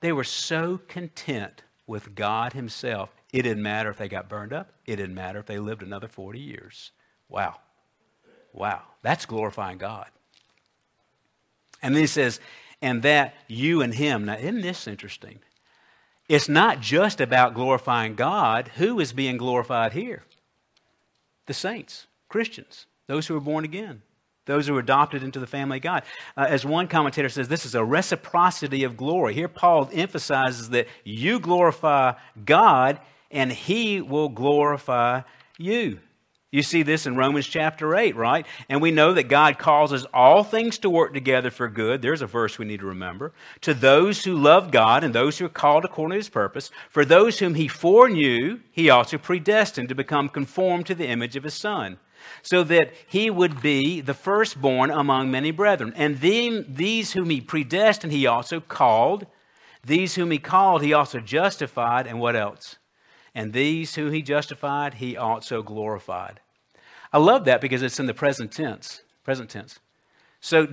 They 0.00 0.12
were 0.12 0.24
so 0.24 0.80
content 0.88 1.62
with 1.86 2.14
God 2.14 2.54
himself. 2.54 3.10
It 3.32 3.42
didn't 3.42 3.62
matter 3.62 3.90
if 3.90 3.98
they 3.98 4.08
got 4.08 4.28
burned 4.28 4.52
up. 4.52 4.72
It 4.86 4.96
didn't 4.96 5.14
matter 5.14 5.38
if 5.38 5.46
they 5.46 5.58
lived 5.58 5.82
another 5.82 6.08
40 6.08 6.40
years. 6.40 6.92
Wow. 7.28 7.56
Wow. 8.52 8.82
That's 9.02 9.26
glorifying 9.26 9.78
God. 9.78 10.06
And 11.82 11.94
then 11.94 12.02
he 12.02 12.06
says, 12.06 12.40
and 12.84 13.02
that 13.02 13.34
you 13.48 13.80
and 13.80 13.94
him. 13.94 14.26
Now, 14.26 14.36
isn't 14.36 14.60
this 14.60 14.86
interesting? 14.86 15.38
It's 16.28 16.50
not 16.50 16.80
just 16.80 17.18
about 17.18 17.54
glorifying 17.54 18.14
God. 18.14 18.68
Who 18.76 19.00
is 19.00 19.14
being 19.14 19.38
glorified 19.38 19.94
here? 19.94 20.22
The 21.46 21.54
saints, 21.54 22.06
Christians, 22.28 22.84
those 23.06 23.26
who 23.26 23.36
are 23.36 23.40
born 23.40 23.64
again, 23.64 24.02
those 24.44 24.66
who 24.66 24.76
are 24.76 24.80
adopted 24.80 25.22
into 25.22 25.40
the 25.40 25.46
family 25.46 25.78
of 25.78 25.82
God. 25.82 26.02
Uh, 26.36 26.44
as 26.46 26.66
one 26.66 26.86
commentator 26.86 27.30
says, 27.30 27.48
this 27.48 27.64
is 27.64 27.74
a 27.74 27.82
reciprocity 27.82 28.84
of 28.84 28.98
glory. 28.98 29.32
Here, 29.32 29.48
Paul 29.48 29.88
emphasizes 29.90 30.68
that 30.70 30.86
you 31.04 31.40
glorify 31.40 32.12
God 32.44 33.00
and 33.30 33.50
he 33.50 34.02
will 34.02 34.28
glorify 34.28 35.22
you. 35.56 36.00
You 36.54 36.62
see 36.62 36.84
this 36.84 37.04
in 37.04 37.16
Romans 37.16 37.48
chapter 37.48 37.96
8, 37.96 38.14
right? 38.14 38.46
And 38.68 38.80
we 38.80 38.92
know 38.92 39.12
that 39.14 39.24
God 39.24 39.58
causes 39.58 40.06
all 40.14 40.44
things 40.44 40.78
to 40.78 40.88
work 40.88 41.12
together 41.12 41.50
for 41.50 41.68
good. 41.68 42.00
There's 42.00 42.22
a 42.22 42.28
verse 42.28 42.60
we 42.60 42.64
need 42.64 42.78
to 42.78 42.86
remember. 42.86 43.32
To 43.62 43.74
those 43.74 44.22
who 44.22 44.36
love 44.36 44.70
God 44.70 45.02
and 45.02 45.12
those 45.12 45.36
who 45.36 45.46
are 45.46 45.48
called 45.48 45.84
according 45.84 46.12
to 46.12 46.18
his 46.18 46.28
purpose, 46.28 46.70
for 46.88 47.04
those 47.04 47.40
whom 47.40 47.56
he 47.56 47.66
foreknew, 47.66 48.60
he 48.70 48.88
also 48.88 49.18
predestined 49.18 49.88
to 49.88 49.96
become 49.96 50.28
conformed 50.28 50.86
to 50.86 50.94
the 50.94 51.08
image 51.08 51.34
of 51.34 51.42
his 51.42 51.54
Son, 51.54 51.98
so 52.40 52.62
that 52.62 52.92
he 53.04 53.30
would 53.30 53.60
be 53.60 54.00
the 54.00 54.14
firstborn 54.14 54.92
among 54.92 55.32
many 55.32 55.50
brethren. 55.50 55.92
And 55.96 56.18
then 56.20 56.66
these 56.68 57.14
whom 57.14 57.30
he 57.30 57.40
predestined, 57.40 58.12
he 58.12 58.28
also 58.28 58.60
called. 58.60 59.26
These 59.84 60.14
whom 60.14 60.30
he 60.30 60.38
called, 60.38 60.82
he 60.82 60.92
also 60.92 61.18
justified. 61.18 62.06
And 62.06 62.20
what 62.20 62.36
else? 62.36 62.76
And 63.34 63.52
these 63.52 63.96
whom 63.96 64.12
he 64.12 64.22
justified, 64.22 64.94
he 64.94 65.16
also 65.16 65.60
glorified. 65.60 66.38
I 67.14 67.18
love 67.18 67.44
that 67.44 67.60
because 67.60 67.80
it's 67.82 68.00
in 68.00 68.06
the 68.06 68.12
present 68.12 68.50
tense. 68.50 69.00
Present 69.22 69.48
tense. 69.48 69.78
So 70.40 70.66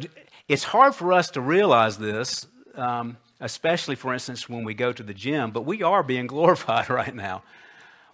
it's 0.47 0.63
hard 0.63 0.95
for 0.95 1.13
us 1.13 1.29
to 1.31 1.41
realize 1.41 1.99
this, 1.99 2.47
um, 2.73 3.17
especially, 3.39 3.93
for 3.95 4.11
instance, 4.11 4.49
when 4.49 4.63
we 4.63 4.73
go 4.73 4.91
to 4.91 5.03
the 5.03 5.13
gym, 5.13 5.51
but 5.51 5.65
we 5.65 5.83
are 5.83 6.01
being 6.01 6.25
glorified 6.35 6.89
right 6.89 7.13
now. 7.13 7.43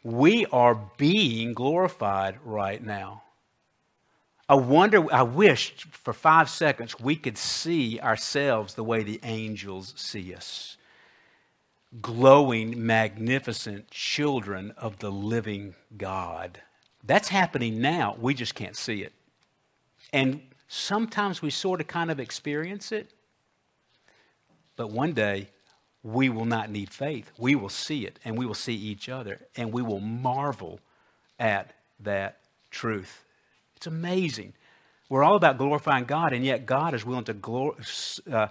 We 0.04 0.46
are 0.48 0.76
being 0.98 1.54
glorified 1.54 2.40
right 2.44 2.84
now. 2.84 3.24
I 4.50 4.56
wonder, 4.56 5.13
I 5.13 5.24
wish 5.24 5.86
for 5.92 6.12
five 6.12 6.50
seconds 6.50 7.00
we 7.00 7.16
could 7.16 7.38
see 7.38 7.98
ourselves 8.02 8.74
the 8.74 8.84
way 8.84 9.04
the 9.04 9.22
angels 9.24 9.94
see 9.96 10.36
us 10.36 10.76
glowing, 12.02 12.86
magnificent 12.86 13.90
children 13.90 14.72
of 14.72 15.00
the 15.00 15.10
living 15.10 15.74
God. 15.98 16.60
That's 17.03 17.29
happening 17.29 17.81
now. 17.81 18.15
We 18.19 18.33
just 18.33 18.55
can't 18.55 18.75
see 18.75 19.03
it. 19.03 19.13
And 20.12 20.41
sometimes 20.67 21.41
we 21.41 21.49
sort 21.49 21.81
of 21.81 21.88
kind 21.88 22.12
of 22.12 22.19
experience 22.19 22.91
it. 22.91 23.12
But 24.75 24.91
one 24.91 25.13
day, 25.13 25.49
we 26.03 26.29
will 26.29 26.45
not 26.45 26.69
need 26.69 26.89
faith. 26.89 27.31
We 27.38 27.55
will 27.55 27.69
see 27.69 28.05
it, 28.05 28.19
and 28.23 28.38
we 28.38 28.45
will 28.45 28.53
see 28.53 28.75
each 28.75 29.10
other, 29.10 29.41
and 29.55 29.73
we 29.73 29.81
will 29.81 29.99
marvel 29.99 30.79
at 31.39 31.73
that 31.99 32.39
truth. 32.71 33.25
It's 33.75 33.88
amazing. 33.88 34.53
We're 35.10 35.23
all 35.23 35.36
about 35.36 35.57
glorifying 35.57 36.05
God, 36.05 36.33
and 36.33 36.45
yet 36.45 36.65
God 36.65 36.93
is 36.93 37.05
willing 37.05 37.25
to 37.25 37.33
glor- 37.33 38.21
uh, 38.31 38.47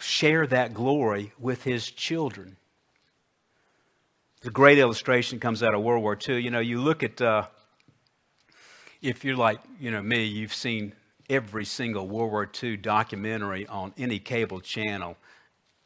share 0.00 0.46
that 0.46 0.74
glory 0.74 1.32
with 1.38 1.64
His 1.64 1.90
children. 1.90 2.56
The 4.46 4.52
great 4.52 4.78
illustration 4.78 5.40
comes 5.40 5.60
out 5.64 5.74
of 5.74 5.82
World 5.82 6.04
War 6.04 6.16
II. 6.16 6.38
You 6.38 6.52
know, 6.52 6.60
you 6.60 6.80
look 6.80 7.02
at, 7.02 7.20
uh, 7.20 7.46
if 9.02 9.24
you're 9.24 9.34
like, 9.34 9.58
you 9.80 9.90
know, 9.90 10.00
me, 10.00 10.22
you've 10.22 10.54
seen 10.54 10.92
every 11.28 11.64
single 11.64 12.06
World 12.06 12.30
War 12.30 12.48
II 12.62 12.76
documentary 12.76 13.66
on 13.66 13.92
any 13.98 14.20
cable 14.20 14.60
channel 14.60 15.16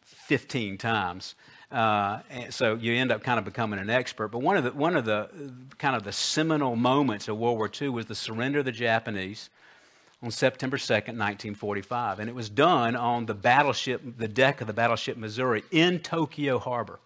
15 0.03 0.77
times. 0.77 1.37
Uh, 1.73 2.19
so 2.51 2.75
you 2.75 2.93
end 2.93 3.11
up 3.11 3.23
kind 3.23 3.39
of 3.39 3.47
becoming 3.47 3.79
an 3.79 3.89
expert. 3.89 4.29
But 4.29 4.41
one 4.41 4.59
of 4.59 4.65
the 4.65 4.73
one 4.73 4.95
of 4.95 5.07
the 5.07 5.31
kind 5.79 5.97
of 5.97 6.05
the 6.05 6.13
seminal 6.13 6.77
moments 6.77 7.29
of 7.29 7.39
World 7.39 7.57
War 7.57 7.71
II 7.81 7.89
was 7.89 8.05
the 8.05 8.15
surrender 8.15 8.59
of 8.59 8.67
the 8.67 8.73
Japanese 8.73 9.49
on 10.23 10.31
September 10.31 10.77
2nd, 10.77 11.17
1945, 11.17 12.19
and 12.19 12.29
it 12.29 12.35
was 12.35 12.51
done 12.51 12.95
on 12.95 13.25
the 13.25 13.33
battleship, 13.33 14.03
the 14.19 14.29
deck 14.29 14.61
of 14.61 14.67
the 14.67 14.75
battleship 14.75 15.17
Missouri 15.17 15.65
in 15.71 15.99
Tokyo 15.99 16.59
Harbor. 16.59 17.01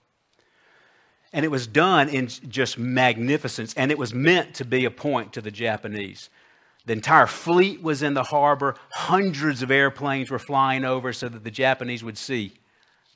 And 1.35 1.45
it 1.45 1.51
was 1.51 1.67
done 1.67 2.09
in 2.09 2.29
just 2.29 2.79
magnificence, 2.79 3.75
and 3.75 3.91
it 3.91 3.99
was 3.99 4.15
meant 4.15 4.55
to 4.55 4.65
be 4.65 4.87
a 4.87 4.91
point 4.91 5.35
to 5.35 5.43
the 5.43 5.51
Japanese. 5.51 6.31
The 6.87 6.95
entire 6.95 7.27
fleet 7.27 7.83
was 7.83 8.03
in 8.03 8.15
the 8.15 8.23
harbor. 8.23 8.77
Hundreds 8.91 9.63
of 9.63 9.71
airplanes 9.71 10.31
were 10.31 10.39
flying 10.39 10.85
over 10.85 11.13
so 11.13 11.29
that 11.29 11.45
the 11.45 11.51
Japanese 11.51 12.03
would 12.03 12.17
see 12.17 12.53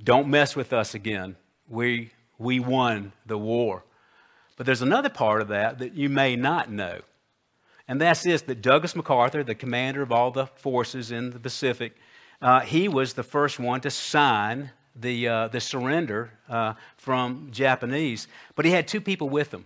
don't 0.02 0.28
mess 0.28 0.54
with 0.54 0.72
us 0.72 0.94
again. 0.94 1.36
We, 1.68 2.12
we 2.38 2.60
won 2.60 3.12
the 3.26 3.38
war. 3.38 3.84
But 4.56 4.66
there's 4.66 4.82
another 4.82 5.08
part 5.08 5.40
of 5.40 5.48
that 5.48 5.78
that 5.78 5.94
you 5.94 6.08
may 6.08 6.36
not 6.36 6.70
know. 6.70 7.00
And 7.86 8.00
that's 8.00 8.22
this 8.22 8.42
that 8.42 8.62
Douglas 8.62 8.94
MacArthur, 8.94 9.42
the 9.42 9.54
commander 9.54 10.02
of 10.02 10.12
all 10.12 10.30
the 10.30 10.46
forces 10.46 11.10
in 11.10 11.30
the 11.30 11.40
Pacific, 11.40 11.96
uh, 12.40 12.60
he 12.60 12.88
was 12.88 13.14
the 13.14 13.22
first 13.22 13.58
one 13.58 13.80
to 13.80 13.90
sign 13.90 14.70
the, 15.00 15.28
uh, 15.28 15.48
the 15.48 15.60
surrender 15.60 16.30
uh, 16.48 16.74
from 16.96 17.48
Japanese, 17.50 18.28
but 18.54 18.64
he 18.64 18.70
had 18.70 18.88
two 18.88 19.00
people 19.00 19.28
with 19.28 19.52
him. 19.52 19.64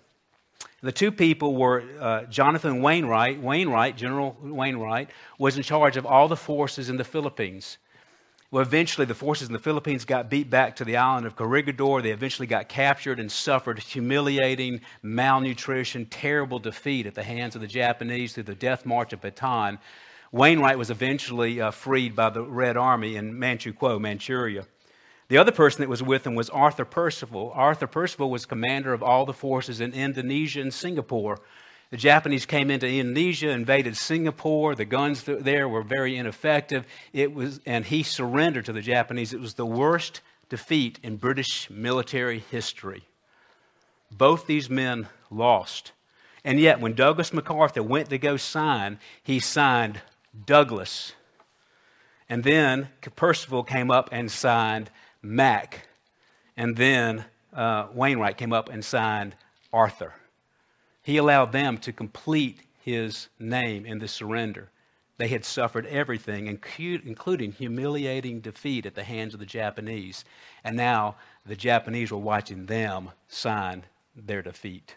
The 0.83 0.93
two 0.93 1.13
people 1.13 1.55
were 1.55 1.85
uh, 2.01 2.25
Jonathan 2.25 2.83
Wainwright. 2.83 3.41
Wainwright, 3.41 3.97
General 3.97 4.37
Wainwright, 4.43 5.11
was 5.39 5.57
in 5.57 5.63
charge 5.63 5.97
of 5.97 6.05
all 6.05 6.27
the 6.27 6.37
forces 6.37 6.91
in 6.91 6.97
the 6.97 7.05
Philippines. 7.05 7.79
Well, 8.51 8.63
eventually, 8.63 9.07
the 9.07 9.15
forces 9.15 9.49
in 9.49 9.55
the 9.55 9.59
Philippines 9.59 10.05
got 10.05 10.29
beat 10.29 10.51
back 10.51 10.77
to 10.77 10.85
the 10.85 10.97
island 10.99 11.27
of 11.27 11.37
Corregidor. 11.37 12.03
They 12.03 12.11
eventually 12.11 12.47
got 12.47 12.69
captured 12.69 13.19
and 13.19 13.33
suffered 13.33 13.79
humiliating 13.79 14.83
malnutrition, 15.03 16.05
terrible 16.07 16.59
defeat 16.59 17.07
at 17.07 17.15
the 17.15 17.23
hands 17.23 17.55
of 17.55 17.63
the 17.63 17.67
Japanese 17.67 18.35
through 18.35 18.43
the 18.43 18.55
death 18.55 18.85
march 18.85 19.13
of 19.13 19.23
Bataan. 19.23 19.79
Wainwright 20.33 20.77
was 20.77 20.91
eventually 20.91 21.61
uh, 21.61 21.71
freed 21.71 22.15
by 22.15 22.29
the 22.29 22.43
Red 22.43 22.77
Army 22.77 23.17
in 23.17 23.33
Manchukuo, 23.35 24.01
Manchuria. 24.01 24.67
The 25.33 25.39
other 25.39 25.51
person 25.51 25.81
that 25.81 25.89
was 25.89 26.03
with 26.03 26.27
him 26.27 26.35
was 26.35 26.51
Arthur 26.51 26.85
Percival. 26.85 27.53
Arthur 27.55 27.87
Percival 27.87 28.29
was 28.29 28.45
commander 28.45 28.93
of 28.93 29.03
all 29.03 29.25
the 29.25 29.33
forces 29.33 29.81
in 29.81 29.95
Indonesia 29.95 30.61
and 30.61 30.75
Singapore. 30.75 31.41
The 31.89 31.97
Japanese 31.97 32.45
came 32.45 32.71
into 32.71 32.87
Indonesia, 32.87 33.49
invaded 33.49 33.97
Singapore. 33.97 34.75
The 34.75 34.85
guns 34.85 35.25
there 35.25 35.71
were 35.71 35.83
very 35.83 36.19
ineffective. 36.19 36.85
It 37.15 37.33
was, 37.33 37.61
and 37.65 37.87
he 37.87 38.03
surrendered 38.03 38.67
to 38.67 38.75
the 38.75 38.83
Japanese. 38.83 39.33
It 39.33 39.41
was 39.41 39.55
the 39.55 39.65
worst 39.65 40.21
defeat 40.51 40.99
in 41.03 41.17
British 41.17 41.71
military 41.71 42.41
history. 42.51 43.05
Both 44.11 44.47
these 44.47 44.69
men 44.69 45.09
lost. 45.31 45.93
And 46.45 46.61
yet, 46.61 46.79
when 46.79 46.93
Douglas 46.93 47.33
MacArthur 47.33 47.83
went 47.83 48.11
to 48.11 48.19
go 48.19 48.37
sign, 48.37 48.99
he 49.23 49.41
signed 49.41 50.03
Douglas. 50.45 51.15
And 52.29 52.45
then 52.45 52.91
Percival 53.17 53.63
came 53.65 53.91
up 53.91 54.11
and 54.13 54.31
signed 54.31 54.91
Mac. 55.23 55.87
And 56.57 56.77
then 56.77 57.25
uh, 57.53 57.87
Wainwright 57.95 58.37
came 58.37 58.53
up 58.53 58.69
and 58.69 58.85
signed 58.85 59.37
Arthur. 59.73 60.15
He 61.03 61.17
allowed 61.17 61.53
them 61.53 61.79
to 61.79 61.93
complete 61.93 62.61
his 62.83 63.29
name 63.39 63.87
in 63.87 63.99
the 63.99 64.09
surrender. 64.09 64.71
They 65.19 65.29
had 65.29 65.45
suffered 65.45 65.87
everything, 65.87 66.47
including 66.49 67.53
humiliating 67.53 68.41
defeat 68.41 68.87
at 68.87 68.95
the 68.95 69.05
hands 69.05 69.35
of 69.35 69.41
the 69.41 69.47
Japanese. 69.47 70.25
And 70.65 70.77
now 70.77 71.17
the 71.47 71.55
Japanese 71.55 72.11
were 72.11 72.19
watching 72.19 72.67
them 72.67 73.11
sign 73.29 73.85
their 74.17 74.43
defeat. 74.43 74.97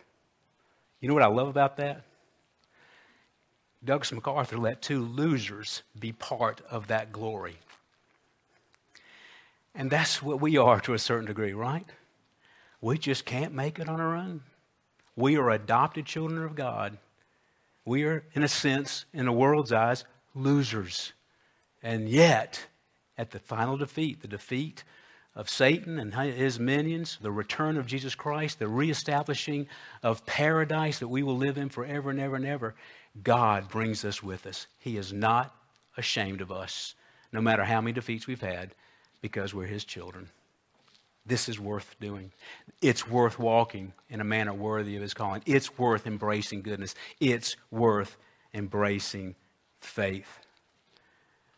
You 1.00 1.08
know 1.08 1.14
what 1.14 1.24
I 1.24 1.28
love 1.28 1.48
about 1.48 1.78
that? 1.78 2.04
Douglas 3.84 4.12
MacArthur 4.12 4.58
let 4.58 4.82
two 4.82 5.04
losers 5.04 5.84
be 6.00 6.12
part 6.12 6.62
of 6.72 6.88
that 6.88 7.12
glory. 7.12 7.58
And 9.76 9.92
that's 9.92 10.24
what 10.24 10.40
we 10.40 10.58
are 10.58 10.80
to 10.82 10.94
a 10.94 11.00
certain 11.00 11.26
degree, 11.26 11.54
right? 11.54 11.86
We 12.80 12.98
just 12.98 13.26
can't 13.26 13.54
make 13.54 13.78
it 13.78 13.90
on 13.90 14.00
our 14.00 14.16
own. 14.16 14.42
We 15.16 15.38
are 15.38 15.50
adopted 15.50 16.06
children 16.06 16.44
of 16.44 16.56
God. 16.56 16.98
We 17.84 18.04
are, 18.04 18.24
in 18.34 18.44
a 18.44 18.48
sense, 18.48 19.06
in 19.14 19.26
the 19.26 19.32
world's 19.32 19.74
eyes, 19.74 20.06
losers. 20.34 21.14
And 21.84 22.10
yet, 22.10 22.66
at 23.18 23.32
the 23.32 23.40
final 23.40 23.78
defeat, 23.78 24.22
the 24.22 24.28
defeat 24.28 24.84
of 25.36 25.50
Satan 25.50 26.00
and 26.00 26.14
his 26.14 26.60
minions, 26.60 27.18
the 27.22 27.32
return 27.32 27.78
of 27.78 27.86
Jesus 27.86 28.16
Christ, 28.16 28.60
the 28.60 28.68
reestablishing 28.68 29.68
of 30.02 30.26
paradise 30.26 31.00
that 31.00 31.10
we 31.10 31.24
will 31.24 31.38
live 31.38 31.58
in 31.58 31.70
forever 31.70 32.10
and 32.10 32.20
ever 32.20 32.38
and 32.38 32.46
ever, 32.46 32.76
God 33.22 33.70
brings 33.70 34.06
us 34.06 34.24
with 34.24 34.46
us. 34.46 34.68
He 34.80 34.98
is 34.98 35.12
not 35.12 35.54
ashamed 35.98 36.42
of 36.42 36.52
us, 36.52 36.96
no 37.32 37.42
matter 37.42 37.66
how 37.66 37.82
many 37.82 37.94
defeats 37.94 38.28
we've 38.28 38.42
had, 38.42 38.74
because 39.22 39.54
we're 39.54 39.68
His 39.68 39.86
children. 39.86 40.30
This 41.26 41.50
is 41.50 41.60
worth 41.60 41.96
doing. 42.00 42.32
It's 42.82 43.08
worth 43.08 43.40
walking 43.40 43.94
in 44.10 44.22
a 44.22 44.24
manner 44.24 44.54
worthy 44.54 44.96
of 44.96 45.02
his 45.02 45.16
calling. 45.16 45.42
It's 45.46 45.78
worth 45.78 46.06
embracing 46.06 46.62
goodness. 46.62 46.94
It's 47.20 47.56
worth 47.72 48.18
embracing 48.54 49.36
faith. 49.80 50.40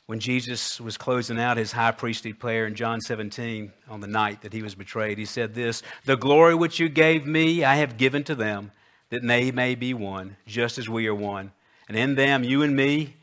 When 0.06 0.22
Jesus 0.22 0.80
was 0.80 0.96
closing 0.96 1.38
out 1.38 1.58
his 1.58 1.74
high 1.74 1.92
priestly 1.92 2.32
prayer 2.32 2.66
in 2.66 2.76
John 2.76 3.02
17 3.02 3.74
on 3.90 4.00
the 4.00 4.08
night 4.08 4.42
that 4.44 4.54
he 4.54 4.62
was 4.62 4.74
betrayed, 4.74 5.18
he 5.18 5.26
said 5.26 5.54
this 5.54 5.84
The 6.06 6.16
glory 6.16 6.56
which 6.56 6.80
you 6.80 6.88
gave 6.88 7.26
me, 7.26 7.66
I 7.66 7.76
have 7.76 7.98
given 7.98 8.24
to 8.24 8.36
them, 8.36 8.72
that 9.10 9.22
they 9.22 9.52
may 9.52 9.76
be 9.76 9.94
one, 9.94 10.38
just 10.46 10.78
as 10.78 10.88
we 10.88 11.08
are 11.08 11.16
one. 11.16 11.52
And 11.90 11.98
in 11.98 12.16
them, 12.16 12.46
you 12.46 12.64
and 12.64 12.74
me, 12.74 13.16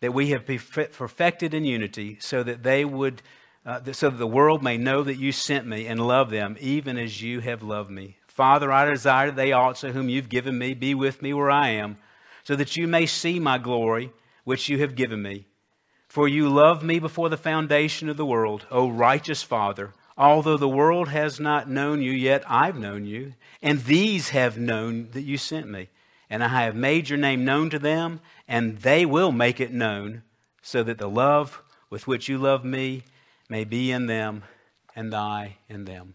that 0.00 0.14
we 0.14 0.30
have 0.30 0.44
perfected 0.46 1.54
in 1.54 1.64
unity, 1.64 2.16
so 2.20 2.42
that 2.42 2.64
they 2.64 2.84
would 2.84 3.22
uh, 3.64 3.80
so 3.92 4.10
that 4.10 4.18
the 4.18 4.26
world 4.26 4.62
may 4.62 4.76
know 4.76 5.02
that 5.02 5.18
you 5.18 5.32
sent 5.32 5.66
me 5.66 5.86
and 5.86 6.06
love 6.06 6.30
them, 6.30 6.56
even 6.60 6.98
as 6.98 7.22
you 7.22 7.40
have 7.40 7.62
loved 7.62 7.90
me. 7.90 8.16
Father, 8.26 8.72
I 8.72 8.86
desire 8.86 9.26
that 9.26 9.36
they 9.36 9.52
also, 9.52 9.92
whom 9.92 10.08
you've 10.08 10.28
given 10.28 10.58
me, 10.58 10.74
be 10.74 10.94
with 10.94 11.22
me 11.22 11.32
where 11.32 11.50
I 11.50 11.68
am, 11.68 11.98
so 12.44 12.56
that 12.56 12.76
you 12.76 12.88
may 12.88 13.06
see 13.06 13.38
my 13.38 13.58
glory, 13.58 14.10
which 14.44 14.68
you 14.68 14.78
have 14.78 14.96
given 14.96 15.22
me. 15.22 15.46
For 16.08 16.26
you 16.26 16.48
loved 16.48 16.82
me 16.82 16.98
before 16.98 17.28
the 17.28 17.36
foundation 17.36 18.08
of 18.08 18.16
the 18.16 18.26
world, 18.26 18.66
O 18.70 18.90
righteous 18.90 19.42
Father. 19.42 19.92
Although 20.16 20.56
the 20.56 20.68
world 20.68 21.08
has 21.08 21.40
not 21.40 21.70
known 21.70 22.02
you, 22.02 22.10
yet 22.10 22.42
I've 22.48 22.78
known 22.78 23.06
you, 23.06 23.34
and 23.62 23.84
these 23.84 24.30
have 24.30 24.58
known 24.58 25.08
that 25.12 25.22
you 25.22 25.38
sent 25.38 25.68
me. 25.68 25.88
And 26.28 26.42
I 26.42 26.48
have 26.48 26.74
made 26.74 27.08
your 27.08 27.18
name 27.18 27.44
known 27.44 27.70
to 27.70 27.78
them, 27.78 28.20
and 28.48 28.78
they 28.78 29.06
will 29.06 29.32
make 29.32 29.60
it 29.60 29.72
known, 29.72 30.22
so 30.62 30.82
that 30.82 30.98
the 30.98 31.08
love 31.08 31.62
with 31.88 32.06
which 32.06 32.28
you 32.28 32.38
love 32.38 32.64
me 32.64 33.04
may 33.52 33.64
be 33.64 33.92
in 33.92 34.06
them 34.06 34.42
and 34.96 35.14
I 35.14 35.58
in 35.68 35.84
them. 35.84 36.14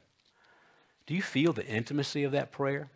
Do 1.06 1.14
you 1.14 1.22
feel 1.22 1.54
the 1.54 1.68
intimacy 1.68 2.24
of 2.24 2.32
that 2.32 2.52
prayer? 2.52 2.90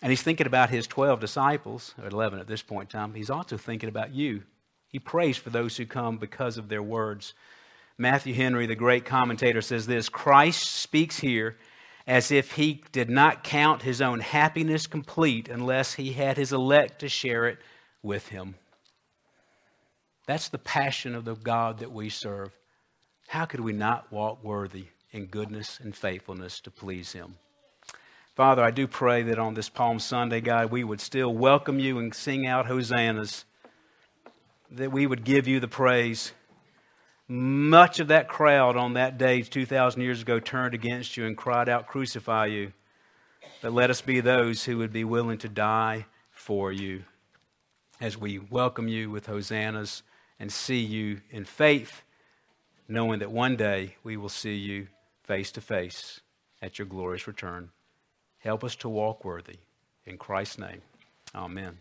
And 0.00 0.08
he's 0.08 0.22
thinking 0.22 0.46
about 0.46 0.70
his 0.70 0.86
12 0.86 1.20
disciples, 1.20 1.94
or 2.00 2.08
11 2.08 2.38
at 2.38 2.46
this 2.46 2.62
point 2.62 2.88
in 2.88 2.98
time. 2.98 3.12
He's 3.12 3.28
also 3.28 3.58
thinking 3.58 3.90
about 3.90 4.14
you. 4.14 4.44
He 4.88 4.98
prays 4.98 5.36
for 5.36 5.50
those 5.50 5.76
who 5.76 5.84
come 5.84 6.16
because 6.16 6.56
of 6.56 6.70
their 6.70 6.82
words. 6.82 7.34
Matthew 7.98 8.32
Henry, 8.32 8.64
the 8.64 8.74
great 8.74 9.04
commentator, 9.04 9.60
says 9.60 9.86
this 9.86 10.08
Christ 10.08 10.62
speaks 10.62 11.18
here 11.18 11.58
as 12.06 12.30
if 12.30 12.52
he 12.52 12.82
did 12.90 13.10
not 13.10 13.44
count 13.44 13.82
his 13.82 14.00
own 14.00 14.20
happiness 14.20 14.86
complete 14.86 15.50
unless 15.50 15.92
he 15.92 16.14
had 16.14 16.38
his 16.38 16.54
elect 16.54 17.00
to 17.00 17.08
share 17.10 17.44
it 17.44 17.58
with 18.02 18.28
him. 18.28 18.54
That's 20.26 20.48
the 20.48 20.56
passion 20.56 21.14
of 21.14 21.26
the 21.26 21.34
God 21.34 21.80
that 21.80 21.92
we 21.92 22.08
serve. 22.08 22.52
How 23.30 23.44
could 23.44 23.60
we 23.60 23.72
not 23.72 24.10
walk 24.10 24.42
worthy 24.42 24.86
in 25.12 25.26
goodness 25.26 25.78
and 25.78 25.94
faithfulness 25.94 26.58
to 26.62 26.70
please 26.72 27.12
Him? 27.12 27.36
Father, 28.34 28.60
I 28.60 28.72
do 28.72 28.88
pray 28.88 29.22
that 29.22 29.38
on 29.38 29.54
this 29.54 29.68
Palm 29.68 30.00
Sunday, 30.00 30.40
God, 30.40 30.72
we 30.72 30.82
would 30.82 31.00
still 31.00 31.32
welcome 31.32 31.78
you 31.78 32.00
and 32.00 32.12
sing 32.12 32.48
out 32.48 32.66
hosannas, 32.66 33.44
that 34.72 34.90
we 34.90 35.06
would 35.06 35.22
give 35.22 35.46
you 35.46 35.60
the 35.60 35.68
praise. 35.68 36.32
Much 37.28 38.00
of 38.00 38.08
that 38.08 38.26
crowd 38.26 38.76
on 38.76 38.94
that 38.94 39.16
day 39.16 39.42
2,000 39.42 40.02
years 40.02 40.22
ago 40.22 40.40
turned 40.40 40.74
against 40.74 41.16
you 41.16 41.24
and 41.24 41.36
cried 41.36 41.68
out, 41.68 41.86
Crucify 41.86 42.46
you. 42.46 42.72
But 43.62 43.72
let 43.72 43.90
us 43.90 44.00
be 44.00 44.18
those 44.18 44.64
who 44.64 44.78
would 44.78 44.92
be 44.92 45.04
willing 45.04 45.38
to 45.38 45.48
die 45.48 46.06
for 46.32 46.72
you 46.72 47.04
as 48.00 48.18
we 48.18 48.40
welcome 48.40 48.88
you 48.88 49.08
with 49.08 49.26
hosannas 49.26 50.02
and 50.40 50.52
see 50.52 50.80
you 50.80 51.20
in 51.30 51.44
faith 51.44 52.02
knowing 52.90 53.20
that 53.20 53.30
one 53.30 53.54
day 53.54 53.94
we 54.02 54.16
will 54.16 54.28
see 54.28 54.56
you 54.56 54.88
face 55.22 55.52
to 55.52 55.60
face 55.60 56.20
at 56.60 56.78
your 56.78 56.86
glorious 56.86 57.28
return. 57.28 57.70
Help 58.38 58.64
us 58.64 58.74
to 58.74 58.88
walk 58.88 59.24
worthy. 59.24 59.58
In 60.04 60.18
Christ's 60.18 60.58
name, 60.58 60.82
amen. 61.34 61.78